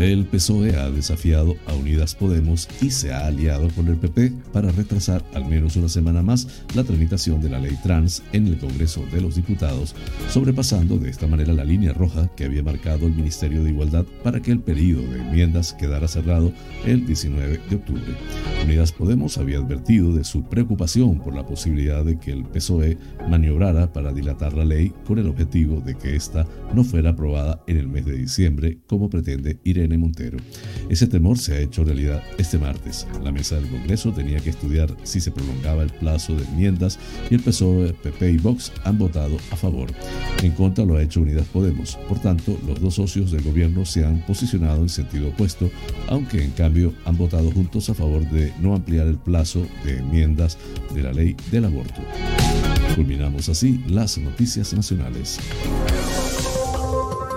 El 0.00 0.24
PSOE 0.24 0.76
ha 0.76 0.90
desafiado 0.90 1.56
a 1.66 1.74
Unidas 1.74 2.14
Podemos 2.14 2.66
y 2.80 2.90
se 2.90 3.12
ha 3.12 3.26
aliado 3.26 3.68
con 3.68 3.86
el 3.88 3.96
PP 3.96 4.32
para 4.50 4.72
retrasar 4.72 5.22
al 5.34 5.44
menos 5.44 5.76
una 5.76 5.90
semana 5.90 6.22
más 6.22 6.64
la 6.74 6.84
tramitación 6.84 7.42
de 7.42 7.50
la 7.50 7.58
ley 7.58 7.76
trans 7.82 8.22
en 8.32 8.46
el 8.46 8.56
Congreso 8.56 9.04
de 9.12 9.20
los 9.20 9.34
Diputados, 9.34 9.94
sobrepasando 10.30 10.96
de 10.96 11.10
esta 11.10 11.26
manera 11.26 11.52
la 11.52 11.66
línea 11.66 11.92
roja 11.92 12.30
que 12.34 12.46
había 12.46 12.62
marcado 12.62 13.06
el 13.08 13.14
Ministerio 13.14 13.62
de 13.62 13.72
Igualdad 13.72 14.06
para 14.24 14.40
que 14.40 14.52
el 14.52 14.60
periodo 14.60 15.02
de 15.02 15.20
enmiendas 15.20 15.74
quedara 15.74 16.08
cerrado 16.08 16.50
el 16.86 17.04
19 17.04 17.60
de 17.68 17.76
octubre. 17.76 18.16
Unidas 18.64 18.92
Podemos 18.92 19.36
había 19.36 19.58
advertido 19.58 20.14
de 20.14 20.24
su 20.24 20.44
preocupación 20.44 21.18
por 21.18 21.34
la 21.34 21.44
posibilidad 21.44 22.06
de 22.06 22.18
que 22.18 22.32
el 22.32 22.46
PSOE 22.46 22.96
maniobrara 23.28 23.92
para 23.92 24.14
dilatar 24.14 24.54
la 24.54 24.64
ley 24.64 24.94
con 25.06 25.18
el 25.18 25.28
objetivo 25.28 25.82
de 25.82 25.94
que 25.94 26.16
ésta 26.16 26.46
no 26.74 26.84
fuera 26.84 27.10
aprobada 27.10 27.62
en 27.66 27.76
el 27.76 27.86
mes 27.86 28.06
de 28.06 28.16
diciembre 28.16 28.78
como 28.86 29.10
pretende 29.10 29.60
Irene 29.62 29.89
Montero. 29.98 30.38
Ese 30.88 31.06
temor 31.06 31.38
se 31.38 31.54
ha 31.54 31.60
hecho 31.60 31.84
realidad 31.84 32.22
este 32.38 32.58
martes. 32.58 33.06
La 33.22 33.32
mesa 33.32 33.56
del 33.56 33.68
Congreso 33.68 34.12
tenía 34.12 34.40
que 34.40 34.50
estudiar 34.50 34.94
si 35.02 35.20
se 35.20 35.30
prolongaba 35.30 35.82
el 35.82 35.90
plazo 35.90 36.34
de 36.34 36.44
enmiendas 36.44 36.98
y 37.30 37.34
el 37.34 37.40
PSOE, 37.40 37.92
PP 37.94 38.32
y 38.32 38.36
Vox 38.38 38.72
han 38.84 38.98
votado 38.98 39.36
a 39.50 39.56
favor. 39.56 39.90
En 40.42 40.52
contra 40.52 40.84
lo 40.84 40.96
ha 40.96 41.02
hecho 41.02 41.20
Unidas 41.20 41.46
Podemos. 41.46 41.96
Por 42.08 42.18
tanto, 42.20 42.58
los 42.66 42.80
dos 42.80 42.94
socios 42.94 43.30
del 43.30 43.42
gobierno 43.42 43.84
se 43.84 44.04
han 44.04 44.24
posicionado 44.26 44.82
en 44.82 44.88
sentido 44.88 45.28
opuesto, 45.28 45.70
aunque 46.08 46.42
en 46.42 46.50
cambio 46.52 46.92
han 47.04 47.16
votado 47.16 47.50
juntos 47.50 47.88
a 47.90 47.94
favor 47.94 48.28
de 48.30 48.52
no 48.60 48.74
ampliar 48.74 49.06
el 49.06 49.18
plazo 49.18 49.66
de 49.84 49.98
enmiendas 49.98 50.58
de 50.94 51.02
la 51.02 51.12
ley 51.12 51.36
del 51.50 51.64
aborto. 51.64 52.00
Culminamos 52.94 53.48
así 53.48 53.82
las 53.86 54.18
noticias 54.18 54.74
nacionales. 54.74 55.38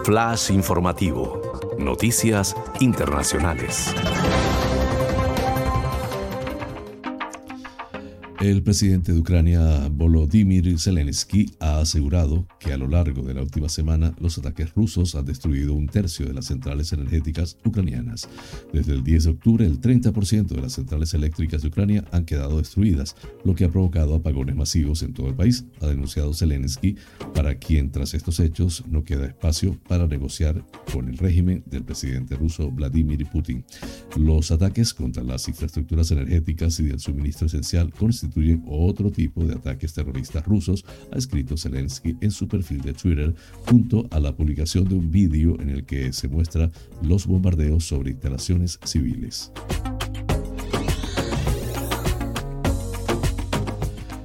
Flash 0.03 0.51
informativo. 0.51 1.52
Noticias 1.77 2.55
Internacionales. 2.79 3.93
El 8.43 8.61
presidente 8.61 9.13
de 9.13 9.19
Ucrania, 9.19 9.87
Volodymyr 9.89 10.77
Zelensky, 10.77 11.49
ha 11.61 11.79
asegurado 11.79 12.45
que 12.59 12.73
a 12.73 12.77
lo 12.77 12.89
largo 12.89 13.21
de 13.21 13.33
la 13.33 13.41
última 13.41 13.69
semana 13.69 14.13
los 14.19 14.37
ataques 14.37 14.73
rusos 14.73 15.15
han 15.15 15.23
destruido 15.23 15.73
un 15.73 15.87
tercio 15.87 16.25
de 16.25 16.33
las 16.33 16.47
centrales 16.47 16.91
energéticas 16.91 17.57
ucranianas. 17.63 18.27
Desde 18.73 18.95
el 18.95 19.03
10 19.05 19.23
de 19.23 19.29
octubre, 19.29 19.65
el 19.65 19.79
30% 19.79 20.47
de 20.47 20.61
las 20.61 20.73
centrales 20.73 21.13
eléctricas 21.13 21.61
de 21.61 21.69
Ucrania 21.69 22.03
han 22.11 22.25
quedado 22.25 22.57
destruidas, 22.57 23.15
lo 23.45 23.55
que 23.55 23.63
ha 23.63 23.71
provocado 23.71 24.13
apagones 24.13 24.57
masivos 24.57 25.03
en 25.03 25.13
todo 25.13 25.29
el 25.29 25.35
país, 25.35 25.63
ha 25.79 25.87
denunciado 25.87 26.33
Zelensky, 26.33 26.97
para 27.33 27.55
quien 27.55 27.91
tras 27.91 28.13
estos 28.13 28.41
hechos 28.41 28.83
no 28.89 29.05
queda 29.05 29.25
espacio 29.25 29.79
para 29.87 30.05
negociar 30.05 30.67
con 30.91 31.07
el 31.07 31.17
régimen 31.17 31.63
del 31.65 31.85
presidente 31.85 32.35
ruso 32.35 32.69
Vladimir 32.69 33.25
Putin. 33.25 33.63
Los 34.17 34.51
ataques 34.51 34.93
contra 34.93 35.23
las 35.23 35.47
infraestructuras 35.47 36.11
energéticas 36.11 36.77
y 36.81 36.87
del 36.87 36.99
suministro 36.99 37.47
esencial 37.47 37.93
constituyen 37.93 38.32
otro 38.67 39.11
tipo 39.11 39.43
de 39.45 39.55
ataques 39.55 39.93
terroristas 39.93 40.45
rusos, 40.45 40.85
ha 41.11 41.17
escrito 41.17 41.57
Zelensky 41.57 42.15
en 42.21 42.31
su 42.31 42.47
perfil 42.47 42.81
de 42.81 42.93
Twitter, 42.93 43.33
junto 43.69 44.07
a 44.11 44.19
la 44.19 44.35
publicación 44.35 44.87
de 44.87 44.95
un 44.95 45.11
vídeo 45.11 45.59
en 45.59 45.69
el 45.69 45.85
que 45.85 46.13
se 46.13 46.27
muestra 46.27 46.71
los 47.01 47.25
bombardeos 47.27 47.85
sobre 47.85 48.11
instalaciones 48.11 48.79
civiles. 48.83 49.51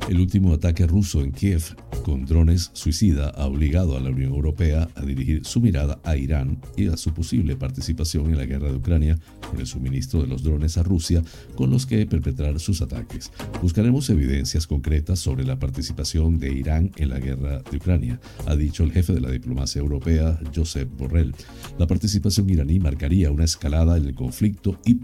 El 0.08 0.20
último 0.20 0.54
ataque 0.54 0.86
ruso 0.86 1.22
en 1.22 1.32
Kiev 1.32 1.76
con 2.08 2.24
drones 2.24 2.70
suicida 2.72 3.28
ha 3.28 3.44
obligado 3.44 3.94
a 3.94 4.00
la 4.00 4.08
Unión 4.08 4.32
Europea 4.32 4.88
a 4.94 5.02
dirigir 5.02 5.44
su 5.44 5.60
mirada 5.60 6.00
a 6.04 6.16
Irán 6.16 6.58
y 6.74 6.86
a 6.86 6.96
su 6.96 7.12
posible 7.12 7.54
participación 7.54 8.30
en 8.30 8.38
la 8.38 8.46
guerra 8.46 8.70
de 8.70 8.76
Ucrania 8.76 9.18
con 9.46 9.60
el 9.60 9.66
suministro 9.66 10.22
de 10.22 10.26
los 10.26 10.42
drones 10.42 10.78
a 10.78 10.82
Rusia 10.82 11.22
con 11.54 11.68
los 11.68 11.84
que 11.84 12.06
perpetrar 12.06 12.60
sus 12.60 12.80
ataques. 12.80 13.30
Buscaremos 13.60 14.08
evidencias 14.08 14.66
concretas 14.66 15.18
sobre 15.18 15.44
la 15.44 15.58
participación 15.58 16.38
de 16.38 16.50
Irán 16.50 16.92
en 16.96 17.10
la 17.10 17.18
guerra 17.18 17.60
de 17.70 17.76
Ucrania, 17.76 18.18
ha 18.46 18.56
dicho 18.56 18.84
el 18.84 18.92
jefe 18.92 19.12
de 19.12 19.20
la 19.20 19.30
diplomacia 19.30 19.80
europea, 19.80 20.40
Josep 20.54 20.88
Borrell. 20.96 21.34
La 21.78 21.86
participación 21.86 22.48
iraní 22.48 22.80
marcaría 22.80 23.30
una 23.30 23.44
escalada 23.44 23.98
en 23.98 24.06
el 24.06 24.14
conflicto 24.14 24.80
y 24.86 24.94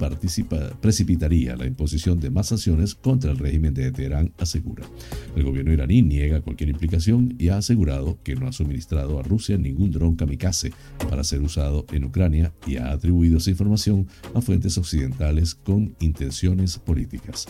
precipitaría 0.81 1.55
la 1.55 1.67
imposición 1.67 2.19
de 2.19 2.31
más 2.31 2.47
sanciones 2.47 2.95
contra 2.95 3.31
el 3.31 3.37
régimen 3.39 3.75
de 3.75 3.93
Teherán, 3.93 4.33
asegura. 4.39 4.85
El 5.37 5.45
gobierno 5.45 5.71
iraní 5.71 6.01
niega 6.01 6.41
cualquier 6.41 6.71
implicación 6.71 6.94
y 7.39 7.49
ha 7.49 7.59
asegurado 7.59 8.19
que 8.23 8.37
no 8.37 8.47
ha 8.47 8.53
suministrado 8.53 9.19
a 9.19 9.23
Rusia 9.23 9.59
ningún 9.59 9.91
dron 9.91 10.17
kamikaze 10.17 10.73
para 11.11 11.25
ser 11.25 11.43
usado 11.43 11.87
en 11.93 12.05
Ucrania 12.05 12.53
y 12.67 12.77
ha 12.77 12.93
atribuido 12.93 13.39
esa 13.39 13.51
información 13.51 14.07
a 14.35 14.41
fuentes 14.41 14.79
occidentales 14.79 15.55
con 15.55 15.97
intenciones 16.01 16.79
políticas. 16.79 17.47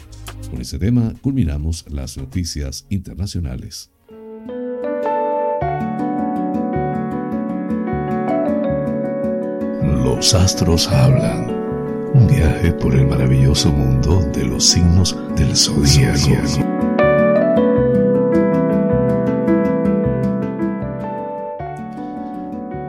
Con 0.51 0.61
ese 0.61 0.78
tema 0.78 1.14
culminamos 1.20 1.84
las 1.90 2.16
noticias 2.16 2.86
internacionales. 2.88 3.90
Los 9.82 10.34
astros 10.34 10.88
hablan. 10.88 11.53
Un 12.14 12.28
viaje 12.28 12.72
por 12.72 12.95
el 12.95 13.07
maravilloso 13.07 13.72
mundo 13.72 14.20
de 14.32 14.45
los 14.45 14.64
signos 14.64 15.16
del 15.36 15.57
zodiaco. 15.57 16.93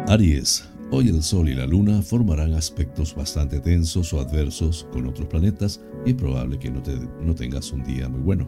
Aries, 0.08 0.64
hoy 0.92 1.10
el 1.10 1.24
Sol 1.24 1.50
y 1.50 1.56
la 1.56 1.66
Luna 1.66 2.04
formarán 2.04 2.54
aspectos 2.54 3.16
bastante 3.16 3.60
tensos 3.60 4.14
o 4.14 4.20
adversos 4.20 4.88
con 4.92 5.08
otros 5.08 5.28
planetas 5.28 5.82
y 6.06 6.12
es 6.12 6.16
probable 6.16 6.60
que 6.60 6.70
no, 6.70 7.34
tengas 7.34 7.72
un 7.72 7.84
día 7.84 8.08
muy 8.08 8.22
bueno. 8.22 8.48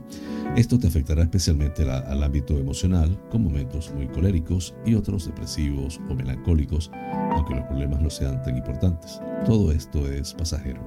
Esto 0.55 0.77
te 0.77 0.85
afectará 0.85 1.23
especialmente 1.23 1.81
al 1.89 2.21
ámbito 2.21 2.59
emocional, 2.59 3.19
con 3.31 3.41
momentos 3.41 3.91
muy 3.91 4.07
coléricos 4.07 4.75
y 4.85 4.93
otros 4.93 5.25
depresivos 5.25 5.99
o 6.07 6.13
melancólicos, 6.13 6.91
aunque 7.31 7.55
los 7.55 7.65
problemas 7.65 8.01
no 8.01 8.11
sean 8.11 8.39
tan 8.43 8.55
importantes. 8.55 9.19
Todo 9.43 9.71
esto 9.71 10.07
es 10.07 10.35
pasajero. 10.35 10.81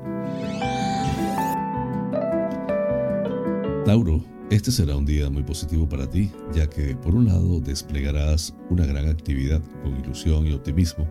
Tauro, 3.84 4.22
este 4.50 4.72
será 4.72 4.96
un 4.96 5.06
día 5.06 5.30
muy 5.30 5.44
positivo 5.44 5.88
para 5.88 6.10
ti, 6.10 6.30
ya 6.52 6.68
que 6.68 6.96
por 6.96 7.14
un 7.14 7.26
lado 7.26 7.60
desplegarás 7.60 8.52
una 8.68 8.84
gran 8.84 9.08
actividad 9.08 9.62
con 9.82 9.96
ilusión 9.98 10.44
y 10.44 10.52
optimismo, 10.52 11.06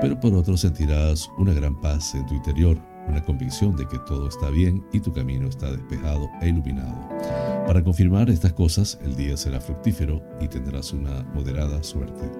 pero 0.00 0.18
por 0.20 0.32
otro 0.34 0.56
sentirás 0.56 1.28
una 1.36 1.52
gran 1.52 1.80
paz 1.80 2.14
en 2.14 2.24
tu 2.26 2.34
interior, 2.34 2.78
una 3.08 3.24
convicción 3.24 3.74
de 3.74 3.86
que 3.88 3.98
todo 4.06 4.28
está 4.28 4.48
bien 4.48 4.84
y 4.92 5.00
tu 5.00 5.12
camino 5.12 5.48
está 5.48 5.72
despejado 5.72 6.30
e 6.40 6.50
iluminado. 6.50 7.08
Para 7.66 7.82
confirmar 7.82 8.30
estas 8.30 8.52
cosas, 8.52 8.98
el 9.02 9.16
día 9.16 9.36
será 9.36 9.60
fructífero 9.60 10.22
y 10.40 10.46
tendrás 10.46 10.92
una 10.92 11.24
moderada 11.34 11.82
suerte. 11.82 12.30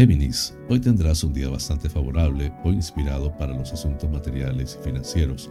Géminis, 0.00 0.54
hoy 0.70 0.80
tendrás 0.80 1.22
un 1.24 1.34
día 1.34 1.50
bastante 1.50 1.90
favorable 1.90 2.50
o 2.64 2.70
inspirado 2.70 3.36
para 3.36 3.52
los 3.52 3.70
asuntos 3.70 4.08
materiales 4.10 4.78
y 4.80 4.84
financieros, 4.84 5.50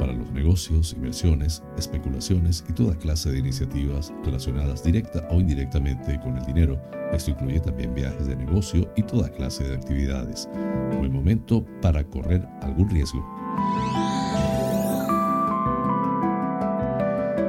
para 0.00 0.14
los 0.14 0.32
negocios, 0.32 0.94
inversiones, 0.94 1.62
especulaciones 1.76 2.64
y 2.68 2.72
toda 2.72 2.96
clase 2.96 3.30
de 3.30 3.38
iniciativas 3.38 4.12
relacionadas 4.24 4.82
directa 4.82 5.28
o 5.30 5.38
indirectamente 5.38 6.18
con 6.20 6.38
el 6.38 6.46
dinero. 6.46 6.80
Esto 7.12 7.32
incluye 7.32 7.60
también 7.60 7.94
viajes 7.94 8.26
de 8.26 8.34
negocio 8.34 8.90
y 8.96 9.02
toda 9.02 9.28
clase 9.28 9.62
de 9.62 9.74
actividades. 9.74 10.48
Buen 10.96 11.12
momento 11.12 11.64
para 11.82 12.02
correr 12.02 12.48
algún 12.62 12.88
riesgo. 12.88 13.22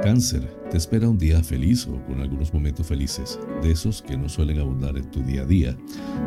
Cáncer, 0.01 0.41
te 0.71 0.77
espera 0.77 1.07
un 1.07 1.19
día 1.19 1.43
feliz 1.43 1.85
o 1.85 2.03
con 2.05 2.21
algunos 2.21 2.51
momentos 2.51 2.87
felices, 2.87 3.39
de 3.61 3.71
esos 3.71 4.01
que 4.01 4.17
no 4.17 4.29
suelen 4.29 4.59
abundar 4.59 4.97
en 4.97 5.11
tu 5.11 5.21
día 5.21 5.43
a 5.43 5.45
día. 5.45 5.77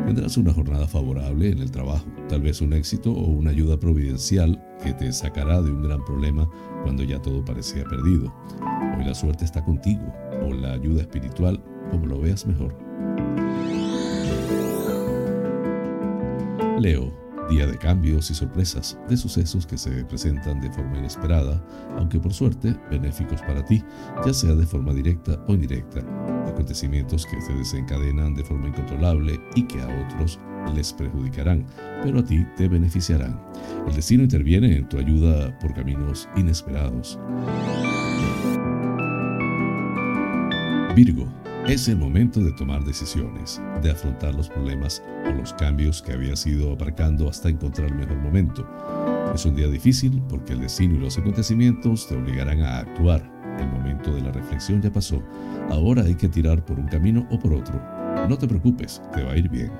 Tendrás 0.05 0.37
una 0.37 0.53
jornada 0.53 0.87
favorable 0.87 1.49
en 1.49 1.59
el 1.59 1.71
trabajo, 1.71 2.05
tal 2.29 2.41
vez 2.41 2.61
un 2.61 2.71
éxito 2.71 3.11
o 3.11 3.25
una 3.27 3.49
ayuda 3.49 3.77
providencial 3.77 4.63
que 4.81 4.93
te 4.93 5.11
sacará 5.11 5.61
de 5.61 5.71
un 5.71 5.83
gran 5.83 6.05
problema 6.05 6.49
cuando 6.83 7.03
ya 7.03 7.21
todo 7.21 7.43
parecía 7.43 7.83
perdido. 7.83 8.33
Hoy 8.97 9.03
la 9.03 9.13
suerte 9.13 9.43
está 9.43 9.61
contigo, 9.65 10.03
o 10.41 10.53
la 10.53 10.71
ayuda 10.71 11.01
espiritual, 11.01 11.61
como 11.91 12.05
lo 12.05 12.21
veas 12.21 12.47
mejor. 12.47 12.73
Leo, 16.79 17.24
Día 17.49 17.67
de 17.67 17.77
cambios 17.77 18.31
y 18.31 18.33
sorpresas, 18.33 18.97
de 19.07 19.15
sucesos 19.15 19.67
que 19.67 19.77
se 19.77 20.03
presentan 20.05 20.59
de 20.61 20.71
forma 20.71 20.97
inesperada, 20.97 21.63
aunque 21.95 22.19
por 22.19 22.33
suerte 22.33 22.75
benéficos 22.89 23.39
para 23.41 23.63
ti, 23.63 23.83
ya 24.25 24.33
sea 24.33 24.55
de 24.55 24.65
forma 24.65 24.93
directa 24.93 25.39
o 25.47 25.53
indirecta. 25.53 25.99
Acontecimientos 26.47 27.25
que 27.27 27.39
se 27.41 27.53
desencadenan 27.53 28.33
de 28.33 28.43
forma 28.43 28.69
incontrolable 28.69 29.39
y 29.55 29.63
que 29.63 29.79
a 29.79 29.87
otros 29.87 30.39
les 30.73 30.91
perjudicarán, 30.91 31.67
pero 32.01 32.19
a 32.19 32.25
ti 32.25 32.43
te 32.57 32.67
beneficiarán. 32.67 33.39
El 33.87 33.95
destino 33.95 34.23
interviene 34.23 34.77
en 34.77 34.89
tu 34.89 34.97
ayuda 34.97 35.57
por 35.59 35.73
caminos 35.75 36.27
inesperados. 36.35 37.19
Virgo, 40.95 41.27
Es 41.67 41.87
el 41.87 41.97
momento 41.97 42.41
de 42.41 42.51
tomar 42.51 42.83
decisiones, 42.83 43.59
de 43.81 43.89
afrontar 43.89 44.35
los 44.35 44.49
problemas 44.49 45.01
o 45.27 45.31
los 45.31 45.51
cambios 45.53 45.99
que 45.99 46.13
habías 46.13 46.45
ido 46.45 46.71
aparcando 46.71 47.27
hasta 47.27 47.49
encontrar 47.49 47.87
el 47.87 47.95
mejor 47.95 48.17
momento. 48.17 48.67
Es 49.33 49.47
un 49.47 49.55
día 49.55 49.67
difícil 49.67 50.21
porque 50.29 50.53
el 50.53 50.61
destino 50.61 50.93
y 50.93 50.99
los 50.99 51.17
acontecimientos 51.17 52.07
te 52.07 52.15
obligarán 52.15 52.61
a 52.61 52.77
actuar. 52.81 53.27
El 53.59 53.67
momento 53.67 54.13
de 54.13 54.21
la 54.21 54.31
reflexión 54.31 54.79
ya 54.79 54.93
pasó. 54.93 55.23
Ahora 55.71 56.03
hay 56.03 56.13
que 56.13 56.29
tirar 56.29 56.63
por 56.63 56.77
un 56.77 56.87
camino 56.87 57.27
o 57.31 57.39
por 57.39 57.53
otro. 57.53 57.81
No 58.29 58.37
te 58.37 58.47
preocupes, 58.47 59.01
te 59.11 59.23
va 59.23 59.31
a 59.31 59.37
ir 59.37 59.49
bien. 59.49 59.71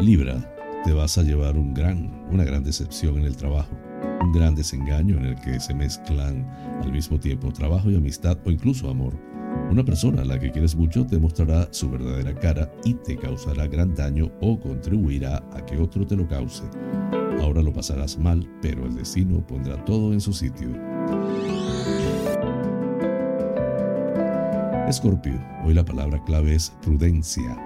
Libra, 0.00 0.52
te 0.84 0.92
vas 0.92 1.18
a 1.18 1.22
llevar 1.22 1.56
una 1.56 2.44
gran 2.44 2.64
decepción 2.64 3.18
en 3.18 3.26
el 3.26 3.36
trabajo, 3.36 3.76
un 4.20 4.32
gran 4.32 4.54
desengaño 4.54 5.16
en 5.16 5.26
el 5.26 5.40
que 5.40 5.58
se 5.60 5.74
mezclan 5.74 6.46
al 6.82 6.92
mismo 6.92 7.18
tiempo 7.18 7.52
trabajo 7.52 7.90
y 7.90 7.96
amistad 7.96 8.38
o 8.44 8.50
incluso 8.50 8.90
amor. 8.90 9.14
Una 9.70 9.84
persona 9.84 10.22
a 10.22 10.24
la 10.24 10.38
que 10.38 10.50
quieres 10.50 10.76
mucho 10.76 11.06
te 11.06 11.18
mostrará 11.18 11.68
su 11.72 11.90
verdadera 11.90 12.34
cara 12.34 12.70
y 12.84 12.94
te 12.94 13.16
causará 13.16 13.66
gran 13.66 13.94
daño 13.94 14.30
o 14.40 14.58
contribuirá 14.60 15.42
a 15.52 15.64
que 15.64 15.78
otro 15.78 16.06
te 16.06 16.16
lo 16.16 16.28
cause. 16.28 16.64
Ahora 17.40 17.62
lo 17.62 17.72
pasarás 17.72 18.18
mal, 18.18 18.48
pero 18.60 18.86
el 18.86 18.94
destino 18.94 19.44
pondrá 19.46 19.82
todo 19.84 20.12
en 20.12 20.20
su 20.20 20.32
sitio. 20.32 20.68
Escorpio, 24.88 25.40
hoy 25.64 25.74
la 25.74 25.84
palabra 25.84 26.22
clave 26.24 26.54
es 26.54 26.70
prudencia. 26.82 27.56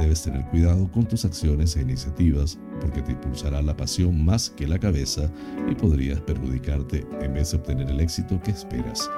Debes 0.00 0.22
tener 0.22 0.44
cuidado 0.46 0.90
con 0.90 1.06
tus 1.06 1.24
acciones 1.24 1.76
e 1.76 1.82
iniciativas 1.82 2.58
porque 2.84 3.00
te 3.00 3.12
impulsará 3.12 3.62
la 3.62 3.74
pasión 3.74 4.22
más 4.22 4.50
que 4.50 4.68
la 4.68 4.78
cabeza 4.78 5.30
y 5.70 5.74
podrías 5.74 6.20
perjudicarte 6.20 7.06
en 7.22 7.32
vez 7.32 7.50
de 7.50 7.56
obtener 7.56 7.90
el 7.90 7.98
éxito 7.98 8.38
que 8.42 8.50
esperas. 8.50 9.08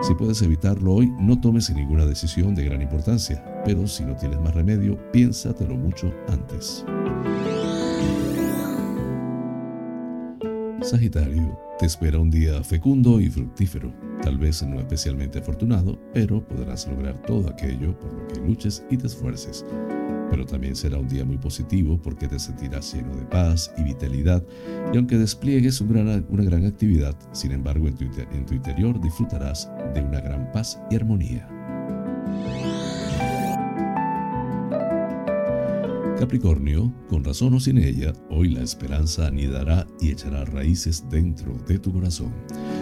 Si 0.00 0.14
puedes 0.14 0.40
evitarlo 0.40 0.94
hoy, 0.94 1.12
no 1.20 1.38
tomes 1.38 1.68
ninguna 1.74 2.06
decisión 2.06 2.54
de 2.54 2.64
gran 2.64 2.80
importancia, 2.80 3.44
pero 3.66 3.86
si 3.86 4.02
no 4.04 4.16
tienes 4.16 4.40
más 4.40 4.54
remedio, 4.54 4.98
piénsatelo 5.12 5.76
mucho 5.76 6.10
antes. 6.28 6.86
Sagitario, 10.80 11.58
te 11.78 11.84
espera 11.84 12.18
un 12.18 12.30
día 12.30 12.64
fecundo 12.64 13.20
y 13.20 13.28
fructífero. 13.28 13.92
Tal 14.22 14.38
vez 14.38 14.62
no 14.62 14.80
especialmente 14.80 15.40
afortunado, 15.40 15.98
pero 16.14 16.42
podrás 16.42 16.88
lograr 16.88 17.20
todo 17.26 17.50
aquello 17.50 17.98
por 18.00 18.10
lo 18.10 18.26
que 18.28 18.40
luches 18.40 18.82
y 18.90 18.96
te 18.96 19.06
esfuerces. 19.06 19.66
Pero 20.32 20.46
también 20.46 20.74
será 20.74 20.96
un 20.96 21.08
día 21.08 21.26
muy 21.26 21.36
positivo 21.36 22.00
porque 22.00 22.26
te 22.26 22.38
sentirás 22.38 22.94
lleno 22.94 23.14
de 23.14 23.26
paz 23.26 23.70
y 23.76 23.82
vitalidad 23.82 24.42
y 24.90 24.96
aunque 24.96 25.18
despliegues 25.18 25.82
una 25.82 26.42
gran 26.42 26.64
actividad, 26.64 27.14
sin 27.32 27.52
embargo 27.52 27.86
en 27.86 27.96
tu, 27.96 28.04
en 28.04 28.46
tu 28.46 28.54
interior 28.54 28.98
disfrutarás 28.98 29.70
de 29.94 30.00
una 30.00 30.22
gran 30.22 30.50
paz 30.50 30.80
y 30.90 30.96
armonía. 30.96 31.46
Capricornio, 36.18 36.94
con 37.10 37.24
razón 37.24 37.52
o 37.52 37.60
sin 37.60 37.76
ella, 37.76 38.14
hoy 38.30 38.48
la 38.48 38.62
esperanza 38.62 39.26
anidará 39.26 39.86
y 40.00 40.12
echará 40.12 40.46
raíces 40.46 41.04
dentro 41.10 41.52
de 41.68 41.78
tu 41.78 41.92
corazón. 41.92 42.32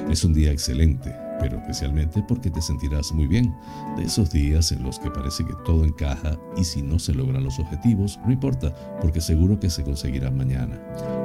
Es 0.09 0.23
un 0.23 0.35
día 0.35 0.53
excelente, 0.53 1.13
pero 1.41 1.59
especialmente 1.59 2.23
porque 2.27 2.51
te 2.51 2.61
sentirás 2.61 3.13
muy 3.13 3.27
bien, 3.27 3.55
de 3.97 4.05
esos 4.05 4.31
días 4.31 4.73
en 4.73 4.83
los 4.83 4.99
que 4.99 5.11
parece 5.11 5.45
que 5.45 5.55
todo 5.65 5.85
encaja 5.85 6.39
y 6.57 6.65
si 6.65 6.83
no 6.83 6.99
se 6.99 7.15
logran 7.15 7.45
los 7.45 7.59
objetivos, 7.59 8.21
no 8.25 8.33
importa, 8.33 8.75
porque 9.01 9.21
seguro 9.21 9.59
que 9.59 9.71
se 9.71 9.83
conseguirán 9.83 10.37
mañana. 10.37 10.81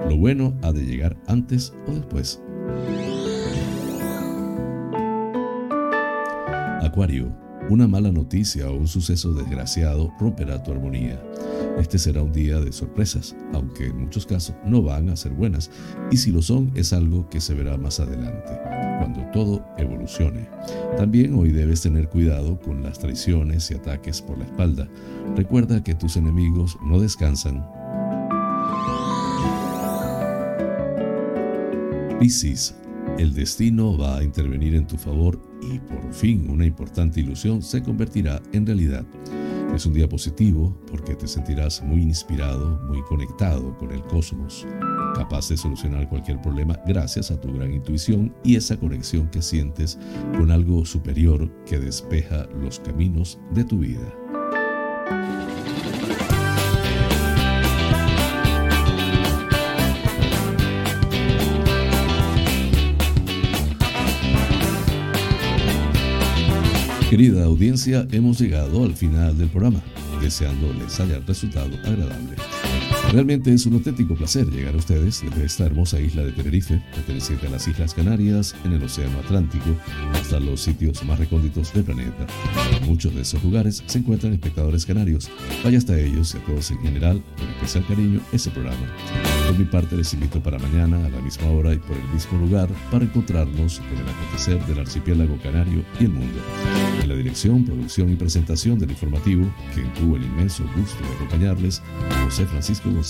Lo 0.10 0.18
bueno 0.18 0.54
ha 0.62 0.72
de 0.72 0.86
llegar 0.86 1.18
antes 1.28 1.74
o 1.88 1.92
después. 1.92 2.42
Acuario, 6.82 7.45
una 7.70 7.88
mala 7.88 8.12
noticia 8.12 8.70
o 8.70 8.76
un 8.76 8.88
suceso 8.88 9.34
desgraciado 9.34 10.14
romperá 10.20 10.62
tu 10.62 10.72
armonía. 10.72 11.22
Este 11.80 11.98
será 11.98 12.22
un 12.22 12.32
día 12.32 12.60
de 12.60 12.72
sorpresas, 12.72 13.36
aunque 13.54 13.88
en 13.88 13.98
muchos 13.98 14.26
casos 14.26 14.56
no 14.66 14.82
van 14.82 15.10
a 15.10 15.16
ser 15.16 15.32
buenas, 15.34 15.72
y 16.12 16.18
si 16.18 16.32
lo 16.32 16.42
son 16.42 16.72
es 16.76 16.94
algo 16.94 17.28
que 17.30 17.42
se 17.42 17.54
verá 17.54 17.78
más 17.78 18.00
adelante, 18.00 18.52
cuando 19.00 19.22
todo 19.32 19.66
evolucione. 19.78 20.48
También 20.96 21.34
hoy 21.34 21.52
debes 21.52 21.82
tener 21.82 22.08
cuidado 22.08 22.60
con 22.60 22.84
las 22.84 23.00
traiciones 23.00 23.70
y 23.72 23.76
ataques 23.76 24.22
por 24.22 24.38
la 24.38 24.46
espalda. 24.46 24.88
Recuerda 25.36 25.84
que 25.84 25.96
tus 25.96 26.18
enemigos 26.18 26.78
no 26.84 27.00
descansan. 27.00 27.66
Piscis, 32.20 32.76
el 33.18 33.34
destino 33.34 33.98
va 33.98 34.18
a 34.18 34.24
intervenir 34.24 34.76
en 34.76 34.88
tu 34.88 34.98
favor 34.98 35.40
y 35.72 35.80
por 35.80 36.14
fin 36.14 36.50
una 36.50 36.66
importante 36.66 37.20
ilusión 37.20 37.62
se 37.62 37.82
convertirá 37.82 38.42
en 38.54 38.66
realidad. 38.66 39.06
Es 39.74 39.86
un 39.86 39.94
día 39.94 40.08
positivo 40.08 40.76
porque 40.90 41.16
te 41.16 41.28
sentirás 41.28 41.84
muy 41.84 42.02
inspirado, 42.02 42.80
muy 42.88 43.02
conectado 43.04 43.78
con 43.78 43.92
el 43.92 44.02
cosmos, 44.04 44.66
capaz 45.16 45.50
de 45.50 45.58
solucionar 45.58 46.08
cualquier 46.08 46.42
problema 46.42 46.80
gracias 46.86 47.32
a 47.32 47.40
tu 47.40 47.52
gran 47.54 47.74
intuición 47.74 48.34
y 48.44 48.56
esa 48.56 48.78
conexión 48.78 49.30
que 49.30 49.42
sientes 49.42 49.98
con 50.38 50.52
algo 50.52 50.86
superior 50.86 51.52
que 51.66 51.80
despeja 51.80 52.48
los 52.62 52.80
caminos 52.80 53.40
de 53.54 53.64
tu 53.66 53.80
vida. 53.80 54.14
Querida 67.16 67.46
audiencia, 67.46 68.06
hemos 68.12 68.42
llegado 68.42 68.84
al 68.84 68.94
final 68.94 69.38
del 69.38 69.48
programa, 69.48 69.82
deseando 70.22 70.74
les 70.74 71.00
haya 71.00 71.18
resultado 71.26 71.74
agradable. 71.86 72.36
Realmente 73.16 73.54
es 73.54 73.66
un 73.66 73.76
auténtico 73.76 74.14
placer 74.14 74.46
llegar 74.52 74.74
a 74.74 74.78
ustedes 74.78 75.24
desde 75.24 75.46
esta 75.46 75.66
hermosa 75.66 76.02
isla 76.02 76.22
de 76.26 76.34
Tenerife, 76.34 76.84
perteneciente 76.94 77.48
a 77.48 77.50
las 77.50 77.66
Islas 77.66 77.94
Canarias, 77.94 78.54
en 78.66 78.74
el 78.74 78.84
Océano 78.84 79.18
Atlántico, 79.20 79.70
hasta 80.12 80.38
los 80.42 80.60
sitios 80.60 81.02
más 81.06 81.18
recónditos 81.18 81.74
del 81.74 81.86
planeta. 81.86 82.28
En 82.76 82.86
muchos 82.86 83.16
de 83.16 83.22
esos 83.22 83.42
lugares 83.42 83.82
se 83.86 84.00
encuentran 84.00 84.34
espectadores 84.34 84.86
canarios. 84.86 85.30
Vaya 85.64 85.78
hasta 85.78 85.98
ellos 85.98 86.36
y 86.36 86.40
a 86.40 86.44
todos 86.44 86.70
en 86.72 86.80
general, 86.80 87.24
con 87.38 87.48
especial 87.48 87.88
cariño, 87.88 88.20
ese 88.34 88.52
programa. 88.52 88.86
Por 89.48 89.58
mi 89.58 89.64
parte 89.64 89.96
les 89.96 90.14
invito 90.14 90.44
para 90.44 90.60
mañana 90.60 90.98
a 91.06 91.10
la 91.10 91.22
misma 91.22 91.50
hora 91.52 91.74
y 91.74 91.78
por 91.78 91.96
el 91.96 92.10
mismo 92.10 92.38
lugar 92.38 92.68
para 92.92 93.06
encontrarnos 93.06 93.80
con 93.80 93.98
el 93.98 94.10
acontecer 94.10 94.66
del 94.66 94.80
archipiélago 94.80 95.38
canario 95.42 95.86
y 96.02 96.04
el 96.04 96.12
mundo. 96.12 96.38
En 97.02 97.08
la 97.08 97.16
dirección, 97.16 97.64
producción 97.64 98.12
y 98.12 98.16
presentación 98.18 98.78
del 98.78 98.92
informativo, 98.92 99.50
quien 99.74 99.94
tuvo 99.94 100.18
el 100.18 100.24
inmenso 100.24 100.66
gusto 100.76 101.02
de 101.02 101.16
acompañarles, 101.16 101.82
José 102.26 102.46
Francisco 102.46 102.90
González. 102.92 103.05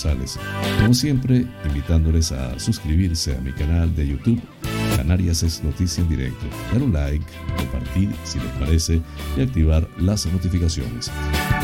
Como 0.80 0.92
siempre, 0.94 1.46
invitándoles 1.64 2.30
a 2.32 2.58
suscribirse 2.58 3.34
a 3.34 3.40
mi 3.40 3.52
canal 3.52 3.94
de 3.94 4.08
YouTube 4.08 4.42
Canarias 4.96 5.42
es 5.42 5.62
noticia 5.62 6.02
en 6.02 6.08
directo. 6.08 6.46
Dar 6.72 6.82
un 6.82 6.92
like, 6.92 7.24
compartir 7.56 8.10
si 8.24 8.38
les 8.38 8.50
parece 8.58 9.00
y 9.36 9.42
activar 9.42 9.86
las 9.98 10.26
notificaciones. 10.26 11.10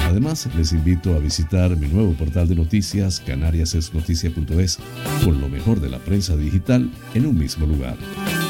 Además, 0.06 0.48
les 0.56 0.72
invito 0.72 1.14
a 1.14 1.18
visitar 1.18 1.76
mi 1.76 1.88
nuevo 1.88 2.12
portal 2.12 2.46
de 2.46 2.54
noticias 2.54 3.20
canariasesnoticia.es 3.20 4.78
con 5.24 5.40
lo 5.40 5.48
mejor 5.48 5.80
de 5.80 5.88
la 5.88 5.98
prensa 5.98 6.36
digital 6.36 6.90
en 7.14 7.26
un 7.26 7.38
mismo 7.38 7.66
lugar. 7.66 7.96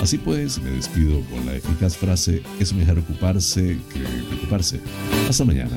Así 0.02 0.18
pues, 0.18 0.60
me 0.60 0.70
despido 0.70 1.20
con 1.30 1.46
la 1.46 1.54
eficaz 1.54 1.96
frase 1.96 2.42
es 2.58 2.72
mejor 2.72 2.98
ocuparse 2.98 3.78
que 3.92 4.00
preocuparse. 4.28 4.80
Hasta 5.28 5.44
mañana. 5.44 5.76